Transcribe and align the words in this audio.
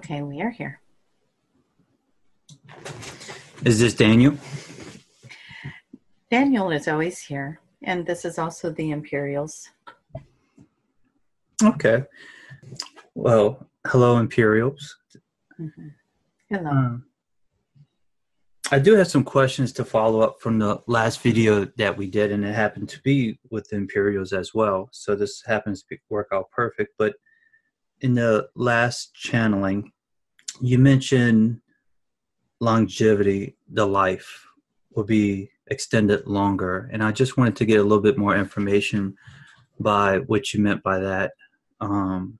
Okay, 0.00 0.22
we 0.22 0.40
are 0.40 0.48
here. 0.48 0.80
Is 3.66 3.78
this 3.80 3.92
Daniel? 3.92 4.34
Daniel 6.30 6.70
is 6.70 6.88
always 6.88 7.18
here, 7.18 7.60
and 7.82 8.06
this 8.06 8.24
is 8.24 8.38
also 8.38 8.70
the 8.70 8.92
Imperials. 8.92 9.68
Okay. 11.62 12.04
Well, 13.14 13.68
hello, 13.86 14.16
Imperials. 14.16 14.96
Mm-hmm. 15.60 15.88
Hello. 16.48 16.70
Um, 16.70 17.04
I 18.72 18.78
do 18.78 18.94
have 18.94 19.08
some 19.08 19.22
questions 19.22 19.70
to 19.74 19.84
follow 19.84 20.22
up 20.22 20.40
from 20.40 20.58
the 20.58 20.80
last 20.86 21.20
video 21.20 21.66
that 21.76 21.94
we 21.94 22.06
did, 22.06 22.32
and 22.32 22.42
it 22.42 22.54
happened 22.54 22.88
to 22.88 23.02
be 23.02 23.38
with 23.50 23.68
the 23.68 23.76
Imperials 23.76 24.32
as 24.32 24.54
well. 24.54 24.88
So 24.92 25.14
this 25.14 25.42
happens 25.46 25.82
to 25.82 25.98
work 26.08 26.28
out 26.32 26.50
perfect. 26.52 26.94
But 26.96 27.16
in 28.00 28.14
the 28.14 28.48
last 28.54 29.14
channeling, 29.14 29.92
you 30.60 30.78
mentioned 30.78 31.60
longevity, 32.60 33.56
the 33.72 33.86
life 33.86 34.46
will 34.94 35.04
be 35.04 35.50
extended 35.68 36.26
longer. 36.26 36.90
And 36.92 37.02
I 37.02 37.12
just 37.12 37.36
wanted 37.36 37.56
to 37.56 37.64
get 37.64 37.80
a 37.80 37.82
little 37.82 38.02
bit 38.02 38.18
more 38.18 38.36
information 38.36 39.14
by 39.78 40.18
what 40.18 40.52
you 40.52 40.60
meant 40.60 40.82
by 40.82 40.98
that. 40.98 41.32
Um, 41.80 42.38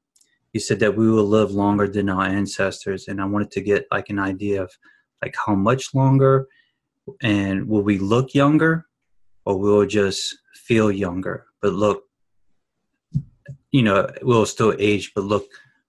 you 0.52 0.60
said 0.60 0.80
that 0.80 0.96
we 0.96 1.10
will 1.10 1.24
live 1.24 1.52
longer 1.52 1.86
than 1.86 2.08
our 2.08 2.24
ancestors, 2.24 3.06
and 3.08 3.20
I 3.20 3.24
wanted 3.24 3.52
to 3.52 3.60
get 3.60 3.86
like 3.90 4.10
an 4.10 4.18
idea 4.18 4.62
of 4.62 4.70
like 5.22 5.36
how 5.46 5.54
much 5.54 5.94
longer, 5.94 6.48
and 7.22 7.68
will 7.68 7.82
we 7.82 7.98
look 7.98 8.34
younger, 8.34 8.86
or 9.44 9.58
will 9.58 9.78
we 9.78 9.86
just 9.86 10.36
feel 10.54 10.90
younger 10.90 11.46
but 11.60 11.72
look, 11.72 12.04
you 13.72 13.82
know, 13.82 14.08
we'll 14.22 14.46
still 14.46 14.74
age 14.78 15.12
but 15.14 15.24
look 15.24 15.46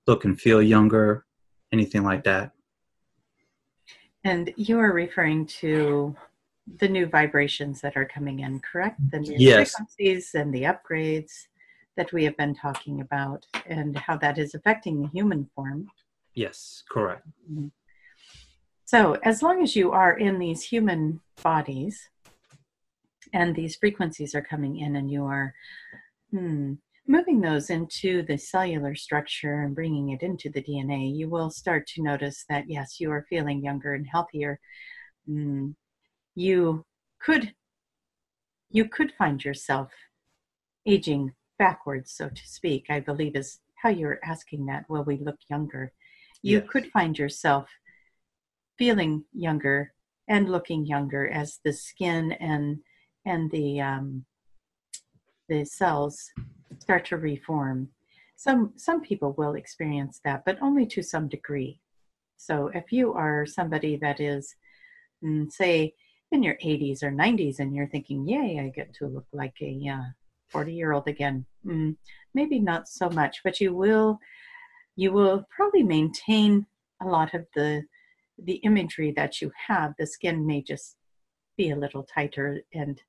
look 0.07 0.25
and 0.25 0.39
feel 0.39 0.61
younger, 0.61 1.25
anything 1.71 2.03
like 2.03 2.23
that. 2.23 2.51
And 4.23 4.53
you 4.55 4.79
are 4.79 4.93
referring 4.93 5.45
to 5.47 6.15
the 6.79 6.87
new 6.87 7.05
vibrations 7.05 7.81
that 7.81 7.97
are 7.97 8.05
coming 8.05 8.39
in, 8.39 8.59
correct? 8.59 8.99
The 9.11 9.19
new 9.19 9.35
yes. 9.37 9.71
frequencies 9.71 10.35
and 10.35 10.53
the 10.53 10.63
upgrades 10.63 11.47
that 11.97 12.13
we 12.13 12.23
have 12.23 12.37
been 12.37 12.55
talking 12.55 13.01
about, 13.01 13.45
and 13.65 13.97
how 13.97 14.17
that 14.17 14.37
is 14.37 14.55
affecting 14.55 15.01
the 15.01 15.07
human 15.09 15.49
form. 15.55 15.89
Yes, 16.33 16.83
correct. 16.89 17.27
Mm-hmm. 17.51 17.67
So, 18.85 19.17
as 19.23 19.41
long 19.41 19.61
as 19.61 19.75
you 19.75 19.91
are 19.91 20.17
in 20.17 20.39
these 20.39 20.63
human 20.63 21.21
bodies 21.43 22.09
and 23.33 23.55
these 23.55 23.75
frequencies 23.75 24.35
are 24.35 24.41
coming 24.41 24.77
in, 24.77 24.95
and 24.95 25.11
you 25.11 25.25
are 25.25 25.53
hmm, 26.31 26.73
moving 27.07 27.41
those 27.41 27.69
into 27.69 28.23
the 28.23 28.37
cellular 28.37 28.95
structure 28.95 29.61
and 29.61 29.75
bringing 29.75 30.09
it 30.09 30.21
into 30.21 30.49
the 30.49 30.61
DNA, 30.61 31.15
you 31.15 31.29
will 31.29 31.49
start 31.49 31.87
to 31.87 32.03
notice 32.03 32.45
that 32.49 32.69
yes, 32.69 32.99
you 32.99 33.11
are 33.11 33.25
feeling 33.29 33.63
younger 33.63 33.93
and 33.93 34.07
healthier. 34.07 34.59
Mm, 35.29 35.75
you 36.35 36.85
could 37.19 37.53
you 38.69 38.87
could 38.87 39.11
find 39.17 39.43
yourself 39.43 39.91
aging 40.85 41.33
backwards, 41.59 42.13
so 42.13 42.29
to 42.29 42.47
speak. 42.47 42.85
I 42.89 42.99
believe 43.01 43.35
is 43.35 43.59
how 43.75 43.89
you're 43.89 44.19
asking 44.23 44.65
that. 44.67 44.89
Will 44.89 45.03
we 45.03 45.17
look 45.17 45.37
younger? 45.49 45.91
You 46.41 46.59
yes. 46.59 46.67
could 46.69 46.91
find 46.91 47.17
yourself 47.17 47.69
feeling 48.77 49.25
younger 49.33 49.93
and 50.27 50.49
looking 50.49 50.85
younger 50.85 51.27
as 51.27 51.59
the 51.63 51.73
skin 51.73 52.31
and 52.33 52.79
and 53.25 53.51
the 53.51 53.81
um, 53.81 54.25
the 55.51 55.65
cells 55.65 56.31
start 56.79 57.03
to 57.05 57.17
reform. 57.17 57.89
Some 58.37 58.71
some 58.77 59.01
people 59.01 59.33
will 59.37 59.55
experience 59.55 60.21
that, 60.23 60.43
but 60.45 60.57
only 60.61 60.85
to 60.87 61.03
some 61.03 61.27
degree. 61.27 61.79
So 62.37 62.71
if 62.73 62.91
you 62.91 63.13
are 63.13 63.45
somebody 63.45 63.97
that 63.97 64.19
is, 64.21 64.55
mm, 65.23 65.51
say, 65.51 65.93
in 66.31 66.41
your 66.41 66.55
80s 66.63 67.03
or 67.03 67.11
90s, 67.11 67.59
and 67.59 67.75
you're 67.75 67.91
thinking, 67.93 68.25
"Yay, 68.27 68.59
I 68.61 68.69
get 68.69 68.93
to 68.95 69.07
look 69.07 69.27
like 69.33 69.57
a 69.61 69.73
40 70.47 70.71
uh, 70.71 70.75
year 70.75 70.93
old 70.93 71.07
again," 71.09 71.45
mm, 71.65 71.97
maybe 72.33 72.57
not 72.59 72.87
so 72.87 73.09
much, 73.09 73.43
but 73.43 73.59
you 73.59 73.75
will 73.75 74.19
you 74.95 75.11
will 75.11 75.45
probably 75.55 75.83
maintain 75.83 76.65
a 77.01 77.07
lot 77.07 77.33
of 77.33 77.45
the 77.55 77.83
the 78.49 78.59
imagery 78.69 79.11
that 79.11 79.41
you 79.41 79.51
have. 79.67 79.93
The 79.99 80.07
skin 80.07 80.47
may 80.47 80.61
just 80.61 80.95
be 81.57 81.71
a 81.71 81.81
little 81.83 82.03
tighter 82.03 82.63
and 82.73 83.01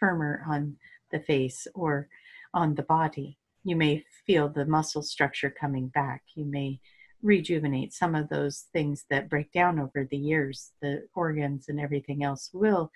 firmer 0.00 0.42
on 0.48 0.76
the 1.10 1.20
face, 1.20 1.66
or 1.74 2.08
on 2.54 2.74
the 2.74 2.82
body. 2.82 3.38
You 3.64 3.76
may 3.76 4.04
feel 4.26 4.48
the 4.48 4.64
muscle 4.64 5.02
structure 5.02 5.50
coming 5.50 5.88
back. 5.88 6.22
You 6.34 6.44
may 6.44 6.80
rejuvenate 7.22 7.92
some 7.92 8.14
of 8.14 8.28
those 8.28 8.66
things 8.72 9.04
that 9.10 9.28
break 9.28 9.52
down 9.52 9.78
over 9.78 10.06
the 10.08 10.16
years. 10.16 10.72
The 10.80 11.08
organs 11.14 11.68
and 11.68 11.80
everything 11.80 12.22
else 12.22 12.50
will 12.52 12.90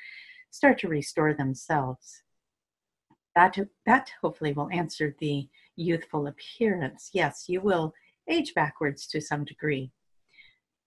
start 0.50 0.78
to 0.78 0.89
restore 0.89 1.34
themselves. 1.34 2.23
That, 3.34 3.59
that 3.87 4.11
hopefully 4.21 4.53
will 4.53 4.71
answer 4.71 5.17
the 5.19 5.49
youthful 5.77 6.27
appearance. 6.27 7.11
Yes, 7.12 7.47
you 7.49 7.61
will 7.61 7.94
age 8.29 8.55
backwards 8.55 9.06
to 9.09 9.21
some 9.21 9.44
degree. 9.44 9.91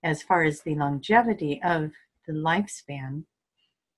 As 0.03 0.21
far 0.21 0.43
as 0.43 0.61
the 0.61 0.75
longevity 0.75 1.59
of 1.63 1.91
the 2.27 2.33
lifespan, 2.33 3.23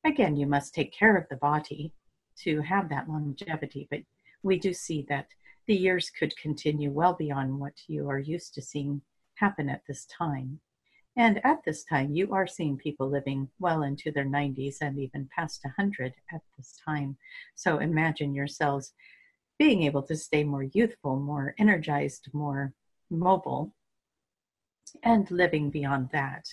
again, 0.06 0.38
you 0.38 0.48
must 0.48 0.74
take 0.74 0.94
care 0.94 1.18
of 1.18 1.28
the 1.30 1.36
body 1.36 1.94
to 2.44 2.62
have 2.62 2.90
that 2.90 3.10
longevity, 3.10 3.88
but 3.90 4.02
we 4.44 4.60
do 4.60 4.74
see 4.74 5.06
that 5.10 5.28
the 5.68 5.76
years 5.76 6.10
could 6.10 6.36
continue 6.38 6.90
well 6.90 7.14
beyond 7.14 7.60
what 7.60 7.74
you 7.88 8.10
are 8.10 8.20
used 8.20 8.54
to 8.54 8.62
seeing 8.62 9.02
happen 9.36 9.70
at 9.70 9.82
this 9.88 10.06
time. 10.06 10.60
And 11.16 11.44
at 11.44 11.64
this 11.66 11.84
time, 11.84 12.14
you 12.14 12.32
are 12.34 12.46
seeing 12.46 12.78
people 12.78 13.10
living 13.10 13.50
well 13.60 13.82
into 13.82 14.12
their 14.12 14.26
90s 14.26 14.78
and 14.82 15.00
even 15.00 15.30
past 15.36 15.62
100 15.64 16.14
at 16.32 16.42
this 16.56 16.80
time. 16.86 17.18
So 17.56 17.80
imagine 17.80 18.36
yourselves 18.36 18.94
being 19.58 19.84
able 19.84 20.04
to 20.04 20.16
stay 20.16 20.44
more 20.44 20.64
youthful, 20.64 21.20
more 21.20 21.56
energized, 21.58 22.30
more 22.34 22.74
mobile, 23.10 23.74
and 25.04 25.30
living 25.32 25.72
beyond 25.72 26.10
that. 26.12 26.46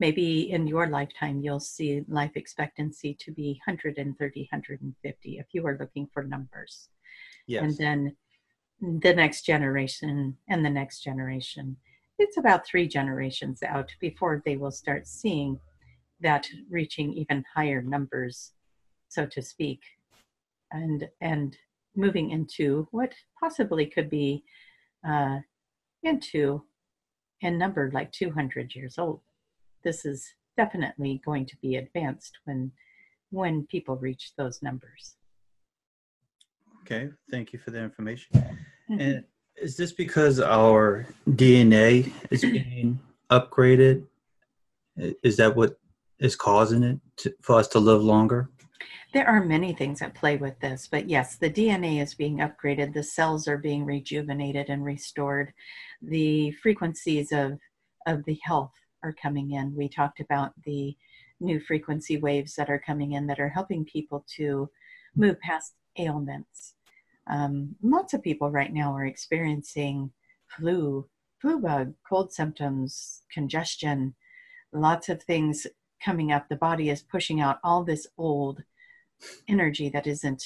Maybe 0.00 0.50
in 0.50 0.66
your 0.66 0.86
lifetime, 0.88 1.42
you'll 1.42 1.60
see 1.60 2.04
life 2.08 2.32
expectancy 2.34 3.14
to 3.20 3.30
be 3.30 3.60
130, 3.66 4.40
150 4.50 5.38
if 5.38 5.46
you 5.52 5.66
are 5.66 5.76
looking 5.78 6.08
for 6.12 6.24
numbers. 6.24 6.88
Yes. 7.46 7.62
And 7.62 7.76
then 7.76 8.16
the 8.80 9.14
next 9.14 9.44
generation 9.44 10.36
and 10.48 10.64
the 10.64 10.70
next 10.70 11.00
generation. 11.00 11.76
It's 12.18 12.38
about 12.38 12.66
three 12.66 12.88
generations 12.88 13.62
out 13.62 13.94
before 14.00 14.42
they 14.44 14.56
will 14.56 14.70
start 14.70 15.06
seeing 15.06 15.60
that 16.20 16.46
reaching 16.70 17.12
even 17.12 17.44
higher 17.54 17.82
numbers, 17.82 18.52
so 19.08 19.26
to 19.26 19.42
speak, 19.42 19.80
and 20.70 21.08
and 21.20 21.56
moving 21.96 22.30
into 22.30 22.86
what 22.90 23.12
possibly 23.38 23.86
could 23.86 24.08
be 24.08 24.44
uh, 25.06 25.38
into 26.02 26.62
a 27.42 27.50
number 27.50 27.90
like 27.92 28.12
200 28.12 28.74
years 28.74 28.98
old. 28.98 29.20
This 29.82 30.04
is 30.04 30.34
definitely 30.56 31.20
going 31.24 31.46
to 31.46 31.56
be 31.58 31.76
advanced 31.76 32.38
when 32.44 32.72
when 33.30 33.66
people 33.66 33.96
reach 33.96 34.32
those 34.36 34.60
numbers. 34.62 35.16
Okay, 36.82 37.10
thank 37.30 37.52
you 37.52 37.58
for 37.58 37.70
the 37.70 37.78
information. 37.78 38.32
Mm-hmm. 38.34 39.00
And 39.00 39.24
is 39.56 39.76
this 39.76 39.92
because 39.92 40.40
our 40.40 41.06
DNA 41.28 42.12
is 42.30 42.40
being 42.58 42.98
upgraded? 43.30 44.04
Is 44.96 45.36
that 45.36 45.54
what 45.54 45.78
is 46.18 46.34
causing 46.34 46.82
it 46.82 46.98
to, 47.18 47.34
for 47.40 47.56
us 47.56 47.68
to 47.68 47.78
live 47.78 48.02
longer? 48.02 48.50
There 49.12 49.26
are 49.26 49.44
many 49.44 49.72
things 49.72 50.02
at 50.02 50.14
play 50.14 50.36
with 50.36 50.58
this, 50.60 50.88
but 50.90 51.08
yes, 51.08 51.36
the 51.36 51.50
DNA 51.50 52.00
is 52.00 52.14
being 52.14 52.38
upgraded, 52.38 52.92
the 52.92 53.02
cells 53.02 53.48
are 53.48 53.58
being 53.58 53.84
rejuvenated 53.84 54.68
and 54.68 54.84
restored, 54.84 55.52
the 56.00 56.52
frequencies 56.52 57.32
of, 57.32 57.58
of 58.06 58.24
the 58.24 58.38
health 58.44 58.72
are 59.02 59.14
coming 59.20 59.52
in. 59.52 59.74
We 59.74 59.88
talked 59.88 60.20
about 60.20 60.52
the 60.64 60.96
new 61.40 61.60
frequency 61.60 62.18
waves 62.18 62.54
that 62.54 62.70
are 62.70 62.82
coming 62.84 63.12
in 63.12 63.26
that 63.26 63.40
are 63.40 63.48
helping 63.48 63.84
people 63.84 64.24
to 64.36 64.70
move 65.16 65.40
past 65.40 65.74
ailments 65.98 66.74
um, 67.30 67.76
lots 67.82 68.12
of 68.12 68.22
people 68.22 68.50
right 68.50 68.72
now 68.72 68.92
are 68.92 69.06
experiencing 69.06 70.10
flu, 70.48 71.08
flu 71.40 71.60
bug, 71.60 71.94
cold 72.08 72.32
symptoms, 72.32 73.22
congestion, 73.32 74.14
lots 74.72 75.08
of 75.08 75.22
things 75.22 75.66
coming 76.04 76.32
up. 76.32 76.48
The 76.48 76.56
body 76.56 76.90
is 76.90 77.02
pushing 77.02 77.40
out 77.40 77.58
all 77.62 77.84
this 77.84 78.06
old 78.18 78.62
energy 79.48 79.88
that 79.90 80.08
isn't 80.08 80.42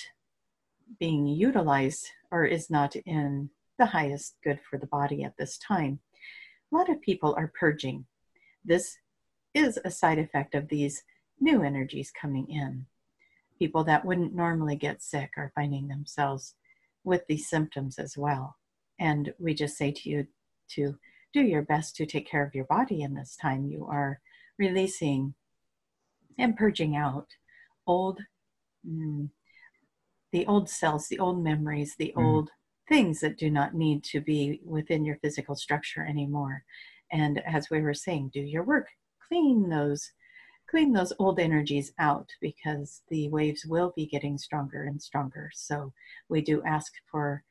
being 0.98 1.26
utilized 1.26 2.06
or 2.30 2.44
is 2.44 2.68
not 2.68 2.96
in 2.96 3.48
the 3.78 3.86
highest 3.86 4.36
good 4.44 4.60
for 4.68 4.78
the 4.78 4.86
body 4.86 5.24
at 5.24 5.36
this 5.38 5.56
time. 5.56 6.00
A 6.70 6.76
lot 6.76 6.90
of 6.90 7.00
people 7.00 7.34
are 7.38 7.52
purging. 7.58 8.04
This 8.64 8.96
is 9.52 9.78
a 9.84 9.90
side 9.90 10.18
effect 10.18 10.54
of 10.54 10.68
these 10.68 11.02
new 11.40 11.62
energies 11.62 12.10
coming 12.10 12.48
in. 12.48 12.86
People 13.58 13.84
that 13.84 14.04
wouldn't 14.04 14.34
normally 14.34 14.76
get 14.76 15.02
sick 15.02 15.30
are 15.36 15.52
finding 15.54 15.88
themselves 15.88 16.54
with 17.04 17.22
these 17.28 17.48
symptoms 17.48 17.98
as 17.98 18.16
well. 18.16 18.56
And 18.98 19.32
we 19.38 19.54
just 19.54 19.76
say 19.76 19.92
to 19.92 20.08
you 20.08 20.26
to 20.70 20.96
do 21.32 21.42
your 21.42 21.62
best 21.62 21.96
to 21.96 22.06
take 22.06 22.28
care 22.28 22.44
of 22.44 22.54
your 22.54 22.64
body 22.64 23.02
in 23.02 23.14
this 23.14 23.36
time. 23.36 23.66
You 23.66 23.86
are 23.90 24.20
releasing 24.58 25.34
and 26.38 26.56
purging 26.56 26.96
out 26.96 27.26
old, 27.86 28.20
mm, 28.88 29.28
the 30.32 30.46
old 30.46 30.68
cells, 30.68 31.08
the 31.08 31.18
old 31.18 31.42
memories, 31.42 31.94
the 31.98 32.14
mm. 32.16 32.24
old 32.24 32.50
things 32.88 33.20
that 33.20 33.38
do 33.38 33.50
not 33.50 33.74
need 33.74 34.04
to 34.04 34.20
be 34.20 34.60
within 34.64 35.04
your 35.04 35.16
physical 35.16 35.54
structure 35.54 36.04
anymore. 36.04 36.64
And 37.14 37.40
as 37.46 37.70
we 37.70 37.80
were 37.80 37.94
saying, 37.94 38.32
do 38.34 38.40
your 38.40 38.64
work, 38.64 38.88
clean 39.26 39.68
those 39.70 40.10
clean 40.68 40.92
those 40.92 41.12
old 41.20 41.38
energies 41.38 41.92
out 42.00 42.28
because 42.40 43.02
the 43.08 43.28
waves 43.28 43.64
will 43.64 43.92
be 43.94 44.06
getting 44.06 44.36
stronger 44.36 44.84
and 44.84 45.00
stronger. 45.00 45.48
So 45.54 45.92
we 46.28 46.40
do 46.40 46.62
ask 46.64 46.92
for 47.08 47.44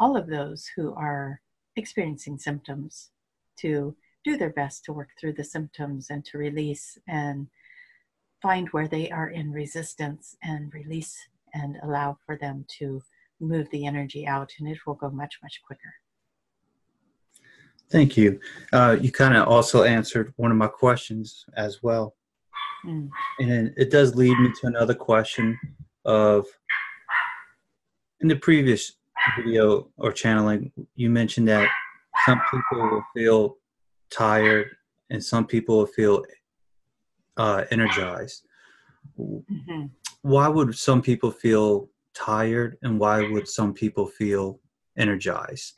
all 0.00 0.16
of 0.16 0.26
those 0.26 0.68
who 0.74 0.92
are 0.94 1.40
experiencing 1.76 2.38
symptoms 2.38 3.10
to 3.58 3.94
do 4.24 4.36
their 4.36 4.50
best 4.50 4.84
to 4.84 4.92
work 4.92 5.10
through 5.20 5.34
the 5.34 5.44
symptoms 5.44 6.08
and 6.10 6.24
to 6.24 6.38
release 6.38 6.98
and 7.06 7.46
find 8.42 8.68
where 8.70 8.88
they 8.88 9.10
are 9.10 9.28
in 9.28 9.52
resistance 9.52 10.36
and 10.42 10.72
release 10.74 11.16
and 11.52 11.76
allow 11.84 12.18
for 12.26 12.36
them 12.36 12.64
to 12.78 13.00
move 13.40 13.68
the 13.70 13.86
energy 13.86 14.26
out 14.26 14.50
and 14.58 14.68
it 14.68 14.78
will 14.86 14.94
go 14.94 15.10
much 15.10 15.38
much 15.42 15.60
quicker 15.66 15.94
thank 17.94 18.16
you 18.16 18.38
uh, 18.72 18.96
you 19.00 19.10
kind 19.10 19.36
of 19.36 19.46
also 19.48 19.84
answered 19.84 20.32
one 20.36 20.50
of 20.50 20.56
my 20.56 20.66
questions 20.66 21.46
as 21.56 21.82
well 21.82 22.14
mm. 22.84 23.08
and 23.40 23.72
it 23.76 23.90
does 23.90 24.14
lead 24.14 24.36
me 24.38 24.50
to 24.60 24.66
another 24.66 24.94
question 24.94 25.58
of 26.04 26.44
in 28.20 28.28
the 28.28 28.36
previous 28.36 28.92
video 29.36 29.88
or 29.96 30.12
channeling 30.12 30.70
you 30.96 31.08
mentioned 31.08 31.48
that 31.48 31.68
some 32.26 32.40
people 32.50 32.90
will 32.90 33.04
feel 33.14 33.56
tired 34.10 34.68
and 35.10 35.22
some 35.22 35.46
people 35.46 35.78
will 35.78 35.86
feel 35.86 36.24
uh, 37.36 37.64
energized. 37.70 38.46
Mm-hmm. 39.18 39.86
Why 40.22 40.48
would 40.48 40.74
some 40.76 41.02
people 41.02 41.30
feel 41.30 41.88
tired 42.14 42.78
and 42.82 42.98
why 42.98 43.28
would 43.28 43.48
some 43.48 43.74
people 43.74 44.06
feel 44.06 44.60
energized? 44.96 45.74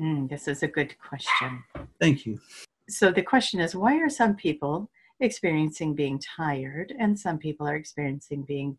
Mm, 0.00 0.28
this 0.28 0.48
is 0.48 0.62
a 0.62 0.68
good 0.68 0.96
question. 0.98 1.64
Thank 2.00 2.26
you. 2.26 2.40
So 2.88 3.10
the 3.10 3.22
question 3.22 3.60
is 3.60 3.74
why 3.74 3.98
are 3.98 4.08
some 4.08 4.34
people 4.34 4.90
experiencing 5.20 5.94
being 5.94 6.20
tired 6.20 6.94
and 6.98 7.18
some 7.18 7.38
people 7.38 7.66
are 7.66 7.76
experiencing 7.76 8.42
being 8.42 8.78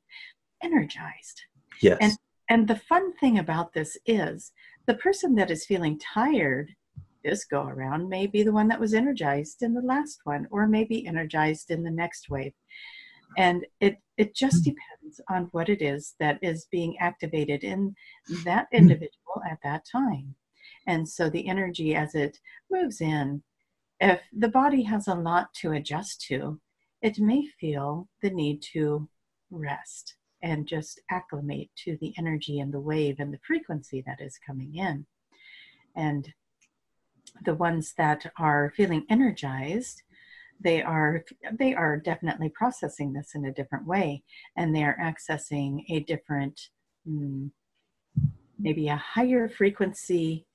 energized? 0.63 1.41
Yes. 1.81 1.97
And 2.01 2.17
and 2.51 2.67
the 2.67 2.75
fun 2.75 3.13
thing 3.17 3.37
about 3.37 3.73
this 3.73 3.97
is 4.05 4.51
the 4.87 4.95
person 4.95 5.35
that 5.35 5.51
is 5.51 5.65
feeling 5.65 5.99
tired 5.99 6.75
this 7.23 7.45
go 7.45 7.63
around 7.63 8.09
may 8.09 8.25
be 8.25 8.43
the 8.43 8.51
one 8.51 8.67
that 8.69 8.79
was 8.79 8.93
energized 8.93 9.61
in 9.61 9.73
the 9.73 9.81
last 9.81 10.21
one 10.23 10.47
or 10.51 10.67
maybe 10.67 11.05
energized 11.05 11.69
in 11.69 11.83
the 11.83 11.91
next 11.91 12.29
wave 12.29 12.53
and 13.37 13.65
it 13.79 13.97
it 14.17 14.33
just 14.33 14.63
hmm. 14.63 14.71
depends 14.71 15.21
on 15.29 15.49
what 15.51 15.69
it 15.69 15.81
is 15.81 16.15
that 16.19 16.39
is 16.41 16.67
being 16.71 16.97
activated 16.99 17.63
in 17.63 17.95
that 18.45 18.67
hmm. 18.71 18.77
individual 18.77 19.41
at 19.49 19.59
that 19.63 19.83
time 19.91 20.33
and 20.87 21.07
so 21.07 21.29
the 21.29 21.47
energy 21.47 21.95
as 21.95 22.15
it 22.15 22.39
moves 22.71 23.01
in 23.01 23.41
if 23.99 24.21
the 24.31 24.47
body 24.47 24.83
has 24.83 25.07
a 25.07 25.15
lot 25.15 25.53
to 25.53 25.71
adjust 25.73 26.21
to 26.21 26.59
it 27.01 27.19
may 27.19 27.45
feel 27.59 28.07
the 28.21 28.29
need 28.29 28.61
to 28.61 29.07
rest 29.51 30.15
and 30.41 30.67
just 30.67 31.01
acclimate 31.09 31.69
to 31.75 31.97
the 31.99 32.13
energy 32.17 32.59
and 32.59 32.73
the 32.73 32.79
wave 32.79 33.17
and 33.19 33.33
the 33.33 33.39
frequency 33.45 34.03
that 34.05 34.21
is 34.21 34.39
coming 34.45 34.75
in. 34.75 35.05
And 35.95 36.33
the 37.45 37.55
ones 37.55 37.93
that 37.97 38.31
are 38.37 38.73
feeling 38.75 39.05
energized 39.09 40.01
they 40.61 40.81
are 40.81 41.23
they 41.53 41.73
are 41.73 41.95
definitely 41.95 42.49
processing 42.49 43.13
this 43.13 43.33
in 43.33 43.45
a 43.45 43.53
different 43.53 43.87
way. 43.87 44.23
And 44.57 44.75
they 44.75 44.83
are 44.83 44.97
accessing 45.01 45.85
a 45.89 46.01
different 46.01 46.59
mm, 47.07 47.49
maybe 48.59 48.89
a 48.89 48.97
higher 48.97 49.47
frequency 49.47 50.45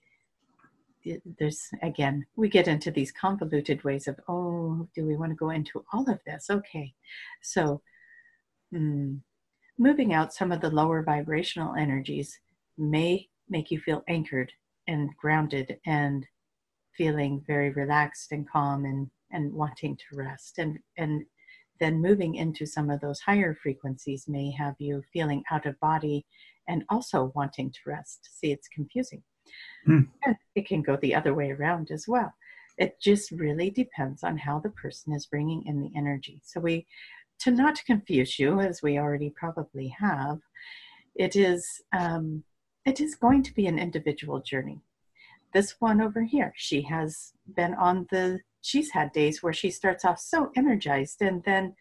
there's 1.38 1.68
again 1.82 2.24
we 2.36 2.48
get 2.48 2.68
into 2.68 2.90
these 2.90 3.12
convoluted 3.12 3.82
ways 3.84 4.08
of 4.08 4.18
oh 4.28 4.88
do 4.94 5.04
we 5.04 5.16
want 5.16 5.30
to 5.30 5.36
go 5.36 5.50
into 5.50 5.84
all 5.92 6.08
of 6.10 6.20
this? 6.26 6.48
Okay. 6.50 6.94
So 7.42 7.82
mm, 8.74 9.20
moving 9.78 10.12
out 10.14 10.32
some 10.32 10.52
of 10.52 10.60
the 10.60 10.70
lower 10.70 11.02
vibrational 11.02 11.74
energies 11.74 12.38
may 12.78 13.28
make 13.48 13.70
you 13.70 13.78
feel 13.80 14.02
anchored 14.08 14.52
and 14.86 15.10
grounded 15.16 15.78
and 15.86 16.26
feeling 16.96 17.42
very 17.46 17.70
relaxed 17.70 18.32
and 18.32 18.48
calm 18.48 18.84
and 18.84 19.10
and 19.32 19.52
wanting 19.52 19.96
to 19.96 20.16
rest. 20.16 20.58
And 20.58 20.78
and 20.96 21.24
then 21.80 22.00
moving 22.00 22.36
into 22.36 22.66
some 22.66 22.88
of 22.88 23.00
those 23.00 23.20
higher 23.20 23.54
frequencies 23.54 24.26
may 24.28 24.52
have 24.52 24.74
you 24.78 25.02
feeling 25.12 25.42
out 25.50 25.66
of 25.66 25.78
body 25.80 26.24
and 26.68 26.84
also 26.88 27.32
wanting 27.34 27.70
to 27.72 27.80
rest. 27.86 28.28
See 28.32 28.52
it's 28.52 28.68
confusing 28.68 29.22
hmm. 29.85 30.00
and 30.25 30.37
it 30.55 30.67
can 30.67 30.82
go 30.82 30.96
the 30.96 31.14
other 31.14 31.35
way 31.35 31.50
around 31.50 31.91
as 31.91 32.06
well. 32.06 32.32
It 32.76 33.00
just 33.00 33.31
really 33.31 33.70
depends 33.70 34.25
on 34.25 34.37
how 34.37 34.58
the 34.58 34.70
person 34.70 35.12
is 35.12 35.26
bringing 35.26 35.64
in 35.67 35.81
the 35.81 35.93
energy. 35.96 36.41
So 36.44 36.61
we 36.61 36.87
to 37.41 37.50
not 37.50 37.85
confuse 37.85 38.38
you 38.38 38.61
as 38.61 38.82
we 38.82 38.99
already 38.99 39.31
probably 39.31 39.88
have 39.88 40.38
it 41.14 41.37
is 41.37 41.82
um, 41.93 42.44
it 42.85 43.00
is 43.00 43.14
going 43.14 43.43
to 43.43 43.55
be 43.55 43.67
an 43.67 43.79
individual 43.79 44.41
journey. 44.41 44.81
This 45.52 45.76
one 45.79 46.00
over 46.00 46.23
here, 46.23 46.52
she 46.56 46.82
has 46.82 47.32
been 47.56 47.75
on 47.75 48.06
the, 48.11 48.40
she's 48.61 48.90
had 48.90 49.12
days 49.12 49.43
where 49.43 49.52
she 49.52 49.70
starts 49.70 50.05
off 50.05 50.19
so 50.19 50.50
energized 50.56 51.23
and 51.23 51.43
then, 51.44 51.75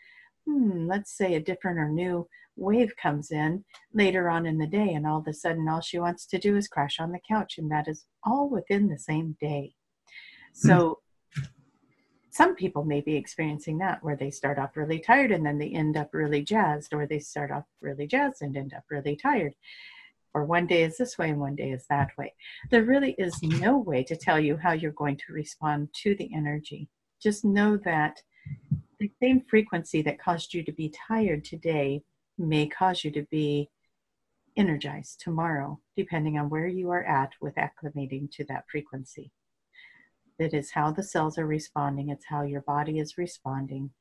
hmm, 0.46 0.88
let's 0.88 1.16
say 1.16 1.36
a 1.36 1.40
different 1.40 1.80
or 1.80 1.90
new 1.90 2.28
wave 2.56 2.94
comes 3.02 3.32
in 3.32 3.64
later 3.94 4.30
on 4.30 4.46
in 4.46 4.58
the 4.58 4.68
day 4.68 4.94
and 4.94 5.08
all 5.08 5.20
of 5.20 5.28
a 5.28 5.34
sudden 5.34 5.68
all 5.68 5.82
she 5.82 5.98
wants 5.98 6.26
to 6.28 6.38
do 6.38 6.56
is 6.56 6.68
crash 6.68 7.00
on 7.00 7.12
the 7.12 7.20
couch 7.28 7.58
and 7.58 7.72
that 7.72 7.88
is 7.88 8.06
all 8.24 8.50
within 8.50 8.88
the 8.88 9.00
same 9.00 9.36
day. 9.42 9.74
So 10.54 11.00
mm. 11.38 11.48
some 12.30 12.56
people 12.56 12.84
may 12.84 13.02
be 13.02 13.16
experiencing 13.16 13.80
that 13.80 14.04
where 14.04 14.16
they 14.16 14.30
start 14.30 14.60
off 14.60 14.78
really 14.78 15.00
tired 15.00 15.32
and 15.32 15.46
then 15.46 15.58
they 15.58 15.70
end 15.70 15.98
up 15.98 16.10
really 16.14 16.44
jazzed 16.44 16.94
or 16.94 17.08
they 17.08 17.20
start 17.20 17.50
off 17.50 17.66
really 17.82 18.06
jazzed 18.06 18.42
and 18.42 18.56
end 18.56 18.74
up 18.74 18.84
really 18.90 19.16
tired 19.16 19.56
or 20.34 20.46
one 20.46 20.68
day 20.68 20.84
is 20.84 20.98
this 20.98 21.18
way 21.18 21.30
and 21.30 21.40
one 21.40 21.56
day 21.56 21.72
is 21.72 21.86
that 21.90 22.10
way. 22.18 22.34
There 22.72 22.84
really 22.84 23.16
is 23.18 23.42
no 23.44 23.78
way 23.78 24.04
to 24.04 24.16
tell 24.16 24.40
you 24.40 24.58
how 24.58 24.74
you're 24.74 24.92
going 24.92 25.18
to 25.18 25.34
respond 25.34 25.90
to 26.02 26.16
the 26.16 26.30
energy. 26.34 26.90
Just 27.22 27.46
know 27.46 27.78
that 27.86 28.22
the 29.04 29.12
same 29.22 29.42
frequency 29.50 30.02
that 30.02 30.22
caused 30.22 30.54
you 30.54 30.64
to 30.64 30.72
be 30.72 30.94
tired 31.08 31.44
today 31.44 32.02
may 32.38 32.66
cause 32.68 33.04
you 33.04 33.12
to 33.12 33.24
be 33.24 33.70
energized 34.56 35.20
tomorrow, 35.20 35.78
depending 35.98 36.38
on 36.38 36.50
where 36.50 36.68
you 36.68 36.90
are 36.90 37.04
at 37.04 37.32
with 37.42 37.56
acclimating 37.56 38.32
to 38.32 38.46
that 38.46 38.64
frequency. 38.72 39.32
That 40.40 40.54
is 40.54 40.72
how 40.72 40.92
the 40.92 41.04
cells 41.04 41.38
are 41.38 41.46
responding, 41.46 42.10
it's 42.10 42.26
how 42.26 42.44
your 42.44 42.62
body 42.62 43.00
is 43.00 43.18
responding. 43.18 43.92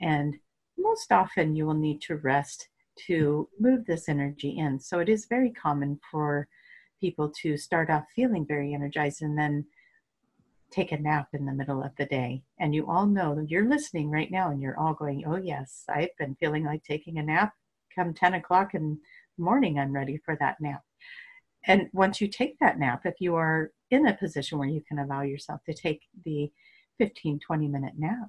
And 0.00 0.36
most 0.78 1.12
often, 1.12 1.54
you 1.54 1.66
will 1.66 1.74
need 1.74 2.00
to 2.02 2.16
rest 2.16 2.68
to 3.06 3.48
move 3.60 3.84
this 3.84 4.08
energy 4.08 4.56
in. 4.58 4.80
So 4.80 5.00
it 5.00 5.10
is 5.10 5.26
very 5.26 5.50
common 5.50 6.00
for 6.10 6.48
people 6.98 7.30
to 7.42 7.58
start 7.58 7.90
off 7.90 8.04
feeling 8.14 8.46
very 8.46 8.72
energized 8.72 9.20
and 9.20 9.38
then 9.38 9.66
take 10.70 10.92
a 10.92 10.98
nap 10.98 11.28
in 11.32 11.46
the 11.46 11.52
middle 11.52 11.82
of 11.82 11.92
the 11.96 12.06
day. 12.06 12.42
And 12.58 12.74
you 12.74 12.88
all 12.90 13.06
know 13.06 13.44
you're 13.48 13.68
listening 13.68 14.10
right 14.10 14.30
now 14.30 14.50
and 14.50 14.60
you're 14.60 14.78
all 14.78 14.94
going, 14.94 15.24
Oh, 15.26 15.36
yes, 15.36 15.84
I've 15.88 16.16
been 16.18 16.36
feeling 16.36 16.64
like 16.64 16.82
taking 16.82 17.18
a 17.18 17.22
nap. 17.22 17.52
Come 17.94 18.12
10 18.12 18.34
o'clock 18.34 18.74
in 18.74 18.98
the 19.38 19.44
morning, 19.44 19.78
I'm 19.78 19.92
ready 19.92 20.18
for 20.24 20.36
that 20.36 20.56
nap. 20.60 20.82
And 21.66 21.88
once 21.92 22.20
you 22.20 22.28
take 22.28 22.58
that 22.58 22.78
nap, 22.78 23.02
if 23.04 23.14
you 23.20 23.34
are 23.36 23.72
in 23.90 24.06
a 24.06 24.14
position 24.14 24.58
where 24.58 24.68
you 24.68 24.82
can 24.86 24.98
allow 24.98 25.22
yourself 25.22 25.60
to 25.64 25.74
take 25.74 26.02
the 26.24 26.50
15, 26.98 27.40
20 27.40 27.68
minute 27.68 27.94
nap, 27.96 28.28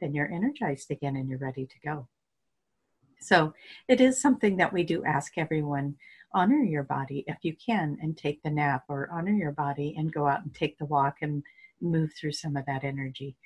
then 0.00 0.14
you're 0.14 0.32
energized 0.32 0.90
again 0.90 1.16
and 1.16 1.28
you're 1.28 1.38
ready 1.38 1.66
to 1.66 1.78
go. 1.84 2.08
So 3.20 3.54
it 3.88 4.00
is 4.00 4.20
something 4.20 4.56
that 4.56 4.72
we 4.72 4.82
do 4.82 5.04
ask 5.04 5.38
everyone 5.38 5.96
honor 6.34 6.62
your 6.62 6.82
body 6.82 7.24
if 7.26 7.38
you 7.42 7.54
can 7.54 7.98
and 8.02 8.16
take 8.16 8.42
the 8.42 8.50
nap, 8.50 8.84
or 8.88 9.08
honor 9.12 9.32
your 9.32 9.52
body 9.52 9.94
and 9.96 10.12
go 10.12 10.26
out 10.26 10.42
and 10.42 10.54
take 10.54 10.78
the 10.78 10.86
walk 10.86 11.18
and 11.22 11.42
move 11.82 12.10
through 12.18 12.32
some 12.32 12.56
of 12.56 12.66
that 12.66 12.84
energy. 12.84 13.36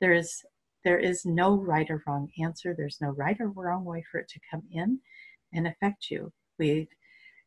There 0.00 0.12
is 0.12 0.44
there 0.84 0.98
is 0.98 1.24
no 1.24 1.56
right 1.56 1.90
or 1.90 2.02
wrong 2.06 2.30
answer. 2.40 2.72
There's 2.72 3.00
no 3.00 3.10
right 3.10 3.36
or 3.40 3.48
wrong 3.48 3.84
way 3.84 4.04
for 4.10 4.18
it 4.18 4.28
to 4.28 4.40
come 4.48 4.62
in 4.70 5.00
and 5.52 5.66
affect 5.66 6.10
you. 6.10 6.32
We've 6.58 6.88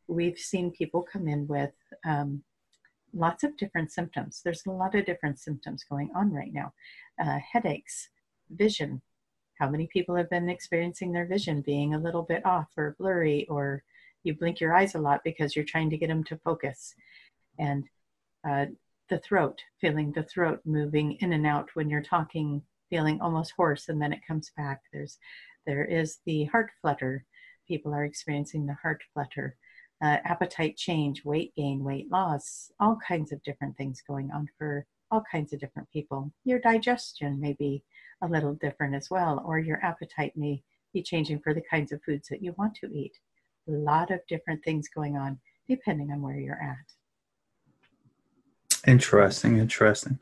we've 0.08 0.38
seen 0.38 0.72
people 0.72 1.02
come 1.02 1.28
in 1.28 1.46
with 1.46 1.72
um, 2.04 2.42
lots 3.14 3.44
of 3.44 3.56
different 3.56 3.92
symptoms. 3.92 4.42
There's 4.44 4.66
a 4.66 4.70
lot 4.70 4.94
of 4.94 5.06
different 5.06 5.38
symptoms 5.38 5.84
going 5.88 6.10
on 6.14 6.32
right 6.32 6.52
now. 6.52 6.72
Uh, 7.22 7.38
headaches, 7.52 8.08
vision, 8.50 9.00
how 9.58 9.68
many 9.68 9.86
people 9.86 10.16
have 10.16 10.30
been 10.30 10.48
experiencing 10.48 11.12
their 11.12 11.26
vision 11.26 11.60
being 11.60 11.94
a 11.94 11.98
little 11.98 12.22
bit 12.22 12.44
off 12.44 12.68
or 12.76 12.96
blurry, 12.98 13.46
or 13.48 13.82
you 14.22 14.34
blink 14.34 14.60
your 14.60 14.74
eyes 14.74 14.94
a 14.94 14.98
lot 14.98 15.20
because 15.24 15.54
you're 15.54 15.64
trying 15.64 15.90
to 15.90 15.98
get 15.98 16.08
them 16.08 16.24
to 16.24 16.36
focus? 16.38 16.94
And 17.58 17.84
uh, 18.48 18.66
the 19.10 19.18
throat, 19.18 19.60
feeling 19.80 20.12
the 20.12 20.22
throat 20.22 20.60
moving 20.64 21.12
in 21.20 21.32
and 21.34 21.46
out 21.46 21.68
when 21.74 21.90
you're 21.90 22.02
talking, 22.02 22.62
feeling 22.88 23.20
almost 23.20 23.52
hoarse, 23.56 23.88
and 23.88 24.00
then 24.00 24.12
it 24.12 24.26
comes 24.26 24.52
back. 24.56 24.80
There's 24.92 25.18
there 25.66 25.84
is 25.84 26.18
the 26.24 26.44
heart 26.44 26.70
flutter. 26.80 27.24
People 27.68 27.92
are 27.92 28.04
experiencing 28.04 28.66
the 28.66 28.78
heart 28.82 29.02
flutter. 29.12 29.56
Uh, 30.02 30.16
appetite 30.24 30.76
change, 30.78 31.24
weight 31.24 31.52
gain, 31.54 31.84
weight 31.84 32.10
loss, 32.10 32.72
all 32.80 32.96
kinds 33.06 33.32
of 33.32 33.42
different 33.42 33.76
things 33.76 34.02
going 34.06 34.30
on 34.32 34.48
for 34.56 34.86
all 35.10 35.22
kinds 35.30 35.52
of 35.52 35.60
different 35.60 35.90
people. 35.90 36.32
Your 36.44 36.58
digestion 36.58 37.38
may 37.38 37.52
be 37.52 37.84
a 38.22 38.28
little 38.28 38.54
different 38.54 38.94
as 38.94 39.10
well, 39.10 39.42
or 39.44 39.58
your 39.58 39.84
appetite 39.84 40.32
may 40.36 40.62
be 40.94 41.02
changing 41.02 41.40
for 41.40 41.52
the 41.52 41.62
kinds 41.70 41.92
of 41.92 42.02
foods 42.02 42.28
that 42.28 42.42
you 42.42 42.54
want 42.56 42.74
to 42.76 42.86
eat. 42.86 43.12
A 43.68 43.72
lot 43.72 44.10
of 44.10 44.20
different 44.28 44.64
things 44.64 44.88
going 44.88 45.16
on 45.16 45.38
depending 45.68 46.10
on 46.10 46.22
where 46.22 46.38
you're 46.38 46.62
at. 46.62 46.99
Interesting, 48.86 49.58
interesting. 49.58 50.18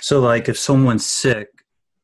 So, 0.00 0.20
like, 0.20 0.48
if 0.48 0.58
someone's 0.58 1.06
sick, 1.06 1.48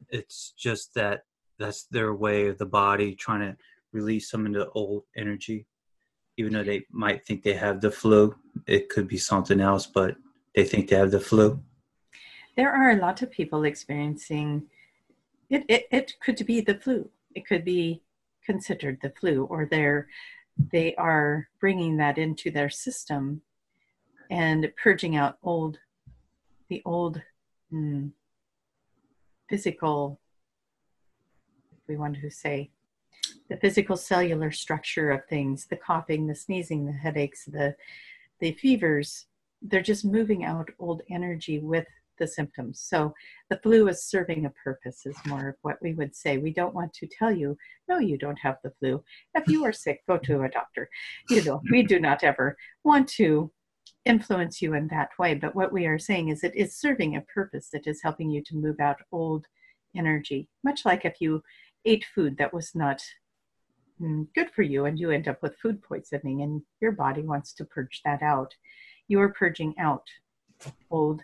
it's 0.08 0.52
just 0.56 0.94
that 0.94 1.24
that's 1.58 1.84
their 1.84 2.14
way 2.14 2.48
of 2.48 2.58
the 2.58 2.66
body 2.66 3.14
trying 3.14 3.40
to 3.40 3.56
release 3.92 4.30
some 4.30 4.46
of 4.46 4.52
the 4.52 4.68
old 4.70 5.04
energy. 5.16 5.66
Even 6.36 6.52
though 6.52 6.64
they 6.64 6.84
might 6.90 7.24
think 7.24 7.42
they 7.42 7.54
have 7.54 7.80
the 7.80 7.90
flu, 7.90 8.34
it 8.66 8.88
could 8.88 9.06
be 9.06 9.18
something 9.18 9.60
else, 9.60 9.86
but 9.86 10.16
they 10.54 10.64
think 10.64 10.88
they 10.88 10.96
have 10.96 11.12
the 11.12 11.20
flu. 11.20 11.62
There 12.56 12.72
are 12.72 12.90
a 12.90 12.96
lot 12.96 13.22
of 13.22 13.30
people 13.30 13.64
experiencing 13.64 14.64
it. 15.48 15.64
It, 15.68 15.86
it 15.90 16.14
could 16.20 16.44
be 16.44 16.60
the 16.60 16.74
flu. 16.74 17.08
It 17.34 17.46
could 17.46 17.64
be 17.64 18.02
considered 18.44 18.98
the 19.00 19.10
flu, 19.10 19.44
or 19.44 19.66
they're 19.70 20.08
they 20.72 20.94
are 20.96 21.48
bringing 21.60 21.96
that 21.96 22.18
into 22.18 22.50
their 22.50 22.70
system 22.70 23.42
and 24.30 24.70
purging 24.80 25.16
out 25.16 25.38
old 25.42 25.78
the 26.68 26.82
old 26.84 27.20
mm, 27.72 28.10
physical 29.48 30.20
we 31.88 31.96
want 31.96 32.16
to 32.20 32.30
say 32.30 32.70
the 33.50 33.56
physical 33.58 33.96
cellular 33.96 34.50
structure 34.50 35.10
of 35.10 35.24
things 35.26 35.66
the 35.66 35.76
coughing 35.76 36.26
the 36.26 36.34
sneezing 36.34 36.86
the 36.86 36.92
headaches 36.92 37.44
the 37.44 37.74
the 38.40 38.52
fevers 38.52 39.26
they're 39.62 39.82
just 39.82 40.04
moving 40.04 40.44
out 40.44 40.68
old 40.78 41.02
energy 41.10 41.58
with 41.58 41.86
the 42.18 42.26
symptoms. 42.26 42.80
So 42.80 43.14
the 43.50 43.58
flu 43.58 43.88
is 43.88 44.04
serving 44.04 44.46
a 44.46 44.50
purpose 44.50 45.06
is 45.06 45.16
more 45.26 45.48
of 45.48 45.56
what 45.62 45.78
we 45.82 45.94
would 45.94 46.14
say. 46.14 46.38
We 46.38 46.52
don't 46.52 46.74
want 46.74 46.92
to 46.94 47.06
tell 47.06 47.32
you 47.32 47.56
no 47.88 47.98
you 47.98 48.18
don't 48.18 48.38
have 48.38 48.56
the 48.62 48.72
flu. 48.78 49.02
If 49.34 49.48
you 49.48 49.64
are 49.64 49.72
sick 49.72 50.02
go 50.06 50.18
to 50.18 50.42
a 50.42 50.48
doctor. 50.48 50.88
You 51.30 51.44
know 51.44 51.60
we 51.70 51.82
do 51.82 51.98
not 51.98 52.22
ever 52.24 52.56
want 52.84 53.08
to 53.10 53.50
influence 54.04 54.60
you 54.60 54.74
in 54.74 54.88
that 54.88 55.10
way. 55.18 55.34
But 55.34 55.54
what 55.54 55.72
we 55.72 55.86
are 55.86 55.98
saying 55.98 56.28
is 56.28 56.44
it 56.44 56.54
is 56.54 56.76
serving 56.76 57.16
a 57.16 57.22
purpose 57.22 57.70
that 57.70 57.86
is 57.86 58.02
helping 58.02 58.30
you 58.30 58.42
to 58.42 58.56
move 58.56 58.80
out 58.80 58.98
old 59.12 59.46
energy 59.96 60.48
much 60.64 60.84
like 60.84 61.04
if 61.04 61.20
you 61.20 61.42
ate 61.84 62.04
food 62.14 62.36
that 62.38 62.52
was 62.52 62.74
not 62.74 63.00
mm, 64.00 64.26
good 64.34 64.50
for 64.50 64.62
you 64.62 64.86
and 64.86 64.98
you 64.98 65.10
end 65.10 65.28
up 65.28 65.42
with 65.42 65.56
food 65.58 65.82
poisoning 65.82 66.42
and 66.42 66.62
your 66.80 66.92
body 66.92 67.22
wants 67.22 67.52
to 67.52 67.64
purge 67.64 68.00
that 68.04 68.22
out. 68.22 68.54
You 69.08 69.20
are 69.20 69.32
purging 69.32 69.74
out 69.78 70.06
old 70.90 71.20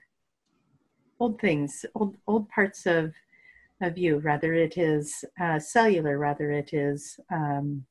old 1.19 1.41
things 1.41 1.87
old 1.95 2.17
old 2.27 2.49
parts 2.49 2.85
of 2.87 3.15
of 3.81 3.97
you 3.97 4.19
rather 4.19 4.53
it 4.53 4.77
is 4.77 5.25
uh, 5.41 5.59
cellular 5.59 6.19
rather 6.19 6.51
it 6.51 6.75
is 6.75 7.19
um, 7.33 7.85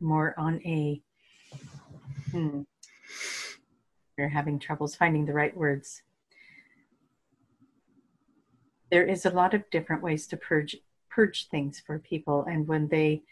more 0.00 0.34
on 0.38 0.60
a 0.64 1.00
hmm, 2.32 2.62
you're 4.18 4.28
having 4.28 4.58
troubles 4.58 4.94
finding 4.94 5.24
the 5.24 5.32
right 5.32 5.56
words 5.56 6.02
there 8.90 9.04
is 9.04 9.26
a 9.26 9.30
lot 9.30 9.54
of 9.54 9.68
different 9.70 10.02
ways 10.02 10.26
to 10.26 10.36
purge 10.36 10.76
purge 11.10 11.48
things 11.48 11.82
for 11.84 11.98
people. 11.98 12.44
And 12.48 12.68
when 12.68 12.86
they, 12.86 13.22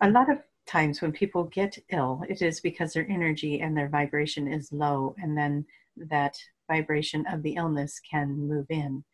a 0.00 0.10
lot 0.10 0.28
of 0.28 0.38
times 0.66 1.00
when 1.00 1.12
people 1.12 1.44
get 1.44 1.78
ill, 1.90 2.24
it 2.28 2.42
is 2.42 2.58
because 2.60 2.92
their 2.92 3.08
energy 3.08 3.60
and 3.60 3.76
their 3.76 3.88
vibration 3.88 4.52
is 4.52 4.72
low, 4.72 5.14
and 5.22 5.36
then 5.36 5.64
that 5.96 6.36
vibration 6.68 7.24
of 7.26 7.42
the 7.42 7.54
illness 7.54 8.00
can 8.00 8.48
move 8.48 8.66
in. 8.70 9.04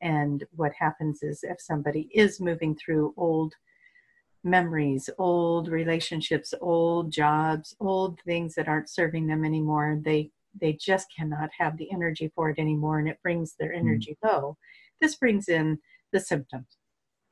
And 0.00 0.44
what 0.54 0.74
happens 0.78 1.22
is 1.22 1.42
if 1.42 1.60
somebody 1.60 2.08
is 2.12 2.40
moving 2.40 2.76
through 2.76 3.14
old 3.16 3.54
memories, 4.46 5.10
old 5.18 5.68
relationships, 5.68 6.54
old 6.60 7.10
jobs, 7.10 7.74
old 7.80 8.20
things 8.20 8.54
that 8.54 8.68
aren't 8.68 8.88
serving 8.88 9.26
them 9.26 9.44
anymore, 9.44 10.00
they 10.04 10.30
they 10.58 10.72
just 10.72 11.08
cannot 11.14 11.50
have 11.58 11.76
the 11.76 11.92
energy 11.92 12.32
for 12.34 12.48
it 12.48 12.58
anymore 12.58 12.98
and 12.98 13.08
it 13.08 13.20
brings 13.22 13.56
their 13.58 13.72
mm. 13.72 13.78
energy 13.78 14.16
mm. 14.24 14.28
low. 14.28 14.56
This 15.02 15.16
brings 15.16 15.48
in 15.48 15.78
the 16.12 16.20
symptoms. 16.20 16.78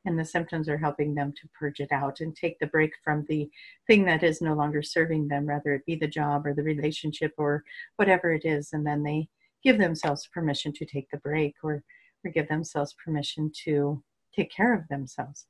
And 0.07 0.19
the 0.19 0.25
symptoms 0.27 0.69
are 0.69 0.77
helping 0.77 1.15
them 1.15 1.33
to 1.33 1.49
purge 1.59 1.81
it 1.81 1.91
out 1.91 2.21
and 2.21 2.37
take 2.37 2.59
the 2.59 2.67
break 2.67 2.93
from 3.03 3.25
the 3.27 3.49
thing 3.87 4.05
that 4.05 4.23
is 4.23 4.43
no 4.43 4.53
longer 4.53 4.83
serving 4.83 5.29
them, 5.29 5.47
whether 5.47 5.73
it 5.73 5.87
be 5.87 5.97
the 5.97 6.07
job 6.07 6.47
or 6.47 6.53
the 6.53 6.63
relationship 6.63 7.33
or 7.39 7.65
whatever 7.97 8.31
it 8.31 8.45
is. 8.45 8.75
And 8.75 8.87
then 8.87 9.03
they 9.03 9.29
give 9.63 9.79
themselves 9.79 10.29
permission 10.35 10.75
to 10.75 10.85
take 10.85 11.09
the 11.11 11.17
break 11.17 11.55
or, 11.63 11.83
or 12.23 12.31
give 12.31 12.49
themselves 12.49 12.95
permission 13.03 13.51
to 13.65 14.03
take 14.37 14.51
care 14.51 14.75
of 14.75 14.87
themselves. 14.89 15.47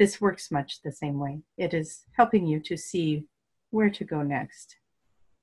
This 0.00 0.18
works 0.18 0.50
much 0.50 0.80
the 0.80 0.92
same 0.92 1.18
way. 1.18 1.42
It 1.58 1.74
is 1.74 2.06
helping 2.16 2.46
you 2.46 2.58
to 2.60 2.74
see 2.78 3.26
where 3.68 3.90
to 3.90 4.02
go 4.02 4.22
next, 4.22 4.76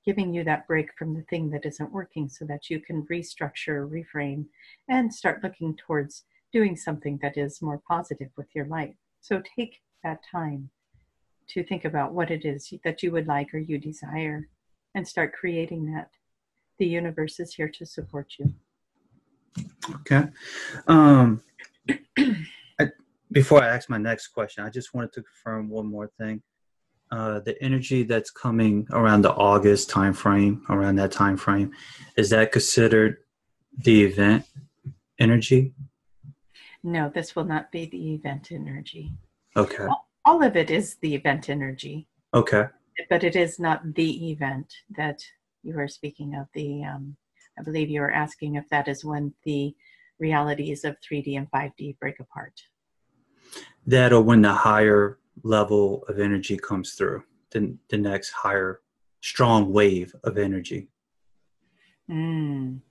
giving 0.04 0.34
you 0.34 0.44
that 0.46 0.66
break 0.66 0.90
from 0.98 1.14
the 1.14 1.22
thing 1.30 1.52
that 1.52 1.64
isn't 1.64 1.92
working 1.92 2.28
so 2.28 2.44
that 2.46 2.68
you 2.68 2.80
can 2.80 3.04
restructure, 3.04 3.88
reframe, 3.88 4.46
and 4.90 5.14
start 5.14 5.44
looking 5.44 5.76
towards 5.76 6.24
doing 6.52 6.76
something 6.76 7.20
that 7.22 7.38
is 7.38 7.62
more 7.62 7.80
positive 7.88 8.32
with 8.36 8.48
your 8.56 8.66
life. 8.66 8.96
So 9.22 9.44
take 9.56 9.80
that 10.04 10.24
time 10.32 10.72
to 11.50 11.64
think 11.64 11.86
about 11.86 12.14
what 12.14 12.32
it 12.32 12.44
is 12.44 12.74
that 12.84 13.04
you 13.04 13.12
would 13.12 13.28
like 13.28 13.54
or 13.54 13.60
you 13.60 13.78
desire 13.78 14.50
and 14.96 15.08
start 15.08 15.34
creating 15.34 15.94
that. 15.94 16.10
The 16.80 16.88
universe 16.88 17.40
is 17.40 17.54
here 17.54 17.70
to 17.70 17.86
support 17.86 18.34
you. 18.40 18.56
Okay. 19.98 20.24
Um, 20.88 21.44
before 23.38 23.64
I 23.64 23.68
ask 23.68 23.88
my 23.88 24.00
next 24.00 24.30
question, 24.30 24.64
I 24.64 24.72
just 24.72 24.96
wanted 24.96 25.14
to 25.14 25.22
confirm 25.22 25.70
one 25.70 25.86
more 25.86 26.10
thing. 26.20 26.42
Uh, 27.12 27.40
the 27.42 27.56
energy 27.62 28.02
that's 28.02 28.32
coming 28.32 28.88
around 28.90 29.22
the 29.22 29.32
August 29.32 29.92
timeframe, 29.92 30.68
around 30.72 30.96
that 30.96 31.12
time 31.12 31.38
frame, 31.38 31.72
is 32.16 32.32
that 32.32 32.52
considered 32.52 33.18
the 33.78 34.06
event 34.06 34.44
energy? 35.20 35.76
No, 36.82 37.12
this 37.14 37.36
will 37.36 37.44
not 37.44 37.72
be 37.72 37.86
the 37.86 38.16
event 38.16 38.48
energy. 38.52 39.14
Okay. 39.56 39.86
All, 39.86 40.08
all 40.26 40.44
of 40.44 40.58
it 40.58 40.72
is 40.72 40.96
the 41.04 41.14
event 41.14 41.48
energy. 41.48 42.08
Okay. 42.34 42.66
But 43.08 43.24
it 43.24 43.36
is 43.36 43.60
not 43.60 43.94
the 43.94 44.32
event 44.32 44.74
that 44.98 45.20
you 45.62 45.78
are 45.78 45.88
speaking 45.88 46.34
of. 46.34 46.48
The 46.56 46.84
um, 46.86 47.16
I 47.60 47.62
believe 47.62 47.92
you 47.92 48.02
are 48.02 48.12
asking 48.26 48.56
if 48.56 48.68
that 48.70 48.88
is 48.88 49.06
when 49.06 49.36
the 49.44 49.76
realities 50.18 50.84
of 50.84 50.98
3D 51.02 51.38
and 51.38 51.52
5D 51.52 52.00
break 52.00 52.20
apart. 52.20 52.60
That 53.86 54.14
or 54.14 54.22
when 54.22 54.42
the 54.42 54.54
higher 54.54 55.20
level 55.44 56.04
of 56.08 56.20
energy 56.20 56.58
comes 56.58 56.94
through, 56.94 57.24
the, 57.52 57.76
the 57.90 57.98
next 57.98 58.32
higher 58.32 58.82
strong 59.22 59.72
wave 59.72 60.14
of 60.24 60.38
energy. 60.38 60.90
Mm. 62.10 62.82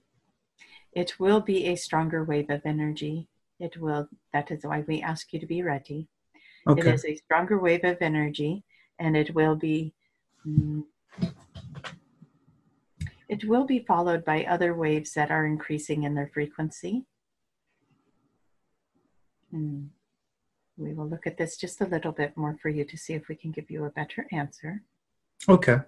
It 0.93 1.19
will 1.19 1.41
be 1.41 1.67
a 1.67 1.77
stronger 1.77 2.25
wave 2.25 2.51
of 2.51 2.63
energy. 2.65 3.29
It 3.61 3.77
will, 3.79 4.09
that 4.33 4.51
is 4.51 4.65
why 4.65 4.85
we 4.87 5.03
ask 5.03 5.33
you 5.33 5.41
to 5.41 5.47
be 5.47 5.63
ready. 5.63 6.09
Okay. 6.67 6.81
It 6.81 6.95
is 6.95 7.05
a 7.05 7.17
stronger 7.17 7.59
wave 7.59 7.85
of 7.85 7.99
energy 8.01 8.65
and 8.99 9.17
it 9.17 9.35
will 9.35 9.57
be. 9.57 9.93
Mm, 10.47 10.85
it 13.29 13.49
will 13.49 13.65
be 13.65 13.81
followed 13.81 14.25
by 14.25 14.45
other 14.45 14.75
waves 14.75 15.13
that 15.15 15.31
are 15.31 15.47
increasing 15.47 16.05
in 16.05 16.15
their 16.15 16.31
frequency. 16.33 17.05
Hmm. 19.51 19.87
We 20.77 20.93
will 20.93 21.09
look 21.09 21.27
at 21.27 21.39
this 21.39 21.57
just 21.57 21.81
a 21.81 21.87
little 21.87 22.13
bit 22.13 22.37
more 22.37 22.57
for 22.61 22.69
you 22.69 22.85
to 22.85 22.97
see 22.97 23.15
if 23.15 23.29
we 23.29 23.35
can 23.35 23.51
give 23.51 23.71
you 23.71 23.85
a 23.85 23.91
better 23.91 24.27
answer. 24.31 24.83
Okay. 25.49 25.79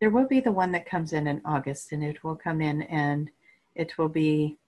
There 0.00 0.10
will 0.10 0.26
be 0.26 0.40
the 0.40 0.52
one 0.52 0.72
that 0.72 0.88
comes 0.88 1.12
in 1.12 1.26
in 1.26 1.42
August, 1.44 1.92
and 1.92 2.02
it 2.02 2.24
will 2.24 2.36
come 2.36 2.60
in 2.60 2.82
and 2.82 3.30
it 3.74 3.96
will 3.98 4.08
be 4.08 4.58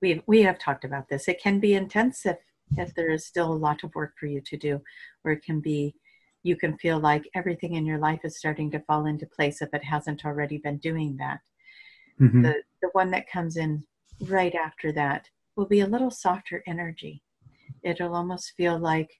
we 0.00 0.22
we 0.26 0.42
have 0.42 0.58
talked 0.58 0.84
about 0.84 1.08
this 1.08 1.28
it 1.28 1.40
can 1.40 1.60
be 1.60 1.74
intense 1.74 2.26
if 2.26 2.38
if 2.76 2.94
there 2.94 3.10
is 3.10 3.24
still 3.24 3.52
a 3.52 3.54
lot 3.54 3.84
of 3.84 3.94
work 3.94 4.12
for 4.18 4.26
you 4.26 4.40
to 4.40 4.56
do 4.56 4.80
or 5.24 5.32
it 5.32 5.42
can 5.42 5.60
be 5.60 5.94
you 6.42 6.56
can 6.56 6.76
feel 6.78 6.98
like 6.98 7.28
everything 7.34 7.74
in 7.74 7.86
your 7.86 7.98
life 7.98 8.20
is 8.24 8.36
starting 8.36 8.70
to 8.70 8.80
fall 8.80 9.06
into 9.06 9.26
place 9.26 9.62
if 9.62 9.72
it 9.72 9.84
hasn't 9.84 10.24
already 10.24 10.58
been 10.58 10.78
doing 10.78 11.16
that 11.16 11.40
mm-hmm. 12.20 12.42
the 12.42 12.54
the 12.82 12.90
one 12.92 13.10
that 13.10 13.30
comes 13.30 13.56
in 13.56 13.82
right 14.20 14.54
after 14.54 14.92
that 14.92 15.28
will 15.56 15.66
be 15.66 15.80
a 15.80 15.86
little 15.86 16.10
softer 16.10 16.62
energy 16.66 17.22
it'll 17.82 18.14
almost 18.14 18.52
feel 18.56 18.78
like 18.78 19.10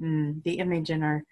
mm, 0.00 0.42
the 0.44 0.58
image 0.58 0.90
in 0.90 1.02
our 1.02 1.22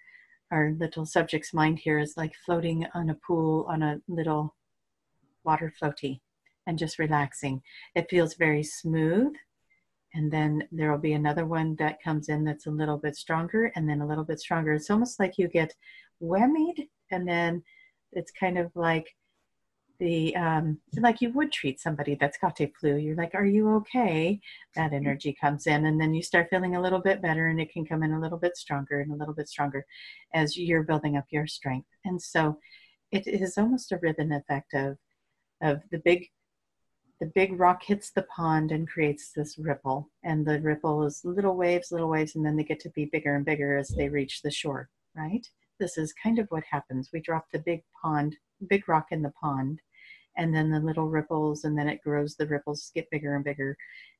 our 0.51 0.73
little 0.79 1.05
subject's 1.05 1.53
mind 1.53 1.79
here 1.79 1.99
is 1.99 2.15
like 2.15 2.33
floating 2.45 2.85
on 2.93 3.09
a 3.09 3.15
pool 3.15 3.65
on 3.67 3.83
a 3.83 3.99
little 4.07 4.55
water 5.43 5.73
floaty 5.81 6.19
and 6.67 6.77
just 6.77 6.99
relaxing. 6.99 7.61
It 7.95 8.09
feels 8.09 8.35
very 8.35 8.63
smooth. 8.63 9.33
And 10.13 10.31
then 10.31 10.67
there 10.71 10.91
will 10.91 10.99
be 10.99 11.13
another 11.13 11.45
one 11.45 11.75
that 11.75 12.01
comes 12.01 12.29
in 12.29 12.43
that's 12.43 12.65
a 12.65 12.71
little 12.71 12.97
bit 12.97 13.15
stronger 13.15 13.71
and 13.75 13.89
then 13.89 14.01
a 14.01 14.07
little 14.07 14.23
bit 14.23 14.39
stronger. 14.39 14.73
It's 14.73 14.89
almost 14.89 15.19
like 15.19 15.37
you 15.37 15.47
get 15.47 15.75
whammied 16.21 16.87
and 17.11 17.27
then 17.27 17.63
it's 18.13 18.31
kind 18.31 18.57
of 18.57 18.71
like 18.73 19.15
the 19.99 20.35
um, 20.35 20.79
like 20.99 21.21
you 21.21 21.31
would 21.31 21.51
treat 21.51 21.79
somebody 21.79 22.15
that's 22.15 22.37
got 22.37 22.61
a 22.61 22.71
flu. 22.79 22.97
You're 22.97 23.15
like, 23.15 23.33
"Are 23.33 23.45
you 23.45 23.69
okay?" 23.77 24.39
That 24.75 24.93
energy 24.93 25.35
comes 25.39 25.67
in, 25.67 25.85
and 25.85 25.99
then 25.99 26.13
you 26.13 26.21
start 26.21 26.49
feeling 26.49 26.75
a 26.75 26.81
little 26.81 26.99
bit 26.99 27.21
better, 27.21 27.47
and 27.47 27.59
it 27.59 27.71
can 27.71 27.85
come 27.85 28.03
in 28.03 28.13
a 28.13 28.19
little 28.19 28.37
bit 28.37 28.57
stronger 28.57 29.01
and 29.01 29.11
a 29.11 29.15
little 29.15 29.33
bit 29.33 29.49
stronger 29.49 29.85
as 30.33 30.57
you're 30.57 30.83
building 30.83 31.17
up 31.17 31.25
your 31.31 31.47
strength. 31.47 31.87
And 32.05 32.21
so, 32.21 32.59
it 33.11 33.27
is 33.27 33.57
almost 33.57 33.91
a 33.91 33.97
ribbon 33.97 34.31
effect 34.31 34.73
of 34.73 34.97
of 35.61 35.81
the 35.91 35.99
big 35.99 36.27
the 37.19 37.31
big 37.33 37.59
rock 37.59 37.81
hits 37.83 38.11
the 38.11 38.23
pond 38.23 38.71
and 38.71 38.87
creates 38.87 39.31
this 39.31 39.57
ripple, 39.57 40.11
and 40.23 40.45
the 40.45 40.61
ripple 40.61 41.03
is 41.03 41.25
little 41.25 41.55
waves, 41.55 41.91
little 41.91 42.09
waves, 42.09 42.35
and 42.35 42.45
then 42.45 42.55
they 42.55 42.63
get 42.63 42.79
to 42.81 42.89
be 42.91 43.05
bigger 43.05 43.35
and 43.35 43.45
bigger 43.45 43.77
as 43.77 43.89
they 43.89 44.09
reach 44.09 44.41
the 44.41 44.51
shore. 44.51 44.89
Right? 45.15 45.47
This 45.79 45.97
is 45.97 46.13
kind 46.13 46.37
of 46.39 46.47
what 46.49 46.63
happens. 46.69 47.09
We 47.11 47.19
drop 47.21 47.47
the 47.51 47.59
big 47.59 47.83
pond, 48.01 48.35
big 48.67 48.87
rock 48.87 49.07
in 49.11 49.23
the 49.23 49.31
pond 49.41 49.79
and 50.37 50.53
then 50.53 50.69
the 50.69 50.79
little 50.79 51.07
ripples 51.09 51.63
and 51.63 51.77
then 51.77 51.89
it 51.89 52.01
grows 52.01 52.35
the 52.35 52.47
ripples 52.47 52.91
get 52.93 53.09
bigger 53.09 53.35
and 53.35 53.43
bigger 53.43 53.75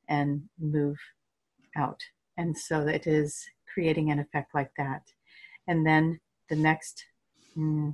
and 0.09 0.41
move 0.59 0.97
out. 1.77 2.01
And 2.37 2.57
so 2.57 2.87
it 2.87 3.07
is 3.07 3.45
creating 3.71 4.11
an 4.11 4.19
effect 4.19 4.53
like 4.53 4.71
that. 4.77 5.03
And 5.67 5.85
then 5.85 6.19
the 6.49 6.55
next 6.55 7.05
mm, 7.57 7.93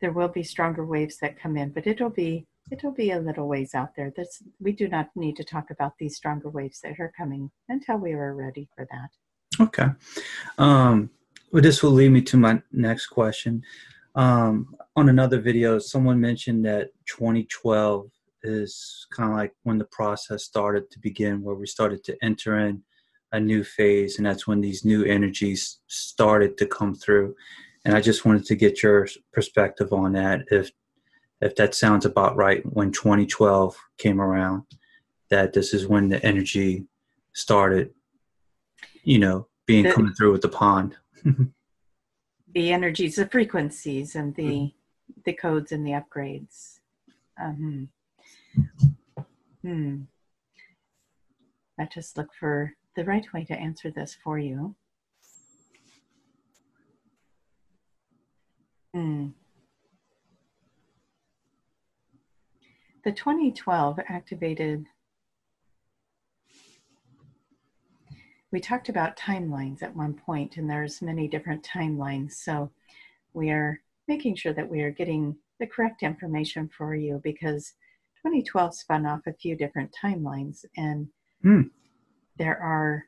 there 0.00 0.12
will 0.12 0.28
be 0.28 0.42
stronger 0.42 0.84
waves 0.84 1.16
that 1.18 1.40
come 1.40 1.56
in 1.56 1.70
but 1.70 1.86
it'll 1.86 2.10
be 2.10 2.46
it'll 2.70 2.92
be 2.92 3.12
a 3.12 3.20
little 3.20 3.48
ways 3.48 3.74
out 3.74 3.90
there. 3.96 4.12
This 4.14 4.42
we 4.60 4.72
do 4.72 4.88
not 4.88 5.08
need 5.14 5.36
to 5.36 5.44
talk 5.44 5.70
about 5.70 5.92
these 5.98 6.16
stronger 6.16 6.50
waves 6.50 6.80
that 6.82 7.00
are 7.00 7.12
coming 7.16 7.50
until 7.68 7.96
we 7.96 8.12
are 8.12 8.34
ready 8.34 8.68
for 8.74 8.86
that. 8.90 9.64
Okay. 9.64 9.88
Um 10.58 11.10
well 11.52 11.62
this 11.62 11.82
will 11.82 11.92
lead 11.92 12.10
me 12.10 12.22
to 12.22 12.36
my 12.36 12.60
next 12.72 13.06
question 13.06 13.62
um, 14.16 14.74
on 14.96 15.10
another 15.10 15.38
video, 15.38 15.78
someone 15.78 16.20
mentioned 16.20 16.64
that 16.64 16.88
2012 17.06 18.10
is 18.42 19.06
kind 19.12 19.30
of 19.30 19.36
like 19.36 19.52
when 19.64 19.78
the 19.78 19.84
process 19.84 20.44
started 20.44 20.90
to 20.90 20.98
begin, 20.98 21.42
where 21.42 21.54
we 21.54 21.66
started 21.66 22.02
to 22.04 22.16
enter 22.22 22.58
in 22.58 22.82
a 23.32 23.40
new 23.40 23.62
phase, 23.62 24.16
and 24.16 24.26
that's 24.26 24.46
when 24.46 24.60
these 24.60 24.84
new 24.84 25.04
energies 25.04 25.80
started 25.86 26.56
to 26.56 26.66
come 26.66 26.94
through. 26.94 27.34
And 27.84 27.94
I 27.94 28.00
just 28.00 28.24
wanted 28.24 28.46
to 28.46 28.56
get 28.56 28.82
your 28.82 29.06
perspective 29.32 29.92
on 29.92 30.12
that, 30.14 30.42
if 30.50 30.70
if 31.42 31.54
that 31.56 31.74
sounds 31.74 32.06
about 32.06 32.34
right. 32.36 32.62
When 32.64 32.90
2012 32.90 33.76
came 33.98 34.22
around, 34.22 34.62
that 35.28 35.52
this 35.52 35.74
is 35.74 35.86
when 35.86 36.08
the 36.08 36.24
energy 36.24 36.86
started, 37.34 37.90
you 39.04 39.18
know, 39.18 39.48
being 39.66 39.84
the, 39.84 39.92
coming 39.92 40.14
through 40.14 40.32
with 40.32 40.40
the 40.40 40.48
pond. 40.48 40.96
the 42.56 42.72
energies, 42.72 43.16
the 43.16 43.28
frequencies, 43.28 44.16
and 44.16 44.34
the 44.34 44.42
mm-hmm. 44.42 45.20
the 45.26 45.34
codes 45.34 45.72
and 45.72 45.86
the 45.86 45.90
upgrades. 45.90 46.78
Um, 47.38 47.90
hmm. 49.60 50.04
I 51.78 51.84
just 51.84 52.16
look 52.16 52.30
for 52.32 52.72
the 52.94 53.04
right 53.04 53.26
way 53.34 53.44
to 53.44 53.52
answer 53.52 53.90
this 53.90 54.16
for 54.24 54.38
you. 54.38 54.74
Hmm. 58.94 59.26
The 63.04 63.12
2012 63.12 64.00
activated 64.08 64.86
we 68.56 68.60
talked 68.60 68.88
about 68.88 69.18
timelines 69.18 69.82
at 69.82 69.94
one 69.94 70.14
point, 70.14 70.56
and 70.56 70.70
there's 70.70 71.02
many 71.02 71.28
different 71.28 71.62
timelines. 71.62 72.32
So 72.32 72.70
we 73.34 73.50
are 73.50 73.82
making 74.08 74.36
sure 74.36 74.54
that 74.54 74.70
we 74.70 74.80
are 74.80 74.90
getting 74.90 75.36
the 75.60 75.66
correct 75.66 76.02
information 76.02 76.66
for 76.66 76.94
you 76.94 77.20
because 77.22 77.74
2012 78.22 78.74
spun 78.74 79.04
off 79.04 79.20
a 79.26 79.34
few 79.34 79.56
different 79.56 79.94
timelines, 80.02 80.64
and 80.74 81.08
mm. 81.44 81.68
there 82.38 82.58
are 82.58 83.04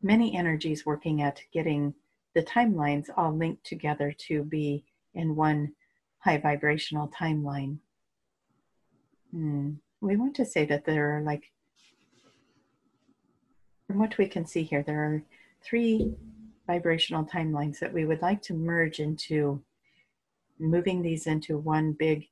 many 0.00 0.34
energies 0.34 0.86
working 0.86 1.20
at 1.20 1.42
getting 1.52 1.92
the 2.34 2.42
timelines 2.42 3.10
all 3.14 3.36
linked 3.36 3.66
together 3.66 4.14
to 4.28 4.44
be 4.44 4.82
in 5.12 5.36
one 5.36 5.74
high 6.20 6.38
vibrational 6.38 7.08
timeline. 7.08 7.76
Mm. 9.36 9.76
We 10.00 10.16
want 10.16 10.36
to 10.36 10.46
say 10.46 10.64
that 10.64 10.86
there 10.86 11.18
are 11.18 11.20
like 11.20 11.50
from 13.94 14.00
what 14.00 14.18
we 14.18 14.26
can 14.26 14.44
see 14.44 14.64
here, 14.64 14.82
there 14.82 15.04
are 15.04 15.22
three 15.62 16.12
vibrational 16.66 17.24
timelines 17.24 17.78
that 17.78 17.92
we 17.92 18.04
would 18.04 18.20
like 18.22 18.42
to 18.42 18.52
merge 18.52 18.98
into 18.98 19.62
moving 20.58 21.00
these 21.00 21.28
into 21.28 21.58
one 21.58 21.92
big, 21.96 22.26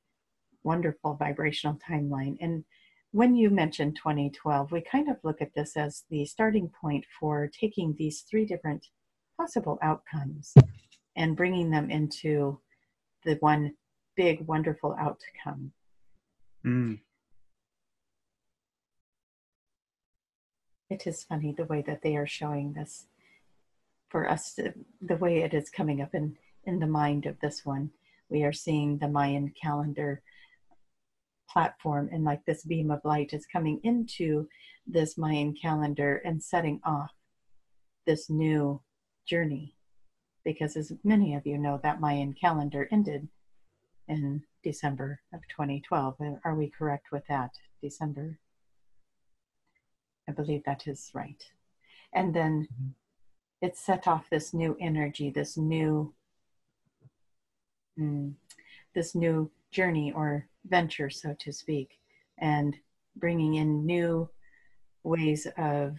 wonderful 0.63 1.13
vibrational 1.13 1.79
timeline. 1.89 2.35
And 2.41 2.65
when 3.11 3.33
you 3.37 3.49
mentioned 3.49 3.95
2012, 3.95 4.73
we 4.73 4.81
kind 4.81 5.09
of 5.09 5.15
look 5.23 5.41
at 5.41 5.53
this 5.55 5.77
as 5.77 6.03
the 6.09 6.25
starting 6.25 6.69
point 6.81 7.05
for 7.17 7.49
taking 7.57 7.95
these 7.97 8.25
three 8.29 8.43
different 8.43 8.85
possible 9.39 9.79
outcomes 9.81 10.53
and 11.15 11.37
bringing 11.37 11.71
them 11.71 11.89
into 11.89 12.59
the 13.23 13.35
one 13.35 13.71
big, 14.17 14.45
wonderful 14.47 14.97
outcome. 14.99 15.71
Mm. 16.65 16.99
It 20.89 21.07
is 21.07 21.23
funny 21.23 21.53
the 21.53 21.65
way 21.65 21.81
that 21.81 22.01
they 22.01 22.15
are 22.15 22.27
showing 22.27 22.73
this 22.73 23.07
for 24.09 24.29
us 24.29 24.53
to, 24.55 24.73
the 25.01 25.17
way 25.17 25.39
it 25.39 25.53
is 25.53 25.69
coming 25.69 26.01
up 26.01 26.13
in 26.13 26.37
in 26.65 26.79
the 26.79 26.87
mind 26.87 27.25
of 27.25 27.39
this 27.39 27.65
one. 27.65 27.91
We 28.29 28.43
are 28.43 28.53
seeing 28.53 28.97
the 28.97 29.07
mayan 29.07 29.53
calendar 29.61 30.21
platform 31.49 32.09
and 32.11 32.23
like 32.23 32.45
this 32.45 32.63
beam 32.63 32.89
of 32.89 33.01
light 33.03 33.33
is 33.33 33.45
coming 33.45 33.79
into 33.83 34.47
this 34.87 35.17
mayan 35.17 35.53
calendar 35.53 36.21
and 36.25 36.41
setting 36.41 36.79
off 36.83 37.11
this 38.05 38.29
new 38.29 38.81
journey. 39.25 39.75
Because 40.43 40.75
as 40.75 40.93
many 41.03 41.35
of 41.35 41.45
you 41.45 41.57
know 41.57 41.79
that 41.83 42.01
mayan 42.01 42.33
calendar 42.33 42.87
ended 42.91 43.27
in 44.07 44.43
december 44.63 45.21
of 45.33 45.41
2012 45.49 46.15
are 46.43 46.55
we 46.55 46.69
correct 46.69 47.11
with 47.11 47.23
that 47.27 47.51
december 47.81 48.37
believe 50.33 50.63
that 50.65 50.87
is 50.87 51.11
right. 51.13 51.43
And 52.13 52.33
then 52.33 52.67
mm-hmm. 52.71 52.89
it 53.61 53.77
set 53.77 54.07
off 54.07 54.29
this 54.29 54.53
new 54.53 54.77
energy, 54.79 55.29
this 55.29 55.57
new, 55.57 56.13
mm, 57.99 58.33
this 58.93 59.15
new 59.15 59.49
journey 59.71 60.11
or 60.15 60.47
venture, 60.65 61.09
so 61.09 61.35
to 61.39 61.51
speak, 61.51 61.99
and 62.37 62.75
bringing 63.15 63.55
in 63.55 63.85
new 63.85 64.29
ways 65.03 65.47
of 65.57 65.97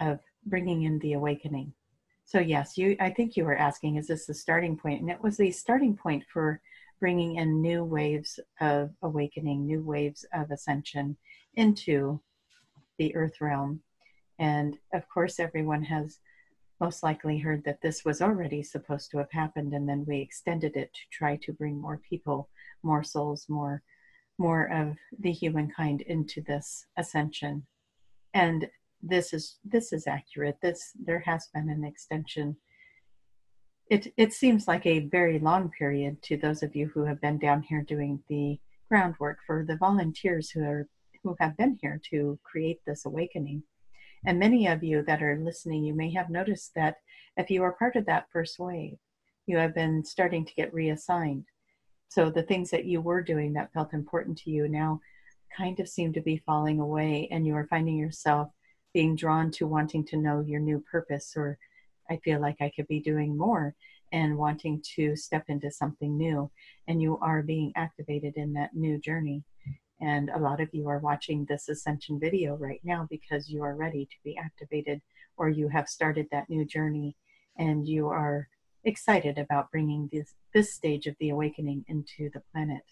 of 0.00 0.20
bringing 0.46 0.84
in 0.84 0.98
the 1.00 1.14
awakening. 1.14 1.72
So 2.24 2.38
yes, 2.40 2.76
you. 2.76 2.96
I 3.00 3.10
think 3.10 3.36
you 3.36 3.44
were 3.44 3.56
asking, 3.56 3.96
is 3.96 4.06
this 4.06 4.26
the 4.26 4.34
starting 4.34 4.76
point? 4.76 5.00
And 5.00 5.10
it 5.10 5.22
was 5.22 5.36
the 5.36 5.50
starting 5.50 5.96
point 5.96 6.24
for 6.32 6.60
bringing 7.00 7.36
in 7.36 7.62
new 7.62 7.84
waves 7.84 8.38
of 8.60 8.90
awakening, 9.02 9.66
new 9.66 9.82
waves 9.82 10.24
of 10.34 10.50
ascension 10.50 11.16
into 11.54 12.20
the 12.98 13.14
earth 13.14 13.40
realm. 13.40 13.80
And 14.38 14.78
of 14.92 15.08
course, 15.08 15.40
everyone 15.40 15.82
has 15.84 16.18
most 16.80 17.02
likely 17.02 17.38
heard 17.38 17.64
that 17.64 17.80
this 17.80 18.04
was 18.04 18.22
already 18.22 18.62
supposed 18.62 19.10
to 19.10 19.18
have 19.18 19.32
happened, 19.32 19.74
and 19.74 19.88
then 19.88 20.04
we 20.06 20.18
extended 20.20 20.76
it 20.76 20.92
to 20.94 21.00
try 21.10 21.36
to 21.36 21.52
bring 21.52 21.80
more 21.80 22.00
people, 22.08 22.48
more 22.82 23.02
souls, 23.02 23.46
more 23.48 23.82
more 24.38 24.70
of 24.72 24.96
the 25.18 25.32
humankind 25.32 26.00
into 26.02 26.40
this 26.42 26.86
ascension. 26.96 27.66
And 28.34 28.68
this 29.02 29.32
is 29.32 29.58
this 29.64 29.92
is 29.92 30.06
accurate. 30.06 30.58
This 30.62 30.92
there 31.04 31.20
has 31.20 31.48
been 31.52 31.68
an 31.68 31.84
extension. 31.84 32.56
It 33.90 34.12
it 34.16 34.32
seems 34.32 34.68
like 34.68 34.86
a 34.86 35.08
very 35.08 35.38
long 35.38 35.70
period 35.70 36.22
to 36.24 36.36
those 36.36 36.62
of 36.62 36.76
you 36.76 36.88
who 36.88 37.04
have 37.04 37.20
been 37.20 37.38
down 37.38 37.62
here 37.62 37.82
doing 37.82 38.22
the 38.28 38.60
groundwork 38.88 39.38
for 39.46 39.64
the 39.66 39.76
volunteers 39.76 40.50
who 40.50 40.62
are 40.62 40.88
who 41.28 41.36
have 41.40 41.56
been 41.58 41.78
here 41.82 42.00
to 42.10 42.38
create 42.42 42.80
this 42.86 43.04
awakening. 43.04 43.62
And 44.24 44.38
many 44.38 44.66
of 44.66 44.82
you 44.82 45.02
that 45.02 45.22
are 45.22 45.38
listening, 45.42 45.84
you 45.84 45.94
may 45.94 46.10
have 46.12 46.30
noticed 46.30 46.74
that 46.74 46.96
if 47.36 47.50
you 47.50 47.62
are 47.62 47.72
part 47.72 47.96
of 47.96 48.06
that 48.06 48.28
first 48.32 48.58
wave, 48.58 48.96
you 49.46 49.58
have 49.58 49.74
been 49.74 50.04
starting 50.04 50.44
to 50.46 50.54
get 50.54 50.72
reassigned. 50.72 51.44
So 52.08 52.30
the 52.30 52.42
things 52.42 52.70
that 52.70 52.86
you 52.86 53.02
were 53.02 53.22
doing 53.22 53.52
that 53.52 53.72
felt 53.74 53.92
important 53.92 54.38
to 54.38 54.50
you 54.50 54.68
now 54.68 55.00
kind 55.54 55.78
of 55.80 55.88
seem 55.88 56.14
to 56.14 56.22
be 56.22 56.42
falling 56.46 56.80
away, 56.80 57.28
and 57.30 57.46
you 57.46 57.54
are 57.54 57.66
finding 57.68 57.98
yourself 57.98 58.48
being 58.94 59.14
drawn 59.14 59.50
to 59.50 59.66
wanting 59.66 60.04
to 60.06 60.16
know 60.16 60.40
your 60.40 60.60
new 60.60 60.82
purpose, 60.90 61.34
or 61.36 61.58
I 62.10 62.16
feel 62.24 62.40
like 62.40 62.56
I 62.60 62.72
could 62.74 62.88
be 62.88 63.00
doing 63.00 63.36
more 63.36 63.74
and 64.12 64.38
wanting 64.38 64.82
to 64.96 65.14
step 65.14 65.44
into 65.48 65.70
something 65.70 66.16
new. 66.16 66.50
And 66.86 67.02
you 67.02 67.18
are 67.20 67.42
being 67.42 67.72
activated 67.76 68.34
in 68.36 68.54
that 68.54 68.74
new 68.74 68.98
journey. 68.98 69.44
And 70.00 70.30
a 70.30 70.38
lot 70.38 70.60
of 70.60 70.68
you 70.72 70.88
are 70.88 70.98
watching 70.98 71.44
this 71.44 71.68
ascension 71.68 72.20
video 72.20 72.56
right 72.56 72.80
now 72.84 73.06
because 73.10 73.48
you 73.48 73.62
are 73.62 73.74
ready 73.74 74.06
to 74.06 74.16
be 74.24 74.36
activated 74.36 75.00
or 75.36 75.48
you 75.48 75.68
have 75.68 75.88
started 75.88 76.28
that 76.30 76.48
new 76.48 76.64
journey 76.64 77.16
and 77.56 77.86
you 77.88 78.08
are 78.08 78.48
excited 78.84 79.38
about 79.38 79.70
bringing 79.72 80.08
this, 80.12 80.34
this 80.54 80.72
stage 80.72 81.06
of 81.06 81.16
the 81.18 81.30
awakening 81.30 81.84
into 81.88 82.30
the 82.32 82.42
planet. 82.52 82.82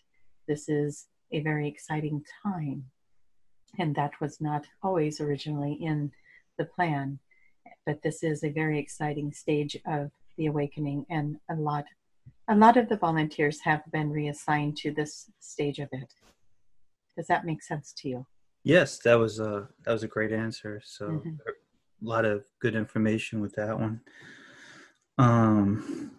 This 0.48 0.68
is 0.68 1.06
a 1.32 1.40
very 1.40 1.68
exciting 1.68 2.24
time. 2.42 2.84
And 3.78 3.94
that 3.94 4.20
was 4.20 4.40
not 4.40 4.66
always 4.82 5.20
originally 5.20 5.74
in 5.74 6.12
the 6.58 6.64
plan. 6.64 7.18
But 7.84 8.02
this 8.02 8.22
is 8.22 8.42
a 8.42 8.50
very 8.50 8.78
exciting 8.78 9.32
stage 9.32 9.76
of 9.86 10.10
the 10.36 10.46
awakening 10.46 11.06
and 11.08 11.38
a 11.48 11.54
lot 11.54 11.84
a 12.48 12.54
lot 12.54 12.76
of 12.76 12.88
the 12.88 12.96
volunteers 12.96 13.60
have 13.60 13.82
been 13.90 14.10
reassigned 14.10 14.76
to 14.76 14.92
this 14.92 15.30
stage 15.40 15.78
of 15.80 15.88
it. 15.92 16.12
Does 17.16 17.26
that 17.28 17.44
make 17.44 17.62
sense 17.62 17.92
to 17.98 18.08
you? 18.08 18.26
Yes, 18.62 18.98
that 19.00 19.14
was 19.14 19.38
a 19.38 19.68
that 19.84 19.92
was 19.92 20.02
a 20.02 20.08
great 20.08 20.32
answer. 20.32 20.82
So 20.84 21.08
mm-hmm. 21.08 21.28
a 21.28 22.08
lot 22.08 22.24
of 22.24 22.44
good 22.60 22.74
information 22.74 23.40
with 23.40 23.54
that 23.54 23.78
one. 23.78 24.00
Um, 25.18 26.10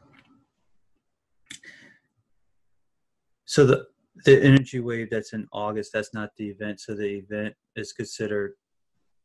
so 3.45 3.65
the 3.65 3.85
the 4.25 4.43
energy 4.43 4.79
wave 4.79 5.09
that's 5.11 5.33
in 5.33 5.47
August, 5.51 5.91
that's 5.93 6.13
not 6.13 6.29
the 6.37 6.47
event. 6.47 6.79
So 6.79 6.95
the 6.95 7.17
event 7.17 7.53
is 7.75 7.93
considered 7.93 8.53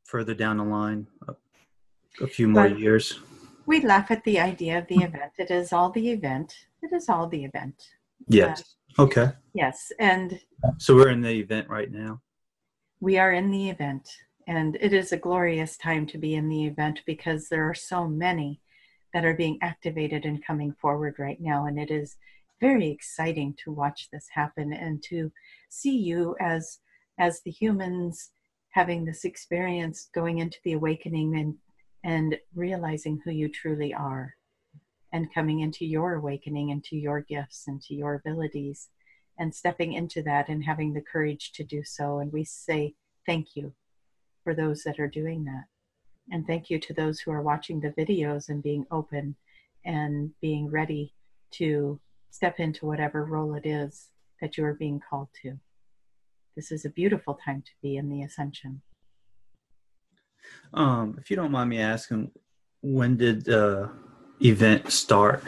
further 0.04 0.34
down 0.34 0.58
the 0.58 0.64
line, 0.64 1.06
a, 1.28 1.34
a 2.24 2.26
few 2.26 2.48
more 2.48 2.68
but 2.68 2.78
years. 2.78 3.18
We 3.66 3.80
laugh 3.80 4.10
at 4.10 4.24
the 4.24 4.40
idea 4.40 4.78
of 4.78 4.88
the 4.88 4.96
event. 4.96 5.32
It 5.38 5.50
is 5.50 5.72
all 5.72 5.90
the 5.90 6.10
event. 6.10 6.54
It 6.82 6.92
is 6.92 7.08
all 7.08 7.28
the 7.28 7.44
event. 7.44 7.76
Yes. 8.28 8.76
Okay. 8.98 9.30
Yes, 9.54 9.92
and 9.98 10.40
so 10.78 10.94
we're 10.94 11.10
in 11.10 11.20
the 11.20 11.30
event 11.30 11.68
right 11.68 11.90
now. 11.90 12.20
We 13.00 13.18
are 13.18 13.32
in 13.32 13.50
the 13.50 13.70
event, 13.70 14.08
and 14.46 14.76
it 14.80 14.92
is 14.92 15.12
a 15.12 15.16
glorious 15.16 15.76
time 15.76 16.06
to 16.08 16.18
be 16.18 16.34
in 16.34 16.48
the 16.48 16.64
event 16.64 17.00
because 17.06 17.48
there 17.48 17.68
are 17.68 17.74
so 17.74 18.06
many 18.06 18.60
that 19.12 19.24
are 19.24 19.34
being 19.34 19.58
activated 19.62 20.24
and 20.24 20.44
coming 20.44 20.72
forward 20.80 21.16
right 21.18 21.40
now. 21.40 21.66
And 21.66 21.78
it 21.78 21.90
is 21.90 22.16
very 22.60 22.88
exciting 22.88 23.54
to 23.64 23.72
watch 23.72 24.08
this 24.12 24.26
happen 24.32 24.72
and 24.72 25.02
to 25.04 25.30
see 25.68 25.96
you 25.96 26.36
as 26.40 26.78
as 27.18 27.40
the 27.42 27.50
humans 27.50 28.30
having 28.70 29.04
this 29.04 29.24
experience 29.24 30.08
going 30.14 30.38
into 30.38 30.58
the 30.64 30.72
awakening 30.72 31.36
and 31.36 31.54
and 32.04 32.38
realizing 32.54 33.20
who 33.24 33.30
you 33.30 33.48
truly 33.48 33.92
are 33.92 34.34
and 35.12 35.32
coming 35.32 35.60
into 35.60 35.84
your 35.84 36.14
awakening 36.14 36.70
into 36.70 36.96
your 36.96 37.20
gifts 37.20 37.64
into 37.68 37.94
your 37.94 38.14
abilities 38.14 38.88
and 39.38 39.54
stepping 39.54 39.92
into 39.92 40.22
that 40.22 40.48
and 40.48 40.64
having 40.64 40.92
the 40.92 41.00
courage 41.00 41.52
to 41.52 41.64
do 41.64 41.82
so 41.84 42.18
and 42.18 42.32
we 42.32 42.44
say 42.44 42.94
thank 43.26 43.56
you 43.56 43.72
for 44.44 44.54
those 44.54 44.82
that 44.82 44.98
are 44.98 45.08
doing 45.08 45.44
that 45.44 45.64
and 46.30 46.46
thank 46.46 46.70
you 46.70 46.78
to 46.78 46.92
those 46.94 47.20
who 47.20 47.30
are 47.30 47.42
watching 47.42 47.80
the 47.80 47.90
videos 47.90 48.48
and 48.48 48.62
being 48.62 48.86
open 48.90 49.36
and 49.84 50.30
being 50.40 50.70
ready 50.70 51.12
to 51.50 52.00
step 52.30 52.60
into 52.60 52.86
whatever 52.86 53.24
role 53.24 53.54
it 53.54 53.66
is 53.66 54.08
that 54.40 54.56
you 54.56 54.64
are 54.64 54.74
being 54.74 55.00
called 55.08 55.28
to. 55.42 55.58
This 56.56 56.70
is 56.70 56.84
a 56.84 56.90
beautiful 56.90 57.38
time 57.44 57.62
to 57.62 57.70
be 57.82 57.96
in 57.96 58.08
the 58.08 58.22
ascension. 58.22 58.82
Um, 60.74 61.16
if 61.20 61.30
you 61.30 61.36
don't 61.36 61.52
mind 61.52 61.70
me 61.70 61.80
asking, 61.80 62.30
when 62.80 63.16
did 63.16 63.44
the 63.44 63.90
event 64.44 64.90
start? 64.90 65.42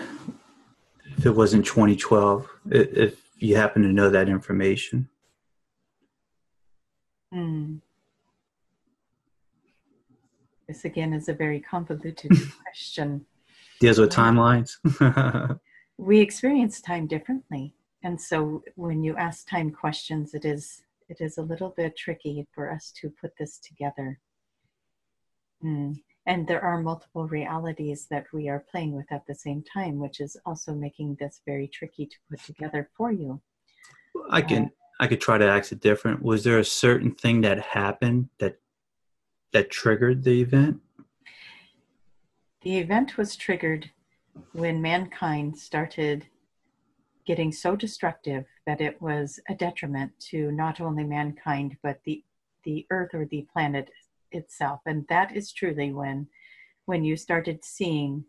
If 1.17 1.27
it 1.27 1.35
was 1.35 1.55
in 1.55 1.63
2012, 1.63 2.49
if 2.67 3.21
you 3.39 3.57
happen 3.57 3.83
to 3.83 3.89
know 3.89 4.11
that 4.11 4.29
information. 4.29 5.09
Hmm. 7.33 7.77
This 10.67 10.85
again 10.85 11.13
is 11.13 11.29
a 11.29 11.35
very 11.35 11.61
convoluted 11.61 12.31
question. 12.63 13.27
Deals 13.81 13.99
with 13.99 14.11
timelines. 14.11 14.77
we 15.99 16.21
experience 16.21 16.81
time 16.81 17.07
differently, 17.07 17.75
and 18.03 18.21
so 18.21 18.63
when 18.77 19.05
you 19.05 19.17
ask 19.17 19.49
time 19.49 19.71
questions, 19.71 20.33
it 20.33 20.45
is 20.45 20.83
it 21.09 21.21
is 21.21 21.37
a 21.37 21.43
little 21.43 21.75
bit 21.77 21.97
tricky 21.97 22.47
for 22.55 22.71
us 22.71 22.93
to 23.01 23.11
put 23.11 23.33
this 23.39 23.59
together. 23.59 24.19
Mm. 25.63 25.97
And 26.27 26.47
there 26.47 26.63
are 26.63 26.81
multiple 26.81 27.29
realities 27.29 28.07
that 28.11 28.27
we 28.33 28.49
are 28.49 28.65
playing 28.71 28.93
with 28.93 29.11
at 29.11 29.27
the 29.27 29.35
same 29.35 29.63
time, 29.63 29.99
which 29.99 30.21
is 30.21 30.37
also 30.47 30.75
making 30.75 31.17
this 31.21 31.43
very 31.45 31.69
tricky 31.69 32.07
to 32.07 32.17
put 32.31 32.43
together 32.43 32.89
for 32.97 33.13
you. 33.13 33.41
I 34.31 34.41
can 34.41 34.65
uh, 34.65 34.69
I 35.01 35.07
could 35.07 35.21
try 35.21 35.39
to 35.39 35.47
ask 35.47 35.73
it 35.73 35.81
different. 35.81 36.23
Was 36.23 36.45
there 36.45 36.59
a 36.59 36.65
certain 36.65 37.13
thing 37.13 37.41
that 37.43 37.59
happened 37.61 38.29
that 38.39 38.59
that 39.53 39.71
triggered 39.71 40.25
the 40.25 40.41
event? 40.41 40.81
The 42.63 42.79
event 42.79 43.19
was 43.19 43.37
triggered 43.37 43.91
when 44.53 44.81
mankind 44.81 45.59
started 45.59 46.27
getting 47.27 47.53
so 47.53 47.77
destructive 47.77 48.45
that 48.67 48.81
it 48.81 49.01
was 49.01 49.41
a 49.49 49.55
detriment 49.55 50.13
to 50.19 50.51
not 50.53 50.81
only 50.81 51.05
mankind 51.05 51.77
but 51.83 52.01
the 52.05 52.25
the 52.65 52.87
earth 52.91 53.11
or 53.15 53.27
the 53.27 53.47
planet 53.53 53.91
itself. 54.35 54.81
And 54.87 55.07
that 55.09 55.37
is 55.37 55.53
truly 55.53 55.93
when 55.93 56.29
when 56.87 57.05
you 57.05 57.17
started 57.17 57.65
seeing 57.65 58.25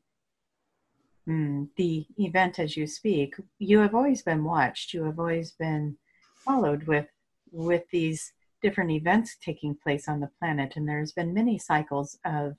mm, 1.27 1.67
the 1.75 2.05
event 2.17 2.57
as 2.57 2.77
you 2.77 2.87
speak 2.87 3.35
you 3.59 3.79
have 3.79 3.95
always 3.95 4.21
been 4.21 4.43
watched. 4.43 4.93
You 4.93 5.03
have 5.03 5.19
always 5.19 5.51
been 5.51 5.97
followed 6.45 6.83
with 6.83 7.07
with 7.51 7.83
these 7.91 8.33
different 8.61 8.91
events 8.91 9.37
taking 9.43 9.75
place 9.75 10.07
on 10.07 10.19
the 10.19 10.31
planet, 10.39 10.73
and 10.75 10.87
there's 10.87 11.11
been 11.11 11.33
many 11.33 11.57
cycles 11.57 12.17
of 12.25 12.55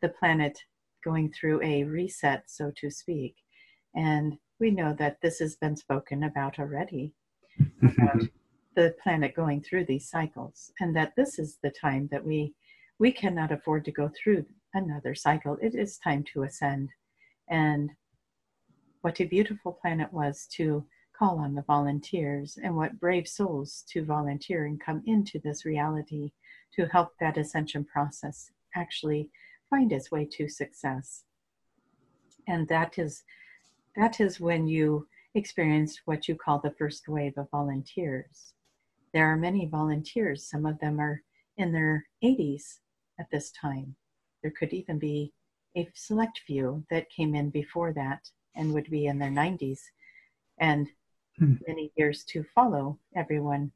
the 0.00 0.08
planet 0.08 0.58
going 1.04 1.32
through 1.32 1.60
a 1.62 1.84
reset, 1.84 2.44
so 2.46 2.72
to 2.76 2.90
speak. 2.90 3.36
And 3.94 4.38
we 4.58 4.70
know 4.70 4.94
that 4.98 5.20
this 5.20 5.38
has 5.40 5.56
been 5.56 5.76
spoken 5.76 6.24
about 6.24 6.58
already 6.58 7.12
about 7.82 8.22
the 8.76 8.94
planet 9.02 9.34
going 9.34 9.60
through 9.60 9.84
these 9.84 10.08
cycles, 10.08 10.72
and 10.80 10.96
that 10.96 11.14
this 11.16 11.38
is 11.38 11.58
the 11.62 11.70
time 11.70 12.08
that 12.10 12.24
we 12.24 12.54
we 13.02 13.10
cannot 13.10 13.50
afford 13.50 13.84
to 13.84 13.90
go 13.90 14.08
through 14.14 14.46
another 14.74 15.12
cycle. 15.12 15.58
It 15.60 15.74
is 15.74 15.98
time 15.98 16.22
to 16.32 16.44
ascend, 16.44 16.90
and 17.50 17.90
what 19.00 19.20
a 19.20 19.24
beautiful 19.24 19.72
planet 19.72 20.12
was 20.12 20.46
to 20.52 20.86
call 21.18 21.40
on 21.40 21.56
the 21.56 21.62
volunteers 21.62 22.60
and 22.62 22.76
what 22.76 23.00
brave 23.00 23.26
souls 23.26 23.82
to 23.88 24.04
volunteer 24.04 24.66
and 24.66 24.80
come 24.80 25.02
into 25.04 25.40
this 25.40 25.64
reality 25.64 26.30
to 26.76 26.86
help 26.86 27.08
that 27.18 27.36
ascension 27.36 27.84
process 27.84 28.52
actually 28.76 29.30
find 29.68 29.90
its 29.90 30.12
way 30.12 30.24
to 30.24 30.48
success. 30.48 31.24
And 32.46 32.68
that 32.68 33.00
is 33.00 33.24
that 33.96 34.20
is 34.20 34.38
when 34.38 34.68
you 34.68 35.08
experience 35.34 36.02
what 36.04 36.28
you 36.28 36.36
call 36.36 36.60
the 36.60 36.76
first 36.78 37.08
wave 37.08 37.36
of 37.36 37.50
volunteers. 37.50 38.54
There 39.12 39.26
are 39.26 39.36
many 39.36 39.66
volunteers, 39.66 40.48
some 40.48 40.64
of 40.64 40.78
them 40.78 41.00
are 41.00 41.20
in 41.56 41.72
their 41.72 42.06
80s 42.22 42.78
at 43.18 43.30
this 43.30 43.50
time. 43.50 43.94
There 44.42 44.52
could 44.52 44.72
even 44.72 44.98
be 44.98 45.32
a 45.76 45.88
select 45.94 46.40
few 46.46 46.84
that 46.90 47.10
came 47.10 47.34
in 47.34 47.50
before 47.50 47.92
that 47.92 48.28
and 48.56 48.72
would 48.72 48.90
be 48.90 49.06
in 49.06 49.18
their 49.18 49.30
90s. 49.30 49.80
And 50.58 50.88
hmm. 51.38 51.54
many 51.66 51.92
years 51.96 52.24
to 52.24 52.44
follow 52.54 52.98
everyone 53.16 53.72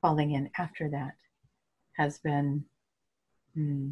falling 0.00 0.32
in 0.32 0.50
after 0.58 0.88
that 0.90 1.14
has 1.92 2.18
been 2.18 2.64
hmm, 3.54 3.90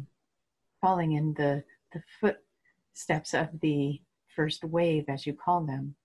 falling 0.81 1.13
in 1.13 1.33
the, 1.33 1.63
the 1.93 2.01
footsteps 2.19 3.33
of 3.33 3.49
the 3.61 4.01
first 4.35 4.63
wave, 4.63 5.05
as 5.07 5.25
you 5.25 5.33
call 5.33 5.61
them. 5.61 5.95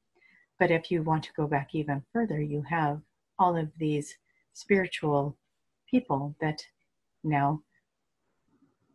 But 0.59 0.71
if 0.71 0.91
you 0.91 1.03
want 1.03 1.25
to 1.25 1.33
go 1.37 1.47
back 1.47 1.75
even 1.75 2.03
further, 2.13 2.41
you 2.41 2.63
have 2.63 3.01
all 3.39 3.57
of 3.57 3.71
these 3.79 4.17
spiritual 4.53 5.37
people 5.89 6.35
that 6.41 6.63
now 7.25 7.63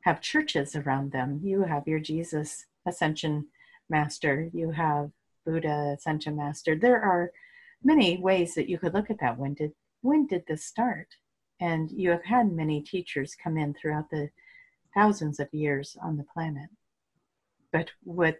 have 0.01 0.21
churches 0.21 0.75
around 0.75 1.11
them. 1.11 1.39
You 1.43 1.63
have 1.63 1.87
your 1.87 1.99
Jesus 1.99 2.65
Ascension 2.85 3.47
Master, 3.89 4.49
you 4.53 4.71
have 4.71 5.11
Buddha 5.45 5.95
Ascension 5.97 6.35
Master. 6.35 6.75
There 6.75 7.01
are 7.01 7.31
many 7.83 8.17
ways 8.17 8.55
that 8.55 8.69
you 8.69 8.77
could 8.77 8.93
look 8.93 9.09
at 9.09 9.19
that. 9.19 9.37
When 9.37 9.53
did 9.53 9.71
when 10.01 10.27
did 10.27 10.45
this 10.47 10.63
start? 10.63 11.15
And 11.59 11.89
you 11.91 12.11
have 12.11 12.23
had 12.23 12.51
many 12.51 12.81
teachers 12.81 13.35
come 13.35 13.57
in 13.57 13.73
throughout 13.73 14.09
the 14.09 14.29
thousands 14.93 15.39
of 15.39 15.53
years 15.53 15.97
on 16.01 16.17
the 16.17 16.25
planet. 16.33 16.69
But 17.71 17.91
what 18.03 18.39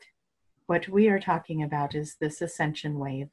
what 0.67 0.87
we 0.89 1.07
are 1.07 1.19
talking 1.19 1.63
about 1.63 1.95
is 1.95 2.15
this 2.15 2.41
ascension 2.41 2.99
wave. 2.99 3.29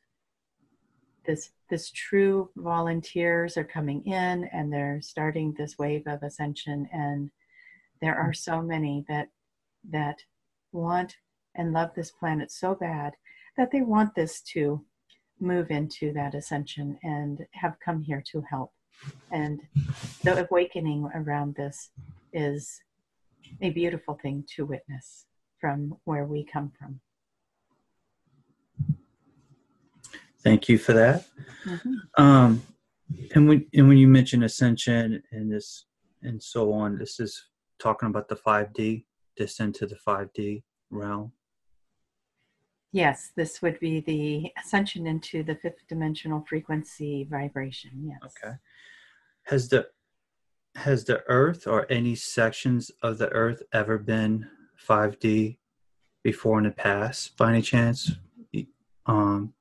This 1.26 1.50
this 1.68 1.90
true 1.90 2.50
volunteers 2.56 3.56
are 3.56 3.64
coming 3.64 4.06
in 4.06 4.44
and 4.52 4.72
they're 4.72 5.00
starting 5.00 5.52
this 5.52 5.78
wave 5.78 6.06
of 6.06 6.22
ascension 6.22 6.88
and 6.92 7.30
There 8.00 8.14
are 8.16 8.32
so 8.32 8.62
many 8.62 9.04
that 9.08 9.28
that 9.90 10.18
want 10.72 11.16
and 11.54 11.72
love 11.72 11.90
this 11.94 12.10
planet 12.10 12.50
so 12.50 12.74
bad 12.74 13.12
that 13.56 13.70
they 13.70 13.82
want 13.82 14.14
this 14.14 14.40
to 14.40 14.84
move 15.40 15.70
into 15.70 16.12
that 16.12 16.34
ascension 16.34 16.98
and 17.02 17.46
have 17.52 17.76
come 17.84 18.00
here 18.00 18.22
to 18.32 18.42
help. 18.48 18.72
And 19.30 19.60
the 20.22 20.46
awakening 20.48 21.08
around 21.14 21.54
this 21.54 21.90
is 22.32 22.80
a 23.60 23.70
beautiful 23.70 24.18
thing 24.22 24.44
to 24.56 24.64
witness 24.64 25.26
from 25.60 25.96
where 26.04 26.24
we 26.24 26.44
come 26.44 26.72
from. 26.78 27.00
Thank 30.42 30.68
you 30.68 30.78
for 30.78 30.92
that. 30.92 31.26
Mm-hmm. 31.64 32.22
Um, 32.22 32.62
and 33.34 33.48
when 33.48 33.66
and 33.72 33.88
when 33.88 33.96
you 33.96 34.08
mention 34.08 34.42
ascension 34.42 35.22
and 35.32 35.50
this 35.50 35.86
and 36.22 36.42
so 36.42 36.72
on, 36.72 36.98
this 36.98 37.18
is 37.18 37.42
talking 37.84 38.08
about 38.08 38.28
the 38.28 38.36
5D 38.36 39.04
descent 39.36 39.76
to 39.76 39.86
the 39.86 39.96
5D 39.96 40.62
realm. 40.90 41.32
Yes, 42.92 43.32
this 43.36 43.60
would 43.60 43.78
be 43.78 44.00
the 44.00 44.52
ascension 44.58 45.06
into 45.06 45.42
the 45.42 45.56
fifth 45.56 45.86
dimensional 45.88 46.44
frequency 46.48 47.28
vibration. 47.30 47.90
Yes. 48.02 48.32
Okay. 48.42 48.54
Has 49.44 49.68
the 49.68 49.88
has 50.76 51.04
the 51.04 51.22
Earth 51.28 51.66
or 51.66 51.86
any 51.90 52.14
sections 52.14 52.90
of 53.02 53.18
the 53.18 53.28
Earth 53.28 53.62
ever 53.72 53.98
been 53.98 54.48
5D 54.88 55.58
before 56.22 56.58
in 56.58 56.64
the 56.64 56.70
past, 56.70 57.36
by 57.36 57.50
any 57.50 57.62
chance? 57.62 58.12
Um, 59.06 59.52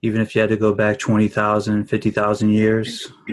even 0.00 0.20
if 0.20 0.34
you 0.34 0.40
had 0.40 0.50
to 0.50 0.56
go 0.56 0.74
back 0.74 0.98
20,000, 0.98 1.86
50,000 1.86 2.50
years? 2.50 3.12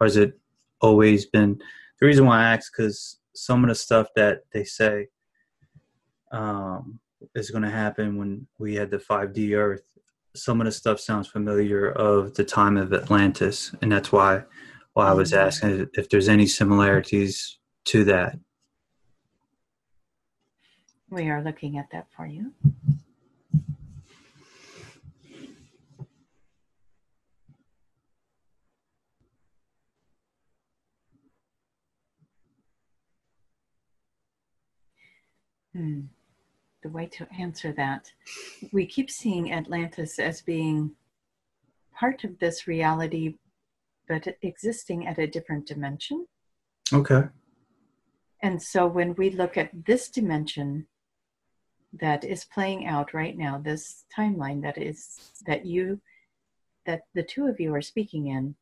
or 0.00 0.06
has 0.06 0.16
it 0.16 0.38
always 0.80 1.24
been? 1.26 1.60
The 2.00 2.06
reason 2.06 2.26
why 2.26 2.40
I 2.40 2.54
ask 2.54 2.72
because 2.72 3.18
some 3.34 3.64
of 3.64 3.68
the 3.68 3.74
stuff 3.74 4.08
that 4.16 4.42
they 4.52 4.64
say 4.64 5.08
um, 6.32 7.00
is 7.34 7.50
going 7.50 7.64
to 7.64 7.70
happen 7.70 8.16
when 8.16 8.46
we 8.58 8.74
had 8.74 8.90
the 8.90 8.98
5D 8.98 9.56
Earth, 9.56 9.82
some 10.34 10.60
of 10.60 10.66
the 10.66 10.72
stuff 10.72 11.00
sounds 11.00 11.28
familiar 11.28 11.90
of 11.90 12.34
the 12.34 12.44
time 12.44 12.76
of 12.76 12.92
Atlantis, 12.92 13.74
and 13.82 13.90
that's 13.90 14.12
why 14.12 14.42
why 14.94 15.08
I 15.08 15.12
was 15.12 15.32
asking 15.32 15.88
if 15.94 16.08
there's 16.08 16.28
any 16.28 16.46
similarities 16.46 17.58
to 17.84 18.04
that. 18.04 18.36
We 21.08 21.28
are 21.30 21.42
looking 21.42 21.78
at 21.78 21.86
that 21.92 22.06
for 22.16 22.26
you. 22.26 22.52
Hmm. 35.78 36.00
The 36.82 36.88
way 36.88 37.06
to 37.06 37.26
answer 37.38 37.72
that, 37.72 38.10
we 38.72 38.84
keep 38.84 39.10
seeing 39.10 39.52
Atlantis 39.52 40.18
as 40.18 40.42
being 40.42 40.92
part 41.94 42.24
of 42.24 42.38
this 42.38 42.66
reality, 42.66 43.34
but 44.08 44.26
existing 44.42 45.06
at 45.06 45.18
a 45.18 45.26
different 45.26 45.66
dimension. 45.66 46.26
Okay. 46.92 47.22
And 48.42 48.60
so 48.60 48.86
when 48.86 49.14
we 49.14 49.30
look 49.30 49.56
at 49.56 49.70
this 49.86 50.08
dimension 50.08 50.86
that 51.92 52.24
is 52.24 52.44
playing 52.44 52.86
out 52.86 53.14
right 53.14 53.36
now, 53.38 53.58
this 53.58 54.04
timeline 54.16 54.62
that 54.62 54.78
is 54.78 55.32
that 55.46 55.64
you 55.64 56.00
that 56.86 57.02
the 57.14 57.22
two 57.22 57.46
of 57.46 57.60
you 57.60 57.74
are 57.74 57.82
speaking 57.82 58.28
in, 58.28 58.54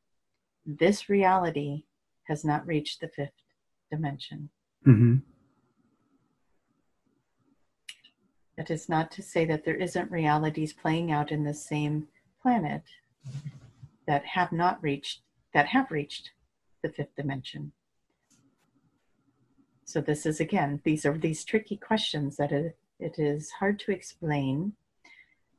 this 0.67 1.09
reality 1.09 1.85
has 2.25 2.45
not 2.45 2.67
reached 2.67 3.01
the 3.01 3.09
fifth 3.09 3.43
dimension. 3.91 4.51
Mm-hmm. 4.87 5.17
That 8.57 8.71
is 8.71 8.89
not 8.89 9.11
to 9.13 9.23
say 9.23 9.45
that 9.45 9.65
there 9.65 9.77
isn't 9.77 10.11
realities 10.11 10.73
playing 10.73 11.13
out 11.13 11.31
in 11.31 11.45
the 11.45 11.55
same 11.55 12.09
planet 12.41 12.83
that 14.07 14.25
have 14.25 14.53
not 14.53 14.83
reached, 14.83 15.21
that 15.53 15.67
have 15.67 15.91
reached 15.91 16.31
the 16.83 16.89
fifth 16.89 17.15
dimension. 17.17 17.73
So 19.85 20.01
this 20.01 20.27
is 20.27 20.41
again, 20.41 20.81
these 20.85 21.05
are 21.07 21.17
these 21.17 21.45
tricky 21.45 21.77
questions 21.77 22.37
that 22.37 22.51
it, 22.51 22.77
it 22.99 23.19
is 23.19 23.51
hard 23.51 23.79
to 23.81 23.93
explain. 23.93 24.73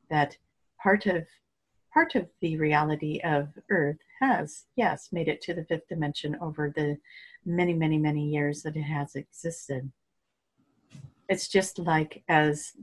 That 0.09 0.37
part 0.81 1.05
of 1.05 1.27
part 1.93 2.15
of 2.15 2.27
the 2.41 2.57
reality 2.57 3.19
of 3.23 3.49
Earth 3.69 3.97
has, 4.21 4.65
yes, 4.75 5.09
made 5.11 5.27
it 5.27 5.41
to 5.41 5.53
the 5.53 5.65
fifth 5.65 5.87
dimension 5.87 6.37
over 6.41 6.69
the 6.69 6.97
many, 7.45 7.73
many, 7.73 7.97
many 7.97 8.29
years 8.29 8.63
that 8.63 8.75
it 8.75 8.83
has 8.83 9.15
existed 9.15 9.91
it's 11.29 11.47
just 11.47 11.79
like 11.79 12.23
as 12.27 12.73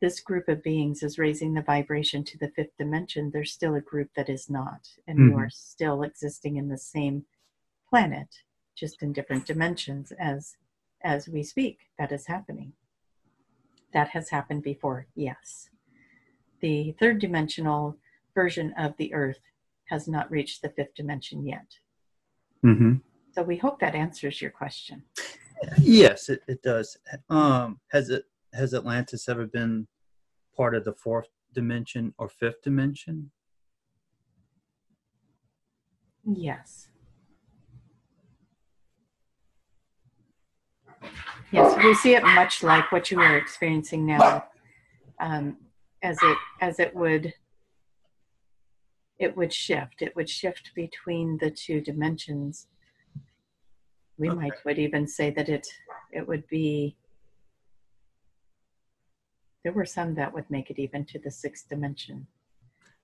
this 0.00 0.20
group 0.20 0.48
of 0.48 0.62
beings 0.62 1.02
is 1.02 1.18
raising 1.18 1.54
the 1.54 1.62
vibration 1.62 2.24
to 2.24 2.38
the 2.38 2.48
fifth 2.48 2.76
dimension, 2.76 3.30
there's 3.30 3.52
still 3.52 3.74
a 3.74 3.80
group 3.80 4.10
that 4.16 4.28
is 4.28 4.50
not, 4.50 4.88
and 5.06 5.18
mm-hmm. 5.18 5.30
you 5.30 5.38
are 5.38 5.50
still 5.50 6.02
existing 6.02 6.56
in 6.56 6.68
the 6.68 6.78
same 6.78 7.24
planet, 7.88 8.28
just 8.76 9.02
in 9.02 9.12
different 9.12 9.46
dimensions 9.46 10.12
as 10.18 10.56
as 11.02 11.28
we 11.28 11.42
speak. 11.42 11.78
That 11.98 12.12
is 12.12 12.26
happening. 12.26 12.72
That 13.92 14.08
has 14.08 14.30
happened 14.30 14.62
before, 14.62 15.06
yes. 15.14 15.70
The 16.60 16.94
third 16.98 17.20
dimensional 17.20 17.96
version 18.34 18.74
of 18.76 18.96
the 18.96 19.14
Earth 19.14 19.40
has 19.86 20.08
not 20.08 20.30
reached 20.30 20.62
the 20.62 20.70
fifth 20.70 20.94
dimension 20.94 21.46
yet. 21.46 21.76
Mm-hmm. 22.64 22.94
So 23.32 23.42
we 23.42 23.56
hope 23.56 23.80
that 23.80 23.94
answers 23.94 24.40
your 24.40 24.50
question. 24.50 25.04
Yes, 25.78 26.28
it, 26.28 26.42
it 26.48 26.62
does. 26.62 26.96
Um, 27.28 27.80
has 27.90 28.10
it 28.10 28.24
has 28.52 28.74
Atlantis 28.74 29.28
ever 29.28 29.46
been 29.46 29.86
part 30.56 30.74
of 30.74 30.84
the 30.84 30.92
fourth 30.92 31.28
dimension 31.52 32.14
or 32.18 32.28
fifth 32.28 32.62
dimension? 32.62 33.30
Yes. 36.24 36.88
Yes, 41.52 41.76
we 41.82 41.94
see 41.94 42.14
it 42.14 42.24
much 42.24 42.62
like 42.62 42.90
what 42.90 43.10
you 43.10 43.20
are 43.20 43.36
experiencing 43.36 44.06
now, 44.06 44.44
um, 45.20 45.56
as 46.02 46.18
it 46.22 46.38
as 46.60 46.80
it 46.80 46.94
would 46.94 47.32
it 49.18 49.36
would 49.36 49.52
shift. 49.52 50.02
It 50.02 50.16
would 50.16 50.28
shift 50.28 50.72
between 50.74 51.38
the 51.38 51.50
two 51.50 51.80
dimensions 51.80 52.66
we 54.18 54.30
okay. 54.30 54.38
might 54.38 54.64
would 54.64 54.78
even 54.78 55.06
say 55.06 55.30
that 55.30 55.48
it 55.48 55.66
it 56.12 56.26
would 56.26 56.46
be 56.48 56.96
there 59.64 59.72
were 59.72 59.86
some 59.86 60.14
that 60.14 60.32
would 60.32 60.48
make 60.50 60.70
it 60.70 60.78
even 60.78 61.04
to 61.06 61.18
the 61.18 61.30
sixth 61.30 61.68
dimension 61.68 62.26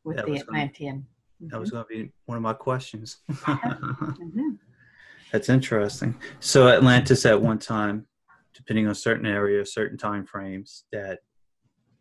with 0.05 0.19
that 0.19 0.27
the 0.27 0.39
Atlantean. 0.39 1.07
Gonna, 1.41 1.51
that 1.53 1.61
was 1.61 1.71
going 1.71 1.85
to 1.85 1.89
be 1.89 2.13
one 2.27 2.37
of 2.37 2.43
my 2.43 2.53
questions. 2.53 3.19
mm-hmm. 3.31 4.51
That's 5.33 5.49
interesting. 5.49 6.15
So 6.41 6.69
Atlantis 6.69 7.25
at 7.25 7.41
one 7.41 7.59
time, 7.59 8.07
depending 8.53 8.89
on 8.89 8.95
certain 8.95 9.27
areas, 9.27 9.73
certain 9.73 9.97
time 9.97 10.27
frames, 10.27 10.85
that 10.93 11.21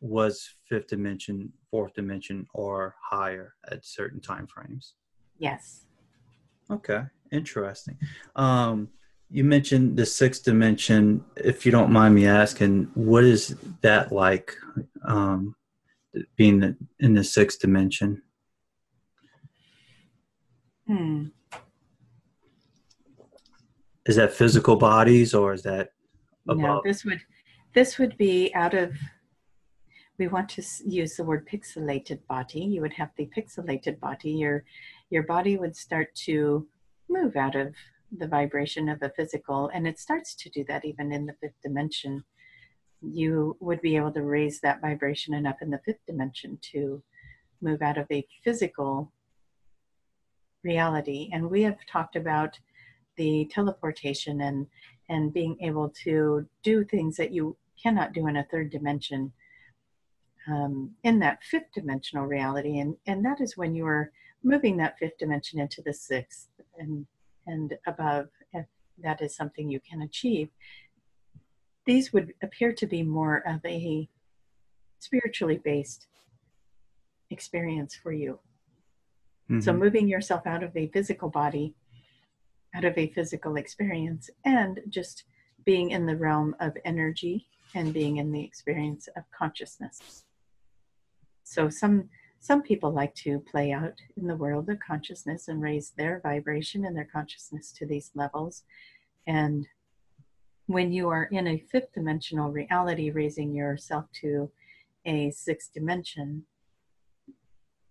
was 0.02 0.56
fifth 0.68 0.88
dimension, 0.88 1.54
fourth 1.70 1.94
dimension, 1.94 2.48
or 2.54 2.96
higher 3.02 3.54
at 3.70 3.86
certain 3.86 4.20
time 4.20 4.48
frames. 4.48 4.96
Yes. 5.38 5.86
Okay, 6.72 7.04
interesting. 7.32 7.98
Um, 8.36 8.90
you 9.32 9.44
mentioned 9.44 9.96
the 9.96 10.06
sixth 10.06 10.44
dimension. 10.44 11.24
If 11.36 11.66
you 11.66 11.72
don't 11.72 11.92
mind 11.92 12.16
me 12.16 12.26
asking, 12.26 12.90
what 12.96 13.24
is 13.24 13.56
that 13.82 14.12
like, 14.12 14.56
um, 15.06 15.56
being 16.36 16.76
in 17.00 17.14
the 17.14 17.24
sixth 17.24 17.60
dimension? 17.60 18.24
Hmm. 20.88 21.26
Is 24.08 24.16
that 24.16 24.34
physical 24.34 24.76
bodies, 24.76 25.36
or 25.36 25.54
is 25.54 25.62
that 25.62 25.92
above? 26.48 26.60
No, 26.60 26.82
this 26.84 27.06
would 27.06 27.22
this 27.76 28.00
would 28.00 28.18
be 28.18 28.52
out 28.56 28.74
of. 28.74 28.96
We 30.18 30.28
want 30.28 30.50
to 30.50 30.64
use 30.86 31.16
the 31.16 31.24
word 31.24 31.48
pixelated 31.48 32.26
body. 32.28 32.62
You 32.62 32.82
would 32.82 32.94
have 32.94 33.12
the 33.16 33.30
pixelated 33.38 34.00
body. 34.00 34.32
Your 34.32 34.64
your 35.12 35.24
body 35.24 35.58
would 35.58 35.76
start 35.76 36.16
to 36.26 36.68
move 37.08 37.36
out 37.36 37.56
of 37.56 37.76
the 38.18 38.28
vibration 38.28 38.90
of 38.90 39.02
a 39.02 39.10
physical, 39.10 39.70
and 39.74 39.88
it 39.88 40.00
starts 40.00 40.36
to 40.36 40.50
do 40.50 40.64
that 40.68 40.86
even 40.86 41.12
in 41.12 41.26
the 41.26 41.36
fifth 41.42 41.62
dimension. 41.64 42.24
You 43.02 43.56
would 43.60 43.82
be 43.82 43.96
able 43.96 44.12
to 44.14 44.24
raise 44.24 44.60
that 44.62 44.82
vibration 44.82 45.34
enough 45.34 45.62
in 45.62 45.70
the 45.70 45.82
fifth 45.86 46.06
dimension 46.06 46.60
to 46.74 47.02
move 47.62 47.82
out 47.82 47.98
of 47.98 48.08
a 48.12 48.26
physical 48.44 49.12
reality. 50.64 51.30
And 51.32 51.50
we 51.50 51.62
have 51.64 51.78
talked 51.90 52.16
about 52.16 52.58
the 53.18 53.50
teleportation 53.52 54.42
and 54.42 54.66
and 55.10 55.34
being 55.34 55.58
able 55.62 55.90
to 55.90 56.48
do 56.64 56.86
things 56.86 57.18
that 57.18 57.32
you 57.32 57.58
cannot 57.82 58.14
do 58.14 58.28
in 58.28 58.38
a 58.38 58.44
third 58.46 58.70
dimension 58.70 59.32
um, 60.48 60.92
in 61.04 61.20
that 61.20 61.44
fifth 61.44 61.72
dimensional 61.74 62.26
reality 62.26 62.80
and 62.80 62.96
and 63.08 63.24
that 63.26 63.42
is 63.42 63.58
when 63.58 63.76
you 63.76 63.86
are 63.86 64.12
moving 64.44 64.78
that 64.78 64.98
fifth 64.98 65.18
dimension 65.18 65.60
into 65.60 65.82
the 65.82 65.94
sixth 65.94 66.48
and 66.78 67.06
and 67.50 67.76
above. 67.88 68.28
If 68.54 68.66
that 69.04 69.22
is 69.22 69.36
something 69.36 69.70
you 69.70 69.80
can 69.80 70.02
achieve. 70.02 70.50
These 71.86 72.14
would 72.14 72.34
appear 72.44 72.74
to 72.74 72.86
be 72.86 73.04
more 73.04 73.44
of 73.48 73.60
a 73.66 74.08
spiritually 75.00 75.60
based 75.64 76.08
experience 77.30 77.96
for 77.96 78.12
you. 78.12 78.40
Mm-hmm. 79.50 79.62
So, 79.62 79.74
moving 79.74 80.08
yourself 80.08 80.46
out 80.46 80.64
of 80.64 80.76
a 80.76 80.88
physical 80.88 81.30
body, 81.30 81.74
out 82.76 82.86
of 82.86 82.98
a 82.98 83.08
physical 83.08 83.56
experience, 83.56 84.30
and 84.46 84.80
just 84.90 85.24
being 85.66 85.92
in 85.92 86.06
the 86.06 86.16
realm 86.16 86.56
of 86.60 86.78
energy 86.86 87.48
and 87.76 87.94
being 87.94 88.18
in 88.18 88.32
the 88.32 88.44
experience 88.44 89.08
of 89.16 89.24
consciousness. 89.32 90.26
So, 91.44 91.70
some 91.70 92.10
some 92.40 92.62
people 92.62 92.92
like 92.92 93.14
to 93.16 93.40
play 93.40 93.72
out 93.72 93.96
in 94.16 94.26
the 94.26 94.36
world 94.36 94.70
of 94.70 94.80
consciousness 94.80 95.50
and 95.50 95.62
raise 95.62 95.92
their 95.92 96.22
vibration 96.22 96.86
and 96.86 96.96
their 96.96 97.10
consciousness 97.12 97.72
to 97.74 97.86
these 97.86 98.12
levels. 98.16 98.64
And 99.28 99.68
when 100.68 100.92
you 100.92 101.10
are 101.10 101.26
in 101.26 101.48
a 101.48 101.64
fifth 101.72 101.94
dimensional 101.94 102.50
reality, 102.50 103.12
raising 103.12 103.54
yourself 103.54 104.06
to 104.22 104.50
a 105.06 105.32
sixth 105.32 105.74
dimension, 105.74 106.46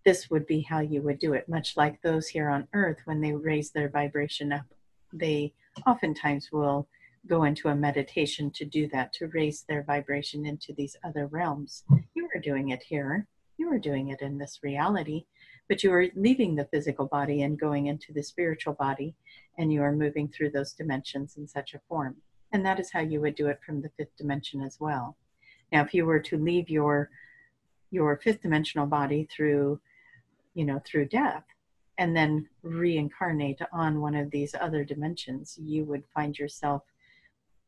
this 0.04 0.30
would 0.30 0.46
be 0.46 0.62
how 0.62 0.80
you 0.80 1.02
would 1.02 1.18
do 1.18 1.34
it. 1.34 1.48
Much 1.48 1.76
like 1.76 2.00
those 2.00 2.28
here 2.28 2.48
on 2.48 2.66
earth, 2.72 2.98
when 3.04 3.20
they 3.20 3.34
raise 3.34 3.70
their 3.70 3.90
vibration 3.90 4.52
up, 4.52 4.64
they 5.12 5.52
oftentimes 5.86 6.50
will 6.50 6.88
go 7.26 7.44
into 7.44 7.68
a 7.68 7.74
meditation 7.74 8.50
to 8.52 8.64
do 8.64 8.88
that, 8.88 9.12
to 9.12 9.26
raise 9.26 9.64
their 9.68 9.82
vibration 9.82 10.46
into 10.46 10.72
these 10.72 10.96
other 11.04 11.26
realms. 11.26 11.84
You 12.14 12.28
are 12.34 12.40
doing 12.40 12.70
it 12.70 12.82
here 12.82 13.26
you 13.58 13.72
are 13.72 13.78
doing 13.78 14.08
it 14.08 14.22
in 14.22 14.38
this 14.38 14.60
reality, 14.62 15.24
but 15.68 15.82
you 15.82 15.92
are 15.92 16.06
leaving 16.14 16.54
the 16.54 16.64
physical 16.66 17.06
body 17.06 17.42
and 17.42 17.58
going 17.58 17.86
into 17.86 18.12
the 18.12 18.22
spiritual 18.22 18.74
body, 18.74 19.14
and 19.58 19.72
you 19.72 19.82
are 19.82 19.92
moving 19.92 20.28
through 20.28 20.50
those 20.50 20.72
dimensions 20.72 21.36
in 21.36 21.46
such 21.46 21.74
a 21.74 21.80
form. 21.88 22.16
And 22.52 22.64
that 22.64 22.80
is 22.80 22.90
how 22.92 23.00
you 23.00 23.20
would 23.20 23.34
do 23.34 23.48
it 23.48 23.60
from 23.64 23.82
the 23.82 23.90
fifth 23.96 24.16
dimension 24.16 24.62
as 24.62 24.78
well. 24.80 25.16
Now, 25.70 25.82
if 25.82 25.92
you 25.92 26.06
were 26.06 26.20
to 26.20 26.38
leave 26.38 26.70
your 26.70 27.10
your 27.90 28.18
fifth 28.18 28.42
dimensional 28.42 28.86
body 28.86 29.26
through, 29.34 29.80
you 30.54 30.64
know, 30.64 30.80
through 30.84 31.06
death, 31.06 31.44
and 31.96 32.14
then 32.14 32.46
reincarnate 32.62 33.60
on 33.72 34.00
one 34.00 34.14
of 34.14 34.30
these 34.30 34.54
other 34.54 34.84
dimensions, 34.84 35.58
you 35.60 35.84
would 35.84 36.04
find 36.14 36.38
yourself 36.38 36.82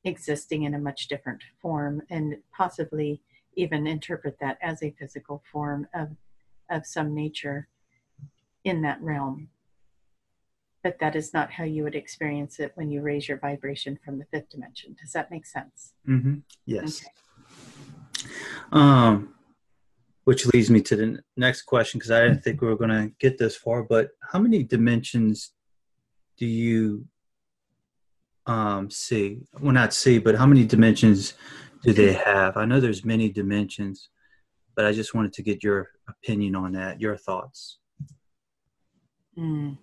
existing 0.04 0.64
in 0.64 0.74
a 0.74 0.78
much 0.78 1.08
different 1.08 1.42
form 1.60 2.02
and 2.10 2.36
possibly 2.56 3.20
even 3.56 3.86
interpret 3.86 4.38
that 4.40 4.58
as 4.62 4.82
a 4.82 4.94
physical 4.98 5.42
form 5.50 5.86
of, 5.94 6.10
of 6.70 6.86
some 6.86 7.14
nature 7.14 7.68
in 8.64 8.82
that 8.82 9.00
realm. 9.02 9.48
But 10.82 10.98
that 11.00 11.14
is 11.14 11.34
not 11.34 11.52
how 11.52 11.64
you 11.64 11.82
would 11.84 11.94
experience 11.94 12.58
it 12.58 12.72
when 12.74 12.90
you 12.90 13.02
raise 13.02 13.28
your 13.28 13.38
vibration 13.38 13.98
from 14.02 14.18
the 14.18 14.24
fifth 14.26 14.50
dimension. 14.50 14.96
Does 15.00 15.12
that 15.12 15.30
make 15.30 15.44
sense? 15.44 15.92
Mm-hmm. 16.08 16.36
Yes. 16.64 17.02
Okay. 17.02 18.30
Um, 18.72 19.34
which 20.24 20.46
leads 20.46 20.70
me 20.70 20.80
to 20.80 20.96
the 20.96 21.18
next 21.36 21.62
question 21.62 21.98
because 21.98 22.10
I 22.10 22.22
didn't 22.22 22.42
think 22.42 22.60
we 22.60 22.68
were 22.68 22.76
going 22.76 22.90
to 22.90 23.12
get 23.18 23.36
this 23.36 23.56
far. 23.56 23.82
But 23.82 24.10
how 24.22 24.38
many 24.38 24.62
dimensions 24.62 25.52
do 26.38 26.46
you 26.46 27.04
um, 28.46 28.90
see? 28.90 29.40
Well, 29.60 29.72
not 29.72 29.92
see, 29.92 30.18
but 30.18 30.36
how 30.36 30.46
many 30.46 30.64
dimensions 30.64 31.34
do 31.82 31.92
they 31.92 32.12
have? 32.12 32.56
I 32.56 32.64
know 32.64 32.80
there's 32.80 33.04
many 33.04 33.30
dimensions, 33.30 34.10
but 34.76 34.84
I 34.84 34.92
just 34.92 35.14
wanted 35.14 35.32
to 35.34 35.42
get 35.42 35.62
your 35.62 35.90
opinion 36.08 36.54
on 36.54 36.72
that, 36.72 37.00
your 37.00 37.16
thoughts. 37.16 37.78
Mm. 39.38 39.78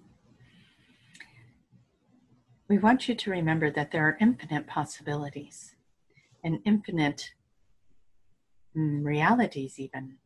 We 2.68 2.78
want 2.78 3.08
you 3.08 3.16
to 3.16 3.32
remember 3.32 3.72
that 3.72 3.92
there 3.92 4.04
are 4.04 4.18
infinite 4.20 4.68
possibilities 4.68 5.76
and 6.44 6.60
infinite 6.66 7.32
mm, 8.76 9.04
realities, 9.04 9.80
even. 9.80 10.18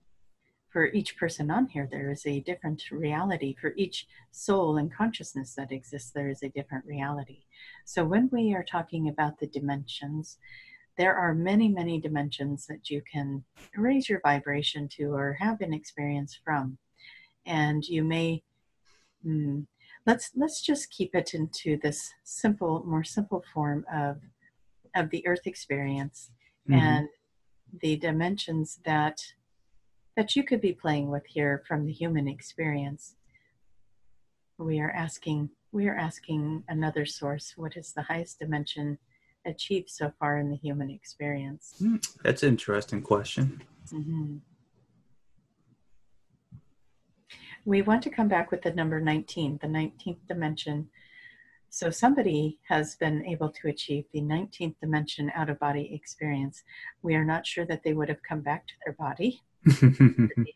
For 0.69 0.87
each 0.87 1.17
person 1.17 1.51
on 1.51 1.67
here, 1.67 1.87
there 1.91 2.09
is 2.11 2.25
a 2.25 2.39
different 2.39 2.89
reality. 2.91 3.55
For 3.59 3.73
each 3.75 4.07
soul 4.31 4.77
and 4.77 4.91
consciousness 4.91 5.53
that 5.55 5.71
exists, 5.71 6.11
there 6.11 6.29
is 6.29 6.43
a 6.43 6.49
different 6.49 6.85
reality. 6.85 7.43
So, 7.85 8.05
when 8.05 8.29
we 8.31 8.53
are 8.53 8.63
talking 8.63 9.09
about 9.09 9.39
the 9.39 9.47
dimensions, 9.47 10.37
there 10.97 11.15
are 11.15 11.33
many, 11.33 11.69
many 11.69 11.99
dimensions 11.99 12.67
that 12.67 12.89
you 12.89 13.01
can 13.11 13.43
raise 13.75 14.09
your 14.09 14.19
vibration 14.21 14.87
to 14.89 15.13
or 15.13 15.33
have 15.33 15.61
an 15.61 15.73
experience 15.73 16.37
from. 16.43 16.77
And 17.45 17.83
you 17.87 18.03
may, 18.03 18.43
hmm, 19.23 19.61
let's 20.05 20.31
let's 20.35 20.61
just 20.61 20.91
keep 20.91 21.15
it 21.15 21.33
into 21.33 21.77
this 21.77 22.11
simple, 22.23 22.83
more 22.85 23.03
simple 23.03 23.43
form 23.53 23.85
of 23.91 24.17
of 24.95 25.09
the 25.09 25.25
earth 25.25 25.45
experience 25.47 26.31
mm-hmm. 26.69 26.79
and 26.79 27.07
the 27.81 27.95
dimensions 27.97 28.79
that 28.85 29.21
that 30.17 30.35
you 30.35 30.43
could 30.43 30.61
be 30.61 30.73
playing 30.73 31.09
with 31.09 31.25
here 31.25 31.63
from 31.67 31.85
the 31.85 31.93
human 31.93 32.27
experience. 32.27 33.15
We 34.57 34.79
are 34.79 34.91
asking 34.91 35.49
we 35.71 35.87
are 35.87 35.97
asking 35.97 36.63
another 36.67 37.05
source, 37.05 37.53
what 37.55 37.77
is 37.77 37.93
the 37.93 38.01
highest 38.01 38.39
dimension 38.39 38.97
achieved 39.45 39.89
so 39.89 40.11
far 40.19 40.37
in 40.37 40.49
the 40.49 40.57
human 40.57 40.89
experience? 40.89 41.75
Hmm, 41.79 41.97
that's 42.23 42.43
an 42.43 42.49
interesting 42.49 43.01
question. 43.01 43.61
Mm-hmm. 43.91 44.37
We 47.65 47.81
want 47.83 48.01
to 48.03 48.09
come 48.09 48.27
back 48.27 48.49
with 48.49 48.63
the 48.63 48.73
number 48.73 48.99
19, 48.99 49.59
the 49.61 49.67
19th 49.67 50.17
dimension. 50.27 50.89
So, 51.69 51.89
somebody 51.89 52.59
has 52.67 52.95
been 52.95 53.25
able 53.25 53.49
to 53.49 53.69
achieve 53.69 54.05
the 54.11 54.21
19th 54.21 54.75
dimension 54.81 55.31
out 55.35 55.49
of 55.49 55.59
body 55.59 55.91
experience. 55.93 56.63
We 57.01 57.15
are 57.15 57.23
not 57.23 57.45
sure 57.45 57.65
that 57.67 57.83
they 57.83 57.93
would 57.93 58.09
have 58.09 58.21
come 58.27 58.41
back 58.41 58.67
to 58.67 58.73
their 58.83 58.93
body. 58.93 59.41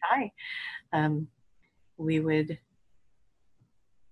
high. 0.03 0.31
Um, 0.93 1.27
we 1.97 2.19
would 2.19 2.57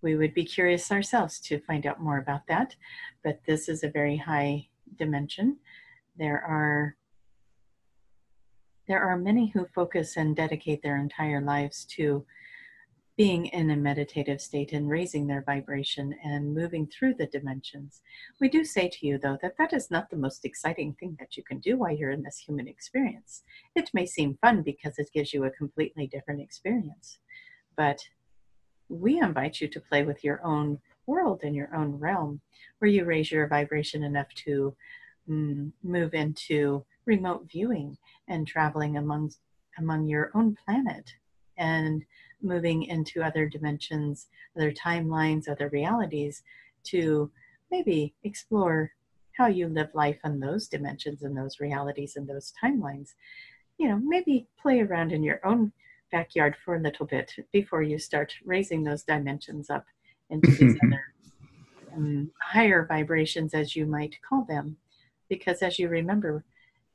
we 0.03 0.15
would 0.15 0.33
be 0.33 0.45
curious 0.45 0.91
ourselves 0.91 1.39
to 1.39 1.59
find 1.59 1.87
out 1.87 2.01
more 2.01 2.19
about 2.19 2.45
that. 2.47 2.75
But 3.23 3.41
this 3.47 3.69
is 3.69 3.83
a 3.83 3.89
very 3.89 4.17
high 4.17 4.67
dimension. 4.97 5.57
There 6.17 6.43
are 6.43 6.95
there 8.85 9.01
are 9.01 9.17
many 9.17 9.47
who 9.47 9.65
focus 9.65 10.17
and 10.17 10.35
dedicate 10.35 10.83
their 10.83 10.97
entire 10.97 11.39
lives 11.39 11.85
to 11.85 12.25
being 13.15 13.45
in 13.45 13.69
a 13.69 13.75
meditative 13.77 14.41
state 14.41 14.73
and 14.73 14.89
raising 14.89 15.25
their 15.25 15.43
vibration 15.43 16.13
and 16.23 16.53
moving 16.53 16.87
through 16.87 17.13
the 17.13 17.27
dimensions. 17.27 18.01
We 18.41 18.49
do 18.49 18.65
say 18.65 18.89
to 18.89 19.07
you, 19.07 19.17
though, 19.17 19.37
that 19.41 19.55
that 19.57 19.71
is 19.71 19.89
not 19.89 20.09
the 20.09 20.17
most 20.17 20.43
exciting 20.43 20.95
thing 20.99 21.15
that 21.19 21.37
you 21.37 21.43
can 21.43 21.59
do 21.59 21.77
while 21.77 21.95
you're 21.95 22.11
in 22.11 22.23
this 22.23 22.39
human 22.39 22.67
experience. 22.67 23.43
It 23.75 23.89
may 23.93 24.05
seem 24.05 24.37
fun 24.41 24.63
because 24.63 24.97
it 24.97 25.13
gives 25.13 25.33
you 25.33 25.45
a 25.45 25.51
completely 25.51 26.07
different 26.07 26.41
experience, 26.41 27.19
but 27.77 27.99
we 28.93 29.19
invite 29.19 29.59
you 29.59 29.67
to 29.67 29.79
play 29.79 30.03
with 30.03 30.23
your 30.23 30.43
own 30.45 30.79
world 31.05 31.41
in 31.43 31.53
your 31.53 31.73
own 31.75 31.93
realm 31.99 32.39
where 32.79 32.89
you 32.89 33.05
raise 33.05 33.31
your 33.31 33.47
vibration 33.47 34.03
enough 34.03 34.27
to 34.35 34.75
mm, 35.29 35.71
move 35.83 36.13
into 36.13 36.85
remote 37.05 37.45
viewing 37.51 37.97
and 38.27 38.47
traveling 38.47 38.97
among 38.97 39.31
among 39.77 40.07
your 40.07 40.31
own 40.35 40.55
planet 40.65 41.11
and 41.57 42.05
moving 42.41 42.83
into 42.83 43.23
other 43.23 43.47
dimensions 43.47 44.27
other 44.55 44.71
timelines 44.71 45.49
other 45.49 45.69
realities 45.69 46.43
to 46.83 47.31
maybe 47.71 48.13
explore 48.23 48.91
how 49.37 49.47
you 49.47 49.67
live 49.67 49.89
life 49.93 50.19
in 50.23 50.39
those 50.39 50.67
dimensions 50.67 51.23
and 51.23 51.35
those 51.35 51.59
realities 51.59 52.15
and 52.15 52.27
those 52.27 52.53
timelines. 52.63 53.13
You 53.77 53.89
know 53.89 53.97
maybe 53.97 54.47
play 54.61 54.81
around 54.81 55.11
in 55.11 55.23
your 55.23 55.45
own 55.45 55.71
backyard 56.13 56.55
for 56.63 56.75
a 56.75 56.79
little 56.79 57.07
bit 57.07 57.33
before 57.51 57.81
you 57.81 57.97
start 57.97 58.31
raising 58.45 58.83
those 58.83 59.03
dimensions 59.03 59.71
up 59.71 59.83
into 60.29 60.51
these 60.51 60.77
other 60.85 61.03
um, 61.95 62.31
higher 62.39 62.85
vibrations, 62.85 63.53
as 63.55 63.75
you 63.75 63.85
might 63.87 64.15
call 64.27 64.45
them. 64.45 64.77
Because 65.27 65.63
as 65.63 65.79
you 65.79 65.89
remember, 65.89 66.45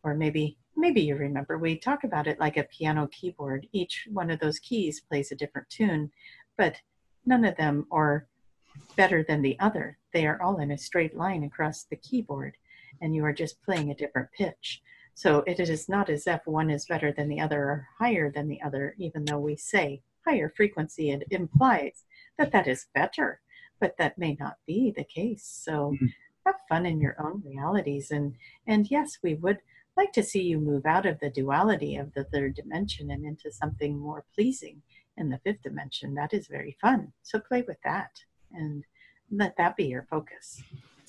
or 0.05 0.14
maybe 0.14 0.57
maybe 0.77 1.01
you 1.01 1.16
remember, 1.16 1.59
we 1.59 1.77
talk 1.77 2.05
about 2.05 2.29
it 2.29 2.39
like 2.39 2.57
a 2.57 2.69
piano 2.77 3.09
keyboard. 3.09 3.66
Each 3.73 4.07
one 4.12 4.31
of 4.31 4.39
those 4.39 4.61
keys 4.61 5.01
plays 5.01 5.33
a 5.33 5.37
different 5.37 5.69
tune, 5.69 6.12
but 6.57 6.77
none 7.27 7.45
of 7.45 7.57
them 7.57 7.87
are 7.91 8.29
better 8.97 9.25
than 9.25 9.43
the 9.43 9.59
other. 9.59 9.99
They 10.12 10.27
are 10.29 10.41
all 10.41 10.61
in 10.61 10.71
a 10.71 10.79
straight 10.79 11.16
line 11.16 11.43
across 11.43 11.83
the 11.83 11.97
keyboard, 11.97 12.57
and 13.03 13.16
you 13.16 13.25
are 13.25 13.33
just 13.33 13.61
playing 13.62 13.91
a 13.91 13.97
different 13.97 14.29
pitch. 14.31 14.81
So 15.19 15.43
it 15.49 15.59
is 15.59 15.89
not 15.89 16.11
as 16.11 16.29
if 16.29 16.47
one 16.47 16.71
is 16.71 16.87
better 16.87 17.11
than 17.11 17.29
the 17.29 17.41
other 17.41 17.61
or 17.61 17.89
higher 17.99 18.31
than 18.31 18.47
the 18.47 18.62
other, 18.62 18.95
even 18.99 19.25
though 19.25 19.41
we 19.41 19.57
say 19.57 20.01
higher 20.25 20.49
frequency, 20.57 21.11
it 21.11 21.25
implies 21.33 22.05
that 22.39 22.53
that 22.53 22.69
is 22.69 22.87
better, 22.95 23.41
but 23.81 23.97
that 23.99 24.16
may 24.16 24.37
not 24.39 24.59
be 24.64 24.95
the 24.97 25.03
case. 25.03 25.43
So 25.43 25.91
mm-hmm. 25.97 26.07
have 26.47 26.55
fun 26.69 26.87
in 26.87 27.01
your 27.01 27.16
own 27.19 27.43
realities. 27.45 28.12
And, 28.12 28.37
and 28.69 28.89
yes, 28.93 29.19
we 29.21 29.35
would 29.35 29.59
like 29.97 30.12
to 30.12 30.23
see 30.23 30.43
you 30.43 30.61
move 30.61 30.87
out 30.87 31.05
of 31.05 31.19
the 31.19 31.31
duality 31.31 31.97
of 31.97 32.14
the 32.14 32.23
third 32.23 32.55
dimension 32.55 33.11
and 33.11 33.25
into 33.25 33.51
something 33.51 33.99
more 33.99 34.25
pleasing 34.37 34.83
in 35.16 35.31
the 35.31 35.41
fifth 35.43 35.62
dimension. 35.64 36.14
That 36.14 36.33
is 36.33 36.47
very 36.47 36.77
fun. 36.81 37.12
So 37.25 37.41
play 37.41 37.64
with 37.66 37.79
that 37.83 38.12
and 38.53 38.85
let 39.33 39.57
that 39.57 39.77
be 39.77 39.87
your 39.87 40.07
focus. 40.09 40.62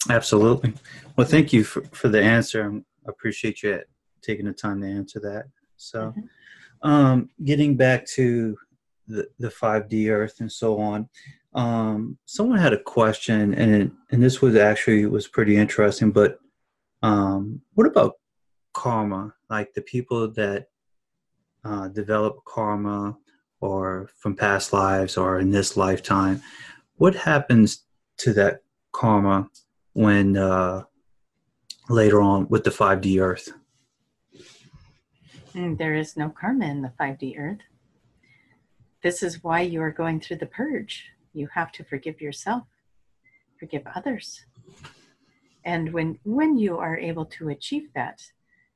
Absolutely. 0.10 0.74
Well, 1.16 1.28
thank 1.28 1.54
you 1.54 1.64
for, 1.64 1.84
for 1.92 2.08
the 2.08 2.24
answer. 2.24 2.74
I 2.74 2.82
appreciate 3.08 3.62
you 3.62 3.84
taking 4.22 4.46
the 4.46 4.54
time 4.54 4.82
to 4.82 4.88
answer 4.88 5.20
that. 5.22 5.46
So, 5.78 6.08
mm-hmm. 6.08 6.90
um, 6.90 7.30
getting 7.44 7.76
back 7.76 8.06
to 8.08 8.58
the, 9.08 9.28
the 9.40 9.50
5D 9.50 10.10
Earth 10.10 10.40
and 10.40 10.52
so 10.52 10.80
on, 10.80 11.10
um, 11.54 12.18
someone 12.26 12.60
had 12.60 12.74
a 12.74 12.84
question, 12.84 13.54
and 13.56 13.92
and 14.12 14.22
this 14.22 14.42
was 14.42 14.56
actually 14.56 15.06
was 15.06 15.28
pretty 15.28 15.58
interesting. 15.58 16.12
But 16.12 16.40
um, 17.02 17.62
what 17.74 17.88
about 17.88 18.16
karma? 18.74 19.34
Like 19.50 19.74
the 19.74 19.82
people 19.82 20.32
that 20.32 20.68
uh, 21.66 21.88
develop 21.88 22.44
karma, 22.46 23.18
or 23.62 24.10
from 24.18 24.36
past 24.36 24.74
lives, 24.74 25.18
or 25.18 25.40
in 25.40 25.50
this 25.50 25.76
lifetime, 25.76 26.42
what 26.96 27.16
happens 27.16 27.86
to 28.18 28.34
that 28.34 28.62
karma 28.92 29.50
when 29.94 30.38
uh, 30.38 30.84
later 31.90 32.22
on 32.22 32.48
with 32.50 32.64
the 32.64 32.70
5D 32.70 33.22
Earth? 33.22 33.50
There 35.60 35.94
is 35.94 36.16
no 36.16 36.30
karma 36.30 36.68
in 36.68 36.82
the 36.82 36.94
5D 37.00 37.38
Earth. 37.38 37.60
This 39.04 39.22
is 39.22 39.44
why 39.44 39.62
you 39.62 39.82
are 39.82 39.92
going 39.92 40.22
through 40.22 40.38
the 40.38 40.46
purge. 40.46 41.10
You 41.34 41.50
have 41.54 41.74
to 41.74 41.84
forgive 41.84 42.22
yourself, 42.22 42.64
forgive 43.60 43.84
others. 43.94 44.46
And 45.66 45.92
when 45.92 46.18
when 46.24 46.58
you 46.58 46.78
are 46.78 46.98
able 46.98 47.26
to 47.26 47.50
achieve 47.50 47.90
that, 47.94 48.22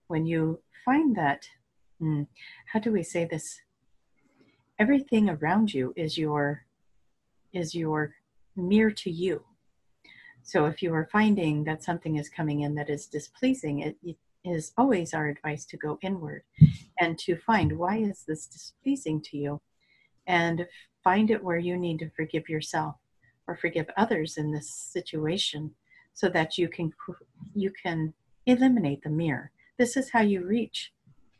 when 0.07 0.25
you 0.25 0.59
find 0.83 1.15
that, 1.15 1.47
hmm, 1.99 2.23
how 2.73 2.79
do 2.79 2.91
we 2.91 3.01
say 3.01 3.23
this? 3.23 3.61
Everything 4.77 5.29
around 5.29 5.73
you 5.73 5.93
is 5.95 6.17
your 6.17 6.65
is 7.53 7.73
your 7.73 8.15
mirror 8.57 8.91
to 8.91 9.09
you. 9.09 9.43
So 10.41 10.65
if 10.65 10.81
you 10.83 10.93
are 10.93 11.07
finding 11.09 11.63
that 11.63 11.81
something 11.81 12.17
is 12.17 12.27
coming 12.27 12.61
in 12.61 12.75
that 12.75 12.89
is 12.89 13.05
displeasing, 13.07 13.79
it, 13.79 13.95
it 14.03 14.17
is 14.45 14.73
always 14.77 15.13
our 15.13 15.27
advice 15.27 15.65
to 15.65 15.77
go 15.77 15.97
inward 16.01 16.43
and 16.99 17.17
to 17.19 17.35
find 17.35 17.77
why 17.77 17.97
is 17.97 18.23
this 18.27 18.45
displeasing 18.45 19.21
to 19.21 19.37
you 19.37 19.61
and 20.27 20.67
find 21.03 21.31
it 21.31 21.43
where 21.43 21.57
you 21.57 21.77
need 21.77 21.99
to 21.99 22.09
forgive 22.09 22.49
yourself 22.49 22.95
or 23.47 23.55
forgive 23.55 23.89
others 23.97 24.37
in 24.37 24.51
this 24.51 24.69
situation 24.69 25.71
so 26.13 26.29
that 26.29 26.57
you 26.57 26.67
can 26.67 26.93
you 27.55 27.71
can 27.71 28.13
eliminate 28.45 29.01
the 29.03 29.09
mirror. 29.09 29.51
This 29.77 29.97
is 29.97 30.11
how 30.11 30.21
you 30.21 30.45
reach 30.45 30.93